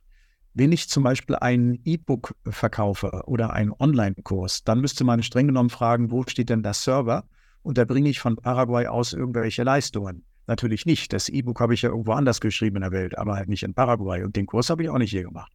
Wenn 0.54 0.72
ich 0.72 0.88
zum 0.88 1.04
Beispiel 1.04 1.36
ein 1.36 1.80
E-Book 1.84 2.36
verkaufe 2.46 3.24
oder 3.26 3.54
einen 3.54 3.74
Online-Kurs, 3.78 4.64
dann 4.64 4.80
müsste 4.80 5.04
man 5.04 5.22
streng 5.22 5.48
genommen 5.48 5.70
fragen, 5.70 6.12
wo 6.12 6.24
steht 6.24 6.50
denn 6.50 6.64
der 6.64 6.74
Server? 6.74 7.26
Und 7.62 7.78
da 7.78 7.86
bringe 7.86 8.10
ich 8.10 8.20
von 8.20 8.38
Paraguay 8.38 8.88
aus 8.88 9.14
irgendwelche 9.14 9.64
Leistungen. 9.64 10.24
Natürlich 10.48 10.86
nicht. 10.86 11.12
Das 11.12 11.30
E-Book 11.30 11.60
habe 11.60 11.74
ich 11.74 11.82
ja 11.82 11.90
irgendwo 11.90 12.14
anders 12.14 12.40
geschrieben 12.40 12.78
in 12.78 12.84
der 12.84 12.92
Welt, 12.92 13.18
aber 13.18 13.36
halt 13.36 13.50
nicht 13.50 13.64
in 13.64 13.74
Paraguay. 13.74 14.24
Und 14.24 14.36
den 14.36 14.46
Kurs 14.46 14.70
habe 14.70 14.84
ich 14.84 14.90
auch 14.90 14.98
nicht 14.98 15.12
hier 15.12 15.24
gemacht. 15.24 15.52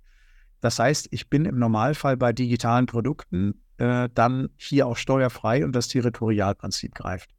Das 0.61 0.79
heißt, 0.79 1.09
ich 1.11 1.31
bin 1.31 1.45
im 1.45 1.59
Normalfall 1.59 2.17
bei 2.17 2.33
digitalen 2.33 2.87
Produkten 2.87 3.63
äh, 3.79 4.09
dann 4.15 4.51
hier 4.57 4.87
auch 4.87 4.97
steuerfrei 4.97 5.65
und 5.65 5.73
das 5.73 5.89
Territorialprinzip 5.89 6.95
greift. 6.95 7.31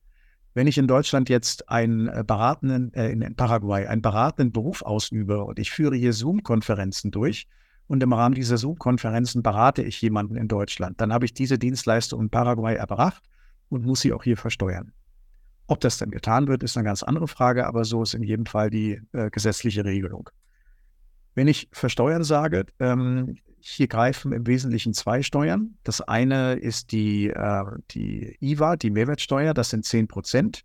Wenn 0.53 0.67
ich 0.67 0.77
in 0.77 0.87
Deutschland 0.87 1.29
jetzt 1.29 1.69
einen 1.69 2.07
äh, 2.07 2.23
beratenden, 2.25 2.93
äh, 2.93 3.09
in 3.09 3.35
Paraguay 3.35 3.87
einen 3.87 4.01
beratenden 4.01 4.51
Beruf 4.51 4.81
ausübe 4.81 5.43
und 5.43 5.59
ich 5.59 5.71
führe 5.71 5.95
hier 5.95 6.13
Zoom-Konferenzen 6.13 7.11
durch 7.11 7.47
und 7.87 8.03
im 8.03 8.11
Rahmen 8.11 8.35
dieser 8.35 8.57
Zoom-Konferenzen 8.57 9.43
berate 9.43 9.81
ich 9.81 10.01
jemanden 10.01 10.35
in 10.35 10.47
Deutschland, 10.47 10.99
dann 10.99 11.13
habe 11.13 11.25
ich 11.25 11.33
diese 11.33 11.57
Dienstleistung 11.57 12.21
in 12.21 12.29
Paraguay 12.29 12.75
erbracht 12.75 13.23
und 13.69 13.85
muss 13.85 14.01
sie 14.01 14.11
auch 14.11 14.23
hier 14.23 14.37
versteuern. 14.37 14.91
Ob 15.67 15.79
das 15.79 15.97
dann 15.97 16.11
getan 16.11 16.47
wird, 16.47 16.63
ist 16.63 16.75
eine 16.75 16.83
ganz 16.83 17.01
andere 17.01 17.29
Frage, 17.29 17.65
aber 17.65 17.85
so 17.85 18.03
ist 18.03 18.13
in 18.13 18.23
jedem 18.23 18.45
Fall 18.45 18.69
die 18.69 19.01
äh, 19.13 19.29
gesetzliche 19.29 19.85
Regelung. 19.85 20.29
Wenn 21.33 21.47
ich 21.47 21.69
versteuern 21.71 22.25
sage, 22.25 22.65
ähm, 22.79 23.37
hier 23.61 23.87
greifen 23.87 24.31
im 24.31 24.47
Wesentlichen 24.47 24.93
zwei 24.93 25.21
Steuern. 25.21 25.75
Das 25.83 26.01
eine 26.01 26.53
ist 26.53 26.91
die, 26.91 27.29
äh, 27.29 27.63
die 27.91 28.37
IVA, 28.41 28.75
die 28.75 28.89
Mehrwertsteuer, 28.89 29.53
das 29.53 29.69
sind 29.69 29.85
10 29.85 30.07
Prozent. 30.07 30.63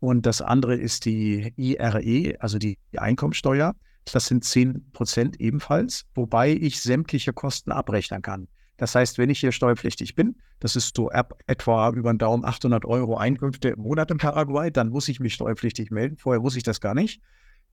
Und 0.00 0.26
das 0.26 0.42
andere 0.42 0.74
ist 0.74 1.06
die 1.06 1.52
IRE, 1.56 2.36
also 2.40 2.58
die 2.58 2.78
Einkommensteuer. 2.96 3.74
Das 4.12 4.26
sind 4.26 4.44
10 4.44 4.90
Prozent 4.92 5.40
ebenfalls, 5.40 6.04
wobei 6.14 6.50
ich 6.50 6.82
sämtliche 6.82 7.32
Kosten 7.32 7.72
abrechnen 7.72 8.20
kann. 8.20 8.48
Das 8.76 8.94
heißt, 8.94 9.18
wenn 9.18 9.30
ich 9.30 9.40
hier 9.40 9.52
steuerpflichtig 9.52 10.14
bin, 10.14 10.36
das 10.60 10.76
ist 10.76 10.96
so 10.96 11.10
etwa 11.10 11.90
über 11.90 12.12
den 12.12 12.18
Daumen 12.18 12.44
800 12.44 12.84
Euro 12.84 13.16
Einkünfte 13.16 13.70
im 13.70 13.80
Monat 13.80 14.10
in 14.10 14.18
Paraguay, 14.18 14.70
dann 14.70 14.88
muss 14.88 15.08
ich 15.08 15.20
mich 15.20 15.34
steuerpflichtig 15.34 15.90
melden. 15.90 16.16
Vorher 16.16 16.40
muss 16.40 16.56
ich 16.56 16.64
das 16.64 16.80
gar 16.80 16.94
nicht. 16.94 17.22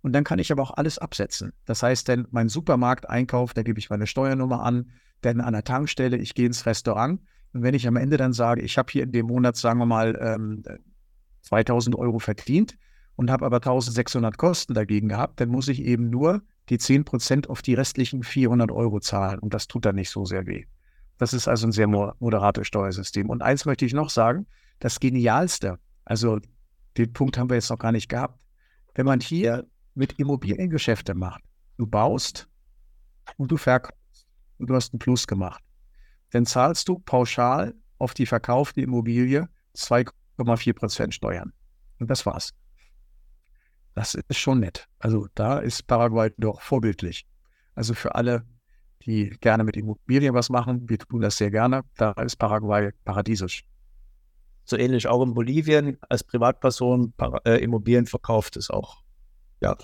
Und 0.01 0.13
dann 0.13 0.23
kann 0.23 0.39
ich 0.39 0.51
aber 0.51 0.63
auch 0.63 0.71
alles 0.75 0.97
absetzen. 0.97 1.53
Das 1.65 1.83
heißt, 1.83 2.07
denn 2.07 2.27
mein 2.31 2.49
Supermarkteinkauf, 2.49 3.53
da 3.53 3.63
gebe 3.63 3.79
ich 3.79 3.89
meine 3.89 4.07
Steuernummer 4.07 4.63
an, 4.63 4.91
denn 5.23 5.41
an 5.41 5.53
der 5.53 5.63
Tankstelle, 5.63 6.17
ich 6.17 6.33
gehe 6.33 6.47
ins 6.47 6.65
Restaurant. 6.65 7.21
Und 7.53 7.63
wenn 7.63 7.75
ich 7.75 7.87
am 7.87 7.95
Ende 7.95 8.17
dann 8.17 8.33
sage, 8.33 8.61
ich 8.61 8.77
habe 8.77 8.91
hier 8.91 9.03
in 9.03 9.11
dem 9.11 9.27
Monat, 9.27 9.55
sagen 9.55 9.79
wir 9.79 9.85
mal, 9.85 10.17
ähm, 10.19 10.63
2000 11.43 11.95
Euro 11.95 12.19
verdient 12.19 12.77
und 13.15 13.29
habe 13.29 13.45
aber 13.45 13.57
1600 13.57 14.37
Kosten 14.37 14.73
dagegen 14.73 15.09
gehabt, 15.09 15.39
dann 15.39 15.49
muss 15.49 15.67
ich 15.67 15.83
eben 15.83 16.09
nur 16.09 16.41
die 16.69 16.77
10% 16.77 17.47
auf 17.47 17.61
die 17.61 17.73
restlichen 17.73 18.23
400 18.23 18.71
Euro 18.71 18.99
zahlen. 18.99 19.39
Und 19.39 19.53
das 19.53 19.67
tut 19.67 19.85
dann 19.85 19.95
nicht 19.95 20.09
so 20.09 20.25
sehr 20.25 20.47
weh. 20.47 20.65
Das 21.17 21.33
ist 21.33 21.47
also 21.47 21.67
ein 21.67 21.71
sehr 21.71 21.87
moderates 21.87 22.65
Steuersystem. 22.65 23.29
Und 23.29 23.43
eins 23.43 23.65
möchte 23.65 23.85
ich 23.85 23.93
noch 23.93 24.09
sagen, 24.09 24.47
das 24.79 24.99
Genialste, 24.99 25.77
also 26.05 26.39
den 26.97 27.13
Punkt 27.13 27.37
haben 27.37 27.49
wir 27.49 27.55
jetzt 27.55 27.69
noch 27.69 27.77
gar 27.77 27.91
nicht 27.91 28.09
gehabt. 28.09 28.39
Wenn 28.95 29.05
man 29.05 29.19
hier 29.19 29.67
mit 29.93 30.19
Immobiliengeschäfte 30.19 31.13
macht. 31.13 31.41
Du 31.77 31.85
baust 31.85 32.47
und 33.37 33.51
du 33.51 33.57
verkaufst 33.57 34.27
und 34.57 34.69
du 34.69 34.75
hast 34.75 34.93
einen 34.93 34.99
Plus 34.99 35.27
gemacht. 35.27 35.63
dann 36.31 36.45
zahlst 36.45 36.87
du 36.87 36.99
pauschal 36.99 37.73
auf 37.97 38.13
die 38.13 38.25
verkaufte 38.25 38.81
Immobilie 38.81 39.49
2,4 39.75 40.73
Prozent 40.73 41.13
Steuern. 41.13 41.53
Und 41.99 42.09
das 42.09 42.25
war's. 42.25 42.53
Das 43.93 44.15
ist 44.15 44.37
schon 44.37 44.59
nett. 44.59 44.87
Also 44.99 45.27
da 45.35 45.59
ist 45.59 45.87
Paraguay 45.87 46.31
doch 46.37 46.61
vorbildlich. 46.61 47.27
Also 47.75 47.93
für 47.93 48.15
alle, 48.15 48.45
die 49.03 49.29
gerne 49.41 49.63
mit 49.63 49.75
Immobilien 49.75 50.33
was 50.33 50.49
machen, 50.49 50.89
wir 50.89 50.97
tun 50.99 51.21
das 51.21 51.37
sehr 51.37 51.51
gerne. 51.51 51.83
Da 51.97 52.11
ist 52.13 52.37
Paraguay 52.37 52.91
paradiesisch. 53.03 53.65
So 54.63 54.77
ähnlich 54.77 55.07
auch 55.07 55.23
in 55.23 55.33
Bolivien 55.33 55.97
als 56.07 56.23
Privatperson 56.23 57.13
äh, 57.45 57.61
Immobilien 57.63 58.05
verkauft, 58.05 58.55
ist 58.55 58.69
auch 58.69 59.03
ja 59.61 59.77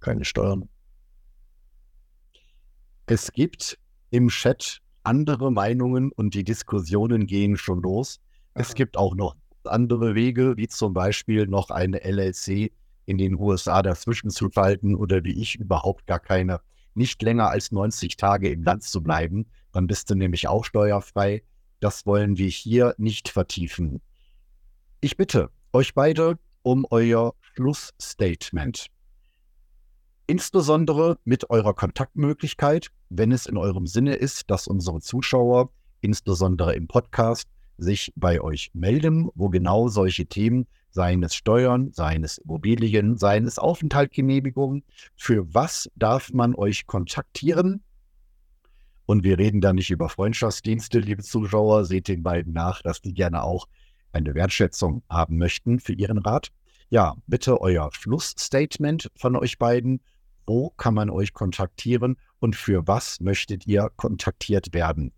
keine 0.00 0.24
Steuern. 0.24 0.68
Es 3.06 3.32
gibt 3.32 3.78
im 4.10 4.28
Chat 4.28 4.80
andere 5.02 5.50
Meinungen 5.50 6.12
und 6.12 6.34
die 6.34 6.44
Diskussionen 6.44 7.26
gehen 7.26 7.56
schon 7.56 7.82
los. 7.82 8.20
Aha. 8.54 8.62
Es 8.62 8.74
gibt 8.74 8.96
auch 8.96 9.14
noch 9.14 9.36
andere 9.64 10.14
Wege, 10.14 10.56
wie 10.56 10.68
zum 10.68 10.92
Beispiel 10.92 11.46
noch 11.46 11.70
eine 11.70 12.02
LLC 12.04 12.72
in 13.06 13.18
den 13.18 13.38
USA 13.38 13.82
dazwischen 13.82 14.30
zu 14.30 14.50
schalten 14.50 14.94
oder 14.94 15.24
wie 15.24 15.40
ich 15.40 15.56
überhaupt 15.56 16.06
gar 16.06 16.20
keine, 16.20 16.60
nicht 16.94 17.22
länger 17.22 17.50
als 17.50 17.72
90 17.72 18.16
Tage 18.16 18.50
im 18.50 18.62
Land 18.62 18.84
zu 18.84 19.02
bleiben. 19.02 19.46
Dann 19.72 19.86
bist 19.86 20.10
du 20.10 20.14
nämlich 20.14 20.48
auch 20.48 20.64
steuerfrei. 20.64 21.42
Das 21.80 22.06
wollen 22.06 22.36
wir 22.36 22.48
hier 22.48 22.94
nicht 22.98 23.28
vertiefen. 23.28 24.00
Ich 25.00 25.16
bitte 25.16 25.50
euch 25.72 25.94
beide 25.94 26.38
um 26.62 26.86
euer 26.90 27.34
Schlussstatement. 27.40 28.90
Insbesondere 30.30 31.18
mit 31.24 31.50
eurer 31.50 31.74
Kontaktmöglichkeit, 31.74 32.92
wenn 33.08 33.32
es 33.32 33.46
in 33.46 33.56
eurem 33.56 33.88
Sinne 33.88 34.14
ist, 34.14 34.48
dass 34.48 34.68
unsere 34.68 35.00
Zuschauer, 35.00 35.72
insbesondere 36.02 36.76
im 36.76 36.86
Podcast, 36.86 37.48
sich 37.78 38.12
bei 38.14 38.40
euch 38.40 38.70
melden, 38.72 39.28
wo 39.34 39.48
genau 39.48 39.88
solche 39.88 40.26
Themen, 40.26 40.68
seien 40.92 41.24
es 41.24 41.34
Steuern, 41.34 41.90
seien 41.92 42.22
es 42.22 42.38
Immobilien, 42.38 43.16
seien 43.16 43.44
es 43.44 43.58
Aufenthaltsgenehmigungen, 43.58 44.84
für 45.16 45.52
was 45.52 45.90
darf 45.96 46.32
man 46.32 46.54
euch 46.54 46.86
kontaktieren? 46.86 47.82
Und 49.06 49.24
wir 49.24 49.36
reden 49.36 49.60
da 49.60 49.72
nicht 49.72 49.90
über 49.90 50.08
Freundschaftsdienste, 50.08 51.00
liebe 51.00 51.24
Zuschauer, 51.24 51.86
seht 51.86 52.06
den 52.06 52.22
beiden 52.22 52.52
nach, 52.52 52.82
dass 52.82 53.00
die 53.02 53.14
gerne 53.14 53.42
auch 53.42 53.66
eine 54.12 54.36
Wertschätzung 54.36 55.02
haben 55.10 55.38
möchten 55.38 55.80
für 55.80 55.94
ihren 55.94 56.18
Rat. 56.18 56.52
Ja, 56.88 57.16
bitte 57.26 57.60
euer 57.60 57.90
Schlussstatement 57.92 59.10
von 59.16 59.34
euch 59.34 59.58
beiden 59.58 60.00
wo 60.50 60.70
kann 60.70 60.94
man 60.94 61.10
euch 61.10 61.32
kontaktieren 61.32 62.16
und 62.40 62.56
für 62.56 62.88
was 62.88 63.20
möchtet 63.20 63.68
ihr 63.68 63.88
kontaktiert 63.94 64.74
werden? 64.74 65.12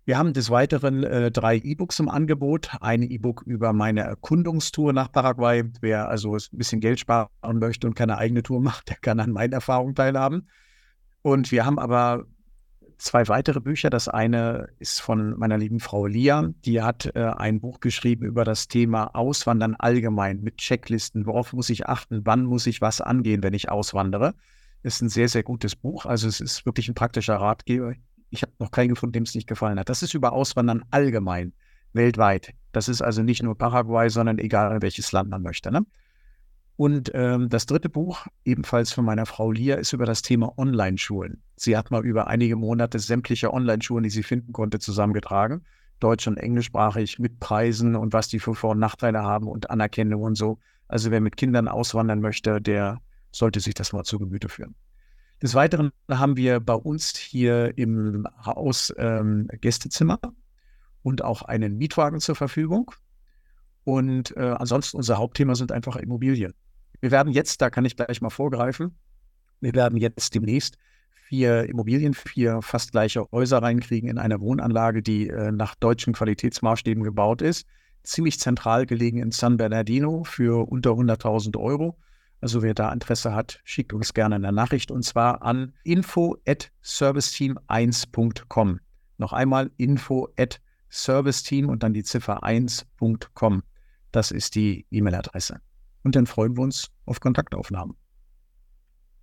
Wir 0.04 0.18
haben 0.18 0.32
des 0.32 0.50
Weiteren 0.50 1.04
äh, 1.04 1.30
drei 1.30 1.56
E-Books 1.56 2.00
im 2.00 2.08
Angebot. 2.08 2.70
Ein 2.80 3.02
E-Book 3.02 3.42
über 3.46 3.72
meine 3.72 4.00
Erkundungstour 4.00 4.92
nach 4.92 5.12
Paraguay. 5.12 5.64
Wer 5.80 6.08
also 6.08 6.34
ein 6.34 6.40
bisschen 6.52 6.80
Geld 6.80 6.98
sparen 6.98 7.28
möchte 7.58 7.86
und 7.86 7.94
keine 7.94 8.18
eigene 8.18 8.42
Tour 8.42 8.60
macht, 8.62 8.88
der 8.88 8.96
kann 8.96 9.20
an 9.20 9.30
meinen 9.30 9.52
Erfahrungen 9.52 9.94
teilhaben. 9.94 10.48
Und 11.22 11.52
wir 11.52 11.64
haben 11.64 11.78
aber 11.78 12.24
zwei 13.02 13.28
weitere 13.28 13.60
Bücher. 13.60 13.90
Das 13.90 14.08
eine 14.08 14.68
ist 14.78 15.00
von 15.00 15.38
meiner 15.38 15.58
lieben 15.58 15.80
Frau 15.80 16.06
Lia. 16.06 16.50
Die 16.64 16.82
hat 16.82 17.14
äh, 17.14 17.24
ein 17.36 17.60
Buch 17.60 17.80
geschrieben 17.80 18.24
über 18.24 18.44
das 18.44 18.68
Thema 18.68 19.14
Auswandern 19.14 19.74
allgemein 19.74 20.40
mit 20.40 20.58
Checklisten. 20.58 21.26
Worauf 21.26 21.52
muss 21.52 21.70
ich 21.70 21.86
achten? 21.86 22.22
Wann 22.24 22.44
muss 22.44 22.66
ich 22.66 22.80
was 22.80 23.00
angehen, 23.00 23.42
wenn 23.42 23.54
ich 23.54 23.70
auswandere? 23.70 24.34
Ist 24.82 25.02
ein 25.02 25.08
sehr, 25.08 25.28
sehr 25.28 25.42
gutes 25.42 25.76
Buch. 25.76 26.06
Also 26.06 26.28
es 26.28 26.40
ist 26.40 26.64
wirklich 26.64 26.88
ein 26.88 26.94
praktischer 26.94 27.36
Ratgeber. 27.36 27.94
Ich 28.30 28.42
habe 28.42 28.52
noch 28.58 28.70
keinen 28.70 28.88
gefunden, 28.88 29.12
dem 29.12 29.22
es 29.24 29.34
nicht 29.34 29.46
gefallen 29.46 29.78
hat. 29.78 29.88
Das 29.88 30.02
ist 30.02 30.14
über 30.14 30.32
Auswandern 30.32 30.84
allgemein, 30.90 31.52
weltweit. 31.92 32.54
Das 32.72 32.88
ist 32.88 33.02
also 33.02 33.22
nicht 33.22 33.42
nur 33.42 33.56
Paraguay, 33.56 34.08
sondern 34.08 34.38
egal 34.38 34.80
welches 34.80 35.12
Land 35.12 35.28
man 35.28 35.42
möchte. 35.42 35.70
Ne? 35.70 35.84
Und 36.76 37.10
ähm, 37.14 37.48
das 37.48 37.66
dritte 37.66 37.88
Buch, 37.88 38.26
ebenfalls 38.44 38.92
von 38.92 39.04
meiner 39.04 39.26
Frau 39.26 39.50
Lia, 39.52 39.76
ist 39.76 39.92
über 39.92 40.06
das 40.06 40.22
Thema 40.22 40.56
Online-Schulen. 40.56 41.42
Sie 41.56 41.76
hat 41.76 41.90
mal 41.90 42.04
über 42.04 42.28
einige 42.28 42.56
Monate 42.56 42.98
sämtliche 42.98 43.52
Online-Schulen, 43.52 44.04
die 44.04 44.10
sie 44.10 44.22
finden 44.22 44.52
konnte, 44.52 44.78
zusammengetragen. 44.78 45.64
Deutsch- 46.00 46.26
und 46.26 46.36
englischsprachig 46.36 47.18
mit 47.18 47.38
Preisen 47.38 47.94
und 47.94 48.12
was 48.12 48.28
die 48.28 48.40
für 48.40 48.54
Vor- 48.54 48.72
und 48.72 48.80
Nachteile 48.80 49.22
haben 49.22 49.46
und 49.46 49.70
Anerkennung 49.70 50.22
und 50.22 50.34
so. 50.34 50.58
Also 50.88 51.10
wer 51.10 51.20
mit 51.20 51.36
Kindern 51.36 51.68
auswandern 51.68 52.20
möchte, 52.20 52.60
der 52.60 53.00
sollte 53.30 53.60
sich 53.60 53.74
das 53.74 53.92
mal 53.92 54.02
zu 54.02 54.18
Gemüte 54.18 54.48
führen. 54.48 54.74
Des 55.42 55.54
Weiteren 55.54 55.90
haben 56.08 56.36
wir 56.36 56.60
bei 56.60 56.74
uns 56.74 57.16
hier 57.16 57.76
im 57.76 58.26
Haus 58.44 58.92
ähm, 58.96 59.48
Gästezimmer 59.60 60.20
und 61.02 61.24
auch 61.24 61.42
einen 61.42 61.76
Mietwagen 61.76 62.20
zur 62.20 62.36
Verfügung. 62.36 62.92
Und 63.84 64.36
äh, 64.36 64.40
ansonsten 64.58 64.96
unser 64.96 65.18
Hauptthema 65.18 65.54
sind 65.54 65.72
einfach 65.72 65.96
Immobilien. 65.96 66.54
Wir 67.00 67.10
werden 67.10 67.32
jetzt, 67.32 67.60
da 67.60 67.70
kann 67.70 67.84
ich 67.84 67.96
gleich 67.96 68.20
mal 68.20 68.30
vorgreifen, 68.30 68.96
wir 69.60 69.74
werden 69.74 69.98
jetzt 69.98 70.34
demnächst 70.34 70.76
vier 71.28 71.68
Immobilien, 71.68 72.14
vier 72.14 72.60
fast 72.62 72.92
gleiche 72.92 73.26
Häuser 73.32 73.62
reinkriegen 73.62 74.10
in 74.10 74.18
eine 74.18 74.40
Wohnanlage, 74.40 75.02
die 75.02 75.28
äh, 75.28 75.50
nach 75.50 75.74
deutschen 75.76 76.12
Qualitätsmaßstäben 76.12 77.02
gebaut 77.02 77.40
ist. 77.42 77.66
Ziemlich 78.02 78.38
zentral 78.38 78.86
gelegen 78.86 79.18
in 79.18 79.30
San 79.30 79.56
Bernardino 79.56 80.24
für 80.24 80.68
unter 80.68 80.90
100.000 80.90 81.56
Euro. 81.58 81.96
Also 82.40 82.62
wer 82.62 82.74
da 82.74 82.92
Interesse 82.92 83.34
hat, 83.34 83.60
schickt 83.64 83.92
uns 83.92 84.14
gerne 84.14 84.34
eine 84.34 84.52
Nachricht 84.52 84.90
und 84.90 85.04
zwar 85.04 85.42
an 85.42 85.72
info 85.84 86.36
at 86.46 86.72
serviceteam1.com. 86.84 88.80
Noch 89.18 89.32
einmal 89.32 89.70
info 89.76 90.28
at 90.36 90.60
serviceteam 90.90 91.68
und 91.68 91.84
dann 91.84 91.94
die 91.94 92.02
Ziffer 92.02 92.42
1.com. 92.42 93.62
Das 94.12 94.30
ist 94.30 94.54
die 94.54 94.86
E-Mail-Adresse. 94.90 95.60
Und 96.04 96.16
dann 96.16 96.26
freuen 96.26 96.56
wir 96.56 96.62
uns 96.62 96.88
auf 97.06 97.20
Kontaktaufnahmen. 97.20 97.96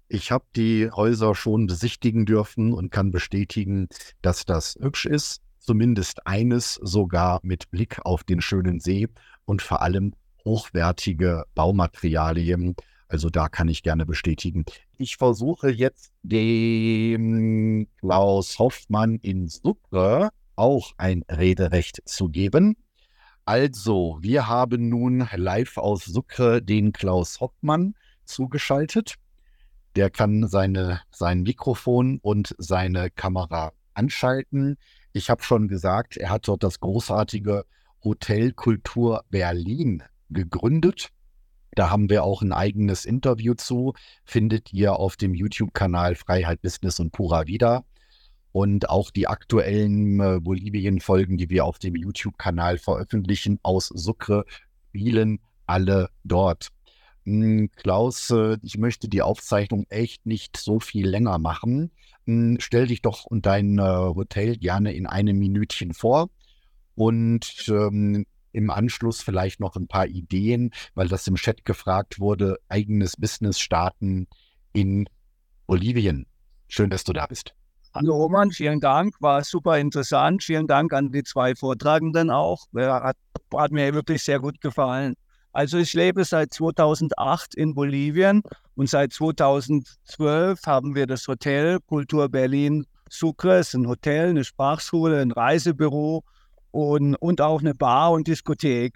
Ich 0.07 0.31
habe 0.31 0.45
die 0.55 0.89
Häuser 0.89 1.35
schon 1.35 1.67
besichtigen 1.67 2.25
dürfen 2.25 2.73
und 2.73 2.89
kann 2.89 3.11
bestätigen, 3.11 3.87
dass 4.23 4.45
das 4.45 4.75
hübsch 4.81 5.05
ist. 5.05 5.41
Zumindest 5.59 6.25
eines 6.25 6.75
sogar 6.81 7.39
mit 7.43 7.69
Blick 7.69 8.03
auf 8.03 8.23
den 8.23 8.41
schönen 8.41 8.79
See 8.79 9.07
und 9.45 9.61
vor 9.61 9.83
allem 9.83 10.13
hochwertige 10.45 11.43
Baumaterialien. 11.53 12.75
Also 13.07 13.29
da 13.29 13.49
kann 13.49 13.67
ich 13.67 13.83
gerne 13.83 14.05
bestätigen. 14.05 14.65
Ich 14.97 15.17
versuche 15.17 15.69
jetzt 15.69 16.11
dem 16.23 17.87
Klaus 17.99 18.57
Hoffmann 18.57 19.19
in 19.21 19.47
Sucre 19.47 20.29
auch 20.55 20.93
ein 20.97 21.23
Rederecht 21.29 22.01
zu 22.05 22.29
geben. 22.29 22.75
Also, 23.49 24.19
wir 24.21 24.47
haben 24.47 24.89
nun 24.89 25.27
live 25.35 25.79
aus 25.79 26.05
Sucre 26.05 26.61
den 26.61 26.93
Klaus 26.93 27.39
Hoffmann 27.39 27.95
zugeschaltet. 28.23 29.15
Der 29.95 30.11
kann 30.11 30.47
seine, 30.47 31.01
sein 31.09 31.41
Mikrofon 31.41 32.19
und 32.21 32.53
seine 32.59 33.09
Kamera 33.09 33.71
anschalten. 33.95 34.77
Ich 35.13 35.31
habe 35.31 35.41
schon 35.41 35.67
gesagt, 35.67 36.15
er 36.15 36.29
hat 36.29 36.47
dort 36.47 36.61
das 36.61 36.79
großartige 36.79 37.65
Hotel 38.03 38.51
Kultur 38.51 39.23
Berlin 39.31 40.03
gegründet. 40.29 41.09
Da 41.71 41.89
haben 41.89 42.07
wir 42.11 42.25
auch 42.25 42.43
ein 42.43 42.53
eigenes 42.53 43.03
Interview 43.03 43.55
zu. 43.55 43.95
Findet 44.25 44.73
ihr 44.73 44.93
auf 44.97 45.17
dem 45.17 45.33
YouTube-Kanal 45.33 46.13
Freiheit, 46.13 46.61
Business 46.61 46.99
und 46.99 47.13
Pura 47.13 47.47
Vida. 47.47 47.83
Und 48.51 48.89
auch 48.89 49.11
die 49.11 49.27
aktuellen 49.27 50.19
äh, 50.19 50.39
Bolivien-Folgen, 50.39 51.37
die 51.37 51.49
wir 51.49 51.65
auf 51.65 51.77
dem 51.77 51.95
YouTube-Kanal 51.95 52.77
veröffentlichen, 52.77 53.59
aus 53.61 53.87
Sucre, 53.87 54.45
spielen 54.89 55.39
alle 55.67 56.09
dort. 56.23 56.69
Hm, 57.25 57.69
Klaus, 57.75 58.31
äh, 58.31 58.57
ich 58.63 58.77
möchte 58.77 59.07
die 59.07 59.21
Aufzeichnung 59.21 59.85
echt 59.89 60.25
nicht 60.25 60.57
so 60.57 60.79
viel 60.79 61.07
länger 61.07 61.37
machen. 61.37 61.91
Hm, 62.25 62.57
stell 62.59 62.87
dich 62.87 63.01
doch 63.01 63.25
und 63.25 63.45
dein 63.45 63.77
äh, 63.77 63.81
Hotel 63.81 64.57
gerne 64.57 64.93
in 64.93 65.05
einem 65.05 65.37
Minütchen 65.37 65.93
vor. 65.93 66.29
Und 66.95 67.65
ähm, 67.69 68.25
im 68.51 68.69
Anschluss 68.71 69.21
vielleicht 69.21 69.59
noch 69.59 69.75
ein 69.75 69.87
paar 69.87 70.07
Ideen, 70.07 70.71
weil 70.95 71.07
das 71.07 71.27
im 71.27 71.35
Chat 71.35 71.65
gefragt 71.65 72.19
wurde, 72.19 72.57
eigenes 72.67 73.15
Business 73.15 73.59
starten 73.59 74.27
in 74.73 75.07
Bolivien. 75.67 76.25
Schön, 76.67 76.89
dass 76.89 77.03
du 77.03 77.13
da 77.13 77.27
bist. 77.27 77.53
Hallo 78.01 78.15
Roman, 78.15 78.49
vielen 78.49 78.79
Dank, 78.79 79.13
war 79.19 79.43
super 79.43 79.77
interessant. 79.77 80.41
Vielen 80.41 80.67
Dank 80.67 80.93
an 80.93 81.11
die 81.11 81.21
zwei 81.21 81.53
Vortragenden 81.53 82.29
auch. 82.29 82.65
Hat, 82.73 83.17
hat 83.53 83.71
mir 83.73 83.93
wirklich 83.93 84.23
sehr 84.23 84.39
gut 84.39 84.61
gefallen. 84.61 85.15
Also 85.51 85.79
ich 85.79 85.93
lebe 85.93 86.23
seit 86.23 86.53
2008 86.53 87.55
in 87.55 87.75
Bolivien 87.75 88.41
und 88.75 88.89
seit 88.89 89.11
2012 89.11 90.65
haben 90.65 90.95
wir 90.95 91.07
das 91.07 91.27
Hotel 91.27 91.79
Kultur 91.87 92.29
Berlin 92.29 92.85
Sucre. 93.09 93.59
Ist 93.59 93.73
ein 93.73 93.85
Hotel, 93.85 94.29
eine 94.29 94.45
Sprachschule, 94.45 95.19
ein 95.19 95.31
Reisebüro 95.31 96.23
und, 96.71 97.15
und 97.15 97.41
auch 97.41 97.59
eine 97.59 97.75
Bar 97.75 98.13
und 98.13 98.29
Diskothek. 98.29 98.93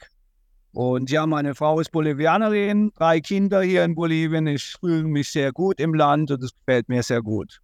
Und 0.72 1.12
ja, 1.12 1.28
meine 1.28 1.56
Frau 1.56 1.82
ist 1.82 1.92
Bolivianerin, 1.92 2.94
drei 2.96 3.20
Kinder 3.20 3.64
hier 3.64 3.84
in 3.84 3.96
Bolivien. 3.96 4.48
Ich 4.48 4.78
fühle 4.80 5.04
mich 5.04 5.30
sehr 5.30 5.52
gut 5.52 5.82
im 5.82 5.94
Land 5.94 6.32
und 6.32 6.42
es 6.42 6.54
gefällt 6.56 6.88
mir 6.88 7.04
sehr 7.04 7.22
gut. 7.22 7.60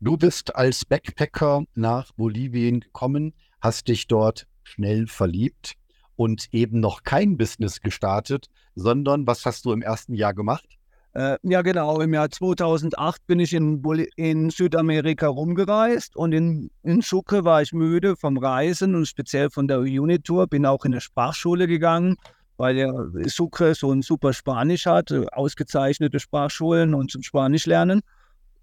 Du 0.00 0.16
bist 0.16 0.54
als 0.54 0.84
Backpacker 0.84 1.64
nach 1.74 2.12
Bolivien 2.12 2.78
gekommen, 2.78 3.34
hast 3.60 3.88
dich 3.88 4.06
dort 4.06 4.46
schnell 4.62 5.08
verliebt 5.08 5.72
und 6.14 6.46
eben 6.52 6.78
noch 6.78 7.02
kein 7.02 7.36
Business 7.36 7.80
gestartet, 7.80 8.46
sondern 8.76 9.26
was 9.26 9.44
hast 9.44 9.64
du 9.64 9.72
im 9.72 9.82
ersten 9.82 10.14
Jahr 10.14 10.34
gemacht? 10.34 10.78
Äh, 11.14 11.36
ja, 11.42 11.62
genau. 11.62 12.00
Im 12.00 12.14
Jahr 12.14 12.30
2008 12.30 13.26
bin 13.26 13.40
ich 13.40 13.52
in, 13.52 13.82
in 14.14 14.50
Südamerika 14.50 15.26
rumgereist 15.26 16.14
und 16.14 16.30
in, 16.30 16.70
in 16.84 17.00
Sucre 17.00 17.44
war 17.44 17.60
ich 17.62 17.72
müde 17.72 18.14
vom 18.14 18.38
Reisen 18.38 18.94
und 18.94 19.08
speziell 19.08 19.50
von 19.50 19.66
der 19.66 19.80
Unitour. 19.80 20.46
Bin 20.46 20.64
auch 20.64 20.84
in 20.84 20.92
eine 20.92 21.00
Sprachschule 21.00 21.66
gegangen, 21.66 22.18
weil 22.56 22.76
der 22.76 23.10
Sucre 23.26 23.74
so 23.74 23.90
ein 23.90 24.02
super 24.02 24.32
Spanisch 24.32 24.86
hat, 24.86 25.10
äh, 25.10 25.26
ausgezeichnete 25.32 26.20
Sprachschulen 26.20 26.94
und 26.94 27.10
zum 27.10 27.24
Spanisch 27.24 27.66
lernen. 27.66 28.02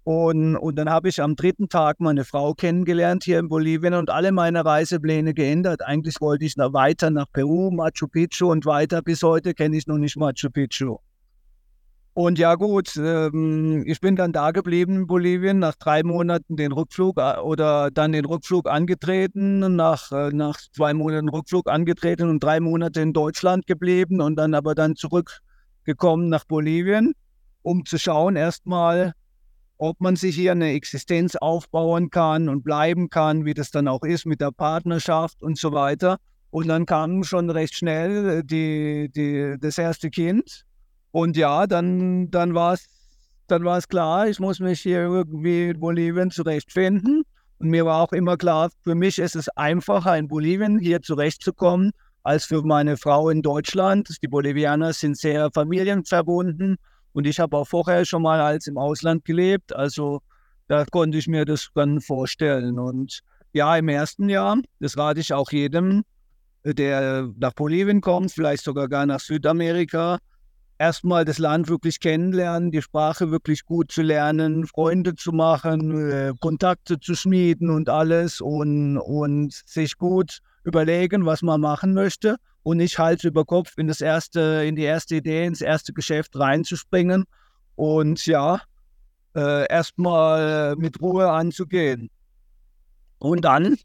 Und, 0.06 0.54
und 0.54 0.76
dann 0.76 0.88
habe 0.88 1.08
ich 1.08 1.20
am 1.20 1.34
dritten 1.34 1.68
Tag 1.68 1.98
meine 1.98 2.24
Frau 2.24 2.54
kennengelernt 2.54 3.24
hier 3.24 3.40
in 3.40 3.48
Bolivien 3.48 3.92
und 3.92 4.08
alle 4.08 4.30
meine 4.30 4.64
Reisepläne 4.64 5.34
geändert. 5.34 5.84
Eigentlich 5.84 6.20
wollte 6.20 6.44
ich 6.44 6.56
noch 6.56 6.72
weiter 6.72 7.10
nach 7.10 7.26
Peru, 7.32 7.72
Machu 7.72 8.06
Picchu 8.06 8.52
und 8.52 8.64
weiter. 8.66 9.02
Bis 9.02 9.24
heute 9.24 9.52
kenne 9.52 9.76
ich 9.76 9.88
noch 9.88 9.98
nicht 9.98 10.16
Machu 10.16 10.48
Picchu. 10.48 10.98
Und 12.14 12.38
ja 12.38 12.54
gut, 12.54 12.96
ähm, 12.96 13.82
ich 13.84 14.00
bin 14.00 14.14
dann 14.14 14.32
da 14.32 14.52
geblieben 14.52 14.94
in 14.94 15.06
Bolivien, 15.08 15.58
nach 15.58 15.74
drei 15.74 16.04
Monaten 16.04 16.54
den 16.54 16.70
Rückflug 16.70 17.18
äh, 17.18 17.38
oder 17.40 17.90
dann 17.90 18.12
den 18.12 18.26
Rückflug 18.26 18.70
angetreten, 18.70 19.74
nach, 19.74 20.12
äh, 20.12 20.30
nach 20.30 20.60
zwei 20.72 20.94
Monaten 20.94 21.30
Rückflug 21.30 21.68
angetreten 21.68 22.30
und 22.30 22.44
drei 22.44 22.60
Monate 22.60 23.00
in 23.00 23.12
Deutschland 23.12 23.66
geblieben 23.66 24.20
und 24.20 24.36
dann 24.36 24.54
aber 24.54 24.76
dann 24.76 24.94
zurückgekommen 24.94 26.28
nach 26.28 26.44
Bolivien, 26.44 27.12
um 27.62 27.84
zu 27.84 27.98
schauen 27.98 28.36
erstmal, 28.36 29.12
ob 29.78 30.00
man 30.00 30.16
sich 30.16 30.34
hier 30.34 30.52
eine 30.52 30.72
Existenz 30.72 31.36
aufbauen 31.36 32.10
kann 32.10 32.48
und 32.48 32.62
bleiben 32.64 33.10
kann, 33.10 33.44
wie 33.44 33.54
das 33.54 33.70
dann 33.70 33.88
auch 33.88 34.02
ist 34.02 34.26
mit 34.26 34.40
der 34.40 34.50
Partnerschaft 34.50 35.42
und 35.42 35.58
so 35.58 35.72
weiter. 35.72 36.18
Und 36.50 36.68
dann 36.68 36.86
kam 36.86 37.24
schon 37.24 37.50
recht 37.50 37.74
schnell 37.74 38.42
die, 38.42 39.10
die, 39.14 39.56
das 39.60 39.78
erste 39.78 40.10
Kind 40.10 40.64
und 41.10 41.36
ja, 41.36 41.66
dann, 41.66 42.30
dann 42.30 42.54
war 42.54 42.74
es 42.74 42.86
dann 43.46 43.64
war's 43.64 43.88
klar, 43.88 44.28
ich 44.28 44.40
muss 44.40 44.60
mich 44.60 44.80
hier 44.80 45.02
irgendwie 45.02 45.68
in 45.68 45.80
Bolivien 45.80 46.30
zurechtfinden. 46.30 47.22
Und 47.58 47.68
mir 47.68 47.86
war 47.86 48.02
auch 48.02 48.12
immer 48.12 48.36
klar, 48.36 48.70
für 48.82 48.94
mich 48.94 49.18
ist 49.18 49.36
es 49.36 49.48
einfacher, 49.50 50.16
in 50.18 50.28
Bolivien 50.28 50.78
hier 50.78 51.00
zurechtzukommen, 51.00 51.92
als 52.22 52.44
für 52.44 52.62
meine 52.62 52.96
Frau 52.96 53.30
in 53.30 53.42
Deutschland. 53.42 54.18
Die 54.22 54.28
Bolivianer 54.28 54.92
sind 54.92 55.16
sehr 55.16 55.50
familienverbunden 55.54 56.76
und 57.16 57.26
ich 57.26 57.40
habe 57.40 57.56
auch 57.56 57.66
vorher 57.66 58.04
schon 58.04 58.20
mal 58.20 58.42
als 58.42 58.66
im 58.66 58.76
Ausland 58.76 59.24
gelebt. 59.24 59.74
Also 59.74 60.20
da 60.68 60.84
konnte 60.84 61.16
ich 61.16 61.26
mir 61.26 61.46
das 61.46 61.70
dann 61.74 62.02
vorstellen. 62.02 62.78
Und 62.78 63.20
ja, 63.54 63.74
im 63.78 63.88
ersten 63.88 64.28
Jahr, 64.28 64.58
das 64.80 64.98
rate 64.98 65.20
ich 65.20 65.32
auch 65.32 65.50
jedem, 65.50 66.04
der 66.62 67.30
nach 67.38 67.54
Bolivien 67.54 68.02
kommt, 68.02 68.32
vielleicht 68.32 68.64
sogar 68.64 68.88
gar 68.88 69.06
nach 69.06 69.20
Südamerika, 69.20 70.18
erstmal 70.76 71.24
das 71.24 71.38
Land 71.38 71.68
wirklich 71.68 72.00
kennenlernen, 72.00 72.70
die 72.70 72.82
Sprache 72.82 73.30
wirklich 73.30 73.64
gut 73.64 73.90
zu 73.90 74.02
lernen, 74.02 74.66
Freunde 74.66 75.14
zu 75.14 75.32
machen, 75.32 76.10
äh, 76.10 76.34
Kontakte 76.38 77.00
zu 77.00 77.14
schmieden 77.14 77.70
und 77.70 77.88
alles 77.88 78.42
und, 78.42 78.98
und 78.98 79.54
sich 79.64 79.96
gut 79.96 80.40
überlegen, 80.64 81.24
was 81.24 81.40
man 81.40 81.62
machen 81.62 81.94
möchte 81.94 82.36
und 82.66 82.78
nicht 82.78 82.98
Hals 82.98 83.22
über 83.22 83.44
Kopf 83.44 83.78
in 83.78 83.86
das 83.86 84.00
erste, 84.00 84.64
in 84.66 84.74
die 84.74 84.82
erste 84.82 85.14
Idee, 85.14 85.46
ins 85.46 85.60
erste 85.60 85.92
Geschäft 85.92 86.36
reinzuspringen 86.36 87.24
und 87.76 88.26
ja, 88.26 88.60
äh, 89.36 89.68
erstmal 89.70 90.74
mit 90.74 91.00
Ruhe 91.00 91.30
anzugehen. 91.30 92.10
Und 93.18 93.44
dann, 93.44 93.76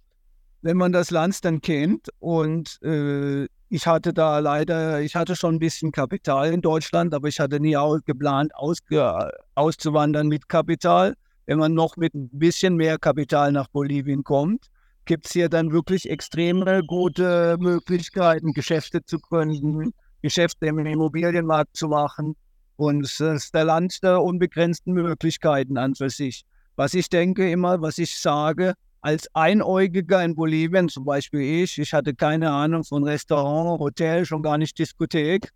wenn 0.63 0.77
man 0.77 0.91
das 0.91 1.11
Land 1.11 1.45
dann 1.45 1.61
kennt 1.61 2.09
und 2.17 2.81
äh, 2.81 3.45
ich 3.69 3.85
hatte 3.85 4.13
da 4.15 4.39
leider, 4.39 4.99
ich 5.01 5.15
hatte 5.15 5.35
schon 5.35 5.55
ein 5.55 5.59
bisschen 5.59 5.91
Kapital 5.91 6.51
in 6.51 6.61
Deutschland, 6.61 7.13
aber 7.13 7.27
ich 7.27 7.39
hatte 7.39 7.59
nie 7.59 7.77
auch 7.77 7.99
geplant, 8.03 8.55
ausge, 8.55 9.29
auszuwandern 9.53 10.27
mit 10.27 10.49
Kapital. 10.49 11.13
Wenn 11.45 11.59
man 11.59 11.75
noch 11.75 11.97
mit 11.97 12.15
ein 12.15 12.29
bisschen 12.31 12.77
mehr 12.77 12.97
Kapital 12.97 13.51
nach 13.51 13.67
Bolivien 13.67 14.23
kommt, 14.23 14.71
gibt 15.05 15.25
es 15.25 15.33
hier 15.33 15.49
dann 15.49 15.71
wirklich 15.71 16.09
extrem 16.09 16.63
gute 16.87 17.57
Möglichkeiten, 17.59 18.53
Geschäfte 18.53 19.03
zu 19.03 19.19
gründen, 19.19 19.93
Geschäfte 20.21 20.67
im 20.67 20.79
Immobilienmarkt 20.79 21.75
zu 21.75 21.87
machen. 21.87 22.35
Und 22.77 23.05
es 23.05 23.19
ist 23.19 23.53
der 23.53 23.65
Land 23.65 24.01
der 24.03 24.21
unbegrenzten 24.21 24.93
Möglichkeiten 24.93 25.77
an 25.77 25.95
für 25.95 26.09
sich. 26.09 26.43
Was 26.75 26.93
ich 26.93 27.09
denke 27.09 27.51
immer, 27.51 27.81
was 27.81 27.97
ich 27.97 28.17
sage, 28.17 28.73
als 29.01 29.27
Einäugiger 29.33 30.23
in 30.23 30.35
Bolivien, 30.35 30.87
zum 30.87 31.05
Beispiel 31.05 31.63
ich, 31.63 31.77
ich 31.79 31.93
hatte 31.93 32.13
keine 32.13 32.51
Ahnung 32.51 32.83
von 32.83 33.03
Restaurant, 33.03 33.79
Hotel, 33.79 34.25
schon 34.25 34.43
gar 34.43 34.57
nicht 34.57 34.77
Diskothek, 34.77 35.51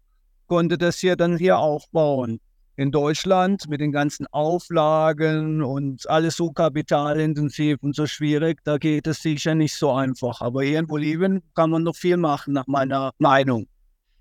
konnte 0.48 0.78
das 0.78 0.98
hier 0.98 1.16
dann 1.16 1.38
hier 1.38 1.58
aufbauen. 1.58 2.40
In 2.78 2.92
Deutschland 2.92 3.70
mit 3.70 3.80
den 3.80 3.94
ganzen 3.94 4.28
Auflagen 4.28 5.64
und 5.64 6.10
alles 6.10 6.36
so 6.36 6.52
kapitalintensiv 6.52 7.82
und 7.82 7.96
so 7.96 8.06
schwierig, 8.06 8.60
da 8.66 8.78
geht 8.78 9.08
es 9.08 9.22
sicher 9.22 9.56
nicht 9.56 9.76
so 9.76 9.92
einfach. 9.92 10.42
Aber 10.42 10.64
hier 10.64 10.80
in 10.80 10.88
Bolivien 10.88 11.42
kann 11.56 11.70
man 11.70 11.84
noch 11.84 11.96
viel 11.96 12.18
machen, 12.18 12.54
nach 12.54 12.68
meiner 12.68 13.12
Meinung. 13.18 13.68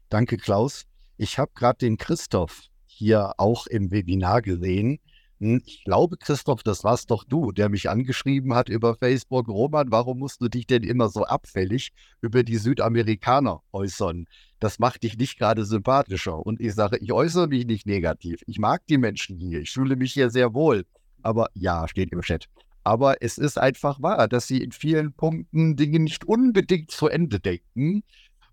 Danke, 0.09 0.37
Klaus. 0.37 0.85
Ich 1.17 1.39
habe 1.39 1.51
gerade 1.55 1.79
den 1.79 1.97
Christoph 1.97 2.63
hier 2.87 3.33
auch 3.39 3.67
im 3.67 3.91
Webinar 3.91 4.41
gesehen. 4.41 5.01
Ich 5.47 5.85
glaube, 5.85 6.17
Christoph, 6.17 6.63
das 6.63 6.85
warst 6.85 7.11
doch 7.11 7.23
du, 7.23 7.53
der 7.53 7.69
mich 7.69 7.91
angeschrieben 7.91 8.55
hat 8.55 8.71
über 8.71 8.95
Facebook. 8.95 9.49
Roman, 9.49 9.91
warum 9.91 10.21
musst 10.21 10.41
du 10.41 10.49
dich 10.49 10.67
denn 10.67 10.83
immer 10.83 11.11
so 11.11 11.25
abfällig 11.25 11.93
über 12.23 12.43
die 12.43 12.57
Südamerikaner 12.57 13.61
äußern? 13.71 14.25
Das 14.59 14.79
macht 14.79 15.03
dich 15.03 15.19
nicht 15.19 15.39
gerade 15.39 15.67
sympathischer. 15.67 16.39
Und 16.39 16.63
ich 16.63 16.73
sage, 16.75 16.97
ich 16.97 17.13
äußere 17.13 17.49
mich 17.49 17.67
nicht 17.67 17.87
negativ. 17.87 18.41
Ich 18.47 18.59
mag 18.59 18.87
die 18.87 18.97
Menschen 18.97 19.39
hier. 19.39 19.61
Ich 19.61 19.73
fühle 19.73 19.97
mich 19.97 20.15
hier 20.15 20.31
sehr 20.31 20.55
wohl. 20.55 20.87
Aber 21.21 21.51
ja, 21.53 21.87
steht 21.89 22.13
im 22.13 22.23
Chat. 22.23 22.47
Aber 22.83 23.23
es 23.23 23.37
ist 23.37 23.59
einfach 23.59 24.01
wahr, 24.01 24.29
dass 24.29 24.47
sie 24.47 24.63
in 24.63 24.73
vielen 24.73 25.13
Punkten 25.13 25.77
Dinge 25.77 25.99
nicht 25.99 26.25
unbedingt 26.25 26.91
zu 26.91 27.09
Ende 27.09 27.39
denken 27.39 28.03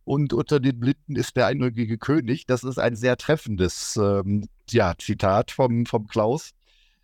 und 0.04 0.34
unter 0.34 0.60
den 0.60 0.78
Blinden 0.78 1.16
ist 1.16 1.38
der 1.38 1.48
einäugige 1.48 1.98
König. 1.98 2.46
Das 2.48 2.66
ist 2.66 2.80
ein 2.80 2.98
sehr 2.98 3.16
treffendes 3.16 3.96
ähm, 3.96 4.48
ja, 4.70 4.94
Zitat 4.98 5.52
vom, 5.52 5.86
vom 5.86 6.08
Klaus. 6.08 6.52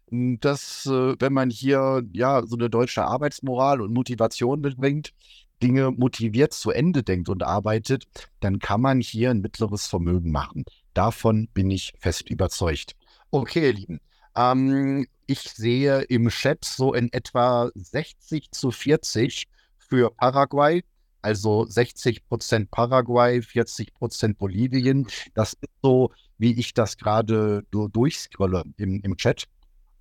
Dass, 0.09 0.85
äh, 0.85 1.15
wenn 1.19 1.33
man 1.33 1.49
hier 1.49 2.03
ja 2.13 2.45
so 2.45 2.55
eine 2.55 2.69
deutsche 2.69 3.03
Arbeitsmoral 3.03 3.81
und 3.81 3.93
Motivation 3.93 4.61
mitbringt, 4.61 5.13
Dinge 5.61 5.91
motiviert 5.91 6.53
zu 6.53 6.71
Ende 6.71 7.03
denkt 7.03 7.29
und 7.29 7.43
arbeitet, 7.43 8.05
dann 8.39 8.59
kann 8.59 8.81
man 8.81 9.01
hier 9.01 9.31
ein 9.31 9.41
mittleres 9.41 9.87
Vermögen 9.87 10.31
machen. 10.31 10.65
Davon 10.93 11.47
bin 11.53 11.71
ich 11.71 11.93
fest 11.99 12.29
überzeugt. 12.29 12.95
Okay, 13.31 13.67
ihr 13.67 13.73
Lieben. 13.73 13.99
Ähm, 14.35 15.07
ich 15.25 15.41
sehe 15.41 16.01
im 16.03 16.29
Chat 16.29 16.63
so 16.63 16.93
in 16.93 17.11
etwa 17.11 17.69
60 17.75 18.51
zu 18.51 18.71
40 18.71 19.47
für 19.77 20.11
Paraguay, 20.11 20.83
also 21.21 21.65
60 21.65 22.27
Prozent 22.27 22.71
Paraguay, 22.71 23.41
40 23.41 23.93
Prozent 23.93 24.37
Bolivien. 24.37 25.07
Das 25.33 25.53
ist 25.53 25.71
so, 25.81 26.11
wie 26.37 26.53
ich 26.57 26.73
das 26.73 26.97
gerade 26.97 27.65
durchscrolle 27.71 28.63
im, 28.77 29.01
im 29.01 29.17
Chat. 29.17 29.45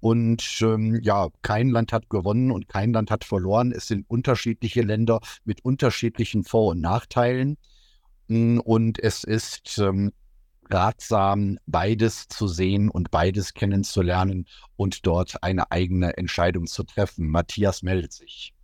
Und 0.06 0.62
ähm, 0.62 1.00
ja, 1.02 1.30
kein 1.42 1.70
Land 1.70 1.92
hat 1.92 2.08
gewonnen 2.08 2.52
und 2.52 2.68
kein 2.68 2.92
Land 2.92 3.10
hat 3.10 3.24
verloren. 3.24 3.72
Es 3.72 3.88
sind 3.88 4.08
unterschiedliche 4.08 4.82
Länder 4.82 5.18
mit 5.44 5.64
unterschiedlichen 5.64 6.44
Vor- 6.44 6.68
und 6.68 6.80
Nachteilen. 6.80 7.58
Hm, 8.28 8.60
und 8.60 9.00
es 9.02 9.24
ist 9.24 9.78
ähm, 9.78 10.12
ratsam, 10.70 11.58
beides 11.66 12.28
zu 12.28 12.46
sehen 12.46 12.88
und 12.88 13.10
beides 13.10 13.52
kennenzulernen 13.52 14.46
und 14.76 15.04
dort 15.04 15.42
eine 15.42 15.72
eigene 15.72 16.16
Entscheidung 16.16 16.68
zu 16.68 16.84
treffen. 16.84 17.28
Matthias 17.28 17.82
meldet 17.82 18.12
sich. 18.12 18.54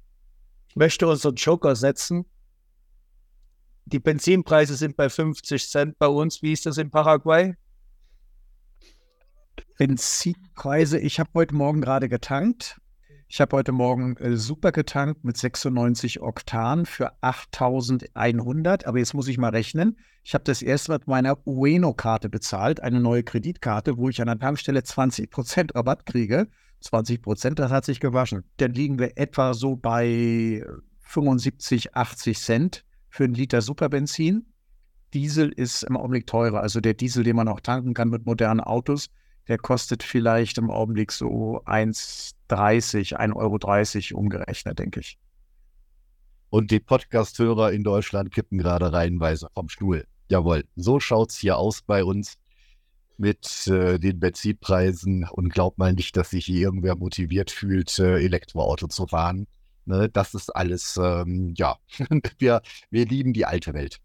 Ich 0.68 0.76
möchte 0.76 1.08
unseren 1.08 1.34
Joker 1.34 1.74
setzen. 1.74 2.24
Die 3.86 3.98
Benzinpreise 3.98 4.76
sind 4.76 4.96
bei 4.96 5.08
50 5.08 5.68
Cent 5.68 5.98
bei 5.98 6.06
uns. 6.06 6.40
Wie 6.40 6.52
ist 6.52 6.66
das 6.66 6.78
in 6.78 6.92
Paraguay? 6.92 7.56
Benzinpreise, 9.78 10.98
ich 10.98 11.18
habe 11.18 11.30
heute 11.34 11.54
Morgen 11.54 11.80
gerade 11.80 12.08
getankt. 12.08 12.80
Ich 13.28 13.40
habe 13.40 13.56
heute 13.56 13.72
Morgen 13.72 14.16
äh, 14.18 14.36
super 14.36 14.72
getankt 14.72 15.24
mit 15.24 15.38
96 15.38 16.20
Oktan 16.20 16.84
für 16.84 17.12
8100. 17.22 18.86
Aber 18.86 18.98
jetzt 18.98 19.14
muss 19.14 19.28
ich 19.28 19.38
mal 19.38 19.48
rechnen. 19.48 19.96
Ich 20.22 20.34
habe 20.34 20.44
das 20.44 20.60
erste 20.60 20.92
Mal 20.92 20.98
mit 20.98 21.08
meiner 21.08 21.46
Ueno-Karte 21.46 22.28
bezahlt, 22.28 22.80
eine 22.80 23.00
neue 23.00 23.22
Kreditkarte, 23.22 23.96
wo 23.96 24.10
ich 24.10 24.20
an 24.20 24.26
der 24.26 24.38
Tankstelle 24.38 24.80
20% 24.80 25.74
Rabatt 25.74 26.04
kriege. 26.04 26.48
20%, 26.82 27.54
das 27.54 27.72
hat 27.72 27.86
sich 27.86 28.00
gewaschen. 28.00 28.44
Dann 28.58 28.74
liegen 28.74 28.98
wir 28.98 29.16
etwa 29.16 29.54
so 29.54 29.76
bei 29.76 30.62
75, 31.00 31.96
80 31.96 32.38
Cent 32.38 32.84
für 33.08 33.24
einen 33.24 33.34
Liter 33.34 33.62
Superbenzin. 33.62 34.46
Diesel 35.14 35.50
ist 35.50 35.84
im 35.84 35.96
Augenblick 35.96 36.26
teurer. 36.26 36.60
Also 36.60 36.80
der 36.80 36.94
Diesel, 36.94 37.24
den 37.24 37.36
man 37.36 37.48
auch 37.48 37.60
tanken 37.60 37.94
kann 37.94 38.10
mit 38.10 38.26
modernen 38.26 38.60
Autos, 38.60 39.08
der 39.48 39.58
kostet 39.58 40.02
vielleicht 40.02 40.58
im 40.58 40.70
Augenblick 40.70 41.12
so 41.12 41.62
1,30, 41.64 43.16
1,30 43.16 43.34
Euro 44.14 44.18
umgerechnet, 44.20 44.78
denke 44.78 45.00
ich. 45.00 45.18
Und 46.50 46.70
die 46.70 46.80
Podcast-Hörer 46.80 47.72
in 47.72 47.82
Deutschland 47.82 48.30
kippen 48.30 48.58
gerade 48.58 48.92
reihenweise 48.92 49.48
vom 49.54 49.68
Stuhl. 49.68 50.06
Jawohl, 50.28 50.64
so 50.76 51.00
schaut 51.00 51.30
es 51.30 51.38
hier 51.38 51.56
aus 51.56 51.82
bei 51.82 52.04
uns 52.04 52.34
mit 53.16 53.66
äh, 53.68 53.98
den 53.98 54.20
Benzinpreisen 54.20 55.26
und 55.30 55.48
glaubt 55.48 55.78
mal 55.78 55.92
nicht, 55.92 56.16
dass 56.16 56.30
sich 56.30 56.46
hier 56.46 56.60
irgendwer 56.60 56.96
motiviert 56.96 57.50
fühlt, 57.50 57.98
äh, 57.98 58.22
Elektroauto 58.22 58.88
zu 58.88 59.06
fahren. 59.06 59.46
Ne, 59.84 60.08
das 60.08 60.34
ist 60.34 60.54
alles, 60.54 60.98
ähm, 61.02 61.54
ja, 61.56 61.76
wir, 62.38 62.62
wir 62.90 63.06
lieben 63.06 63.32
die 63.32 63.46
alte 63.46 63.74
Welt. 63.74 63.98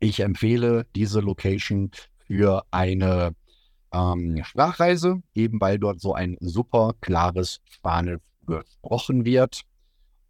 Ich 0.00 0.20
empfehle 0.20 0.86
diese 0.94 1.20
Location 1.20 1.90
für 2.26 2.62
eine 2.70 3.34
ähm, 3.92 4.42
Sprachreise, 4.44 5.22
eben 5.34 5.60
weil 5.60 5.78
dort 5.78 6.00
so 6.00 6.14
ein 6.14 6.36
super 6.40 6.94
klares 7.00 7.60
Spanisch 7.64 8.20
gesprochen 8.46 9.24
wird. 9.24 9.62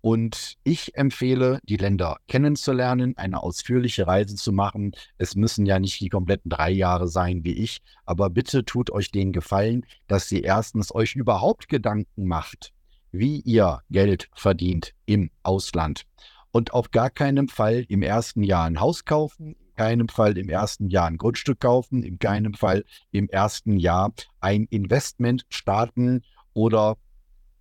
Und 0.01 0.55
ich 0.63 0.95
empfehle, 0.95 1.59
die 1.65 1.77
Länder 1.77 2.19
kennenzulernen, 2.29 3.17
eine 3.19 3.43
ausführliche 3.43 4.07
Reise 4.07 4.37
zu 4.37 4.53
machen. 4.53 4.93
Es 5.19 5.35
müssen 5.35 5.67
ja 5.67 5.79
nicht 5.79 6.01
die 6.01 6.09
kompletten 6.09 6.51
drei 6.51 6.71
Jahre 6.71 7.09
sein 7.09 7.45
wie 7.45 7.53
ich, 7.53 7.81
aber 8.07 8.31
bitte 8.31 8.65
tut 8.65 8.91
euch 8.91 9.11
den 9.11 9.33
Gefallen, 9.33 9.85
dass 10.07 10.31
ihr 10.31 10.45
erstens 10.45 10.95
euch 10.95 11.15
überhaupt 11.17 11.69
Gedanken 11.69 12.27
macht, 12.27 12.73
wie 13.11 13.41
ihr 13.41 13.83
Geld 13.91 14.31
verdient 14.35 14.95
im 15.05 15.31
Ausland 15.43 16.07
und 16.59 16.75
auf 16.75 16.91
gar 16.91 17.09
keinen 17.09 17.49
Fall 17.49 17.87
im 17.89 18.03
ersten 18.03 18.43
Jahr 18.43 18.65
ein 18.65 18.81
Haus 18.81 19.05
kaufen, 19.05 19.55
in 19.55 19.75
keinem 19.77 20.09
Fall 20.09 20.37
im 20.37 20.49
ersten 20.49 20.91
Jahr 20.91 21.07
ein 21.07 21.17
Grundstück 21.17 21.61
kaufen, 21.61 22.03
in 22.03 22.19
keinem 22.19 22.53
Fall 22.53 22.85
im 23.13 23.29
ersten 23.29 23.77
Jahr 23.77 24.13
ein 24.41 24.65
Investment 24.65 25.47
starten 25.51 26.25
oder 26.55 26.97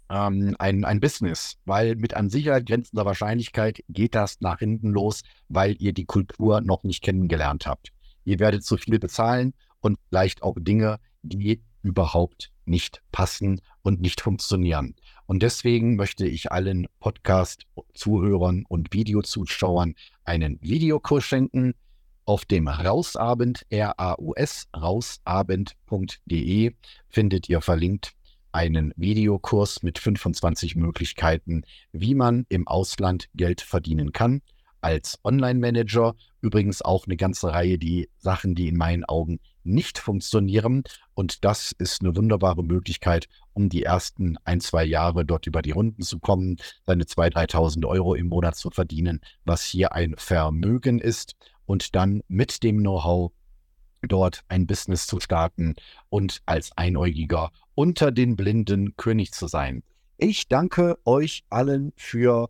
ähm, 0.10 0.56
ein, 0.58 0.84
ein 0.84 1.00
Business, 1.00 1.60
weil 1.66 1.95
mit 1.95 2.16
an 2.16 2.32
Sicherheit 2.32 2.66
grenzender 2.66 3.06
Wahrscheinlichkeit 3.06 3.84
geht 3.88 4.16
das 4.16 4.41
nach 4.41 4.58
hinten 4.58 4.89
los, 4.89 5.22
weil 5.48 5.76
ihr 5.80 5.93
die 5.93 6.06
Kultur 6.06 6.62
noch 6.62 6.84
nicht 6.84 7.04
kennengelernt 7.04 7.68
habt. 7.68 7.91
Ihr 8.26 8.39
werdet 8.39 8.66
zu 8.66 8.78
viel 8.78 8.98
bezahlen 8.98 9.54
und 9.80 10.00
vielleicht 10.10 10.41
auch 10.41 10.56
Dinge, 10.60 10.98
die 11.22 11.62
überhaupt 11.84 12.52
nicht 12.66 13.04
passen 13.12 13.62
und 13.84 14.02
nicht 14.02 14.22
funktionieren. 14.22 14.95
Und 15.28 15.43
deswegen 15.43 15.95
möchte 15.97 16.25
ich 16.25 16.51
allen 16.51 16.88
Podcast-Zuhörern 16.99 18.63
und 18.67 18.93
Videozuschauern 18.93 19.93
einen 20.23 20.57
Videokurs 20.61 21.25
schenken. 21.25 21.75
Auf 22.23 22.45
dem 22.45 22.67
Rausabend, 22.67 23.65
R-A-U-S, 23.69 24.67
rausabend.de 24.75 26.73
findet 27.09 27.49
ihr 27.49 27.61
verlinkt 27.61 28.13
einen 28.53 28.93
Videokurs 28.95 29.84
mit 29.84 29.99
25 29.99 30.75
Möglichkeiten, 30.78 31.63
wie 31.91 32.15
man 32.15 32.45
im 32.49 32.67
Ausland 32.67 33.30
Geld 33.36 33.61
verdienen 33.61 34.13
kann. 34.13 34.41
Als 34.82 35.19
Online-Manager 35.23 36.15
übrigens 36.41 36.82
auch 36.82 37.05
eine 37.05 37.17
ganze 37.17 37.51
Reihe 37.51 37.78
die 37.78 38.09
Sachen, 38.17 38.55
die 38.55 38.69
in 38.69 38.78
meinen 38.78 39.03
Augen 39.03 39.39
nicht 39.68 39.99
funktionieren. 39.99 40.84
Und 41.13 41.43
das 41.45 41.74
ist 41.78 42.01
eine 42.01 42.15
wunderbare 42.15 42.63
Möglichkeit, 42.63 43.28
um 43.53 43.70
die 43.70 43.84
ersten 43.84 44.38
ein, 44.43 44.61
zwei 44.61 44.84
Jahre 44.86 45.26
dort 45.26 45.47
über 45.47 45.61
die 45.61 45.72
Runden 45.72 46.01
zu 46.01 46.20
kommen, 46.20 46.57
seine 46.86 47.03
2.000, 47.03 47.51
3.000 47.51 47.88
Euro 47.88 48.15
im 48.15 48.28
Monat 48.28 48.55
zu 48.55 48.70
verdienen, 48.70 49.22
was 49.45 49.63
hier 49.63 49.93
ein 49.93 50.15
Vermögen 50.18 50.99
ist. 50.99 51.36
Und 51.65 51.95
dann 51.95 52.22
mit 52.28 52.63
dem 52.63 52.78
Know-how 52.80 53.32
dort 54.01 54.41
ein 54.47 54.68
Business 54.68 55.05
zu 55.05 55.20
starten 55.20 55.76
und 56.09 56.41
als 56.45 56.72
Einäugiger 56.78 57.51
unter 57.76 58.11
den 58.11 58.36
Blinden 58.36 58.95
König 58.95 59.34
zu 59.34 59.47
sein. 59.47 59.84
Ich 60.18 60.47
danke 60.47 60.97
euch 61.03 61.43
allen 61.49 61.93
für 61.95 62.49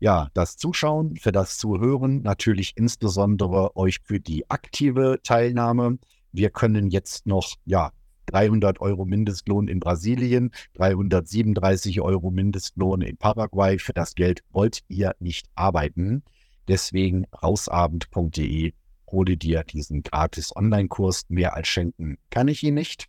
ja, 0.00 0.28
das 0.34 0.56
Zuschauen, 0.56 1.16
für 1.16 1.32
das 1.32 1.56
Zuhören, 1.56 2.22
natürlich 2.22 2.74
insbesondere 2.76 3.74
euch 3.76 4.00
für 4.04 4.20
die 4.20 4.50
aktive 4.50 5.20
Teilnahme 5.22 5.98
wir 6.34 6.50
können 6.50 6.90
jetzt 6.90 7.26
noch, 7.26 7.54
ja, 7.64 7.92
300 8.26 8.80
Euro 8.80 9.04
Mindestlohn 9.04 9.68
in 9.68 9.80
Brasilien, 9.80 10.50
337 10.74 12.00
Euro 12.00 12.30
Mindestlohn 12.30 13.02
in 13.02 13.16
Paraguay. 13.16 13.78
Für 13.78 13.92
das 13.92 14.14
Geld 14.14 14.42
wollt 14.50 14.80
ihr 14.88 15.14
nicht 15.20 15.46
arbeiten. 15.54 16.22
Deswegen 16.66 17.26
rausabend.de 17.42 18.72
hole 19.10 19.36
dir 19.36 19.62
diesen 19.62 20.02
gratis 20.02 20.56
Online-Kurs. 20.56 21.26
Mehr 21.28 21.54
als 21.54 21.68
schenken 21.68 22.18
kann 22.30 22.48
ich 22.48 22.62
ihn 22.62 22.74
nicht. 22.74 23.08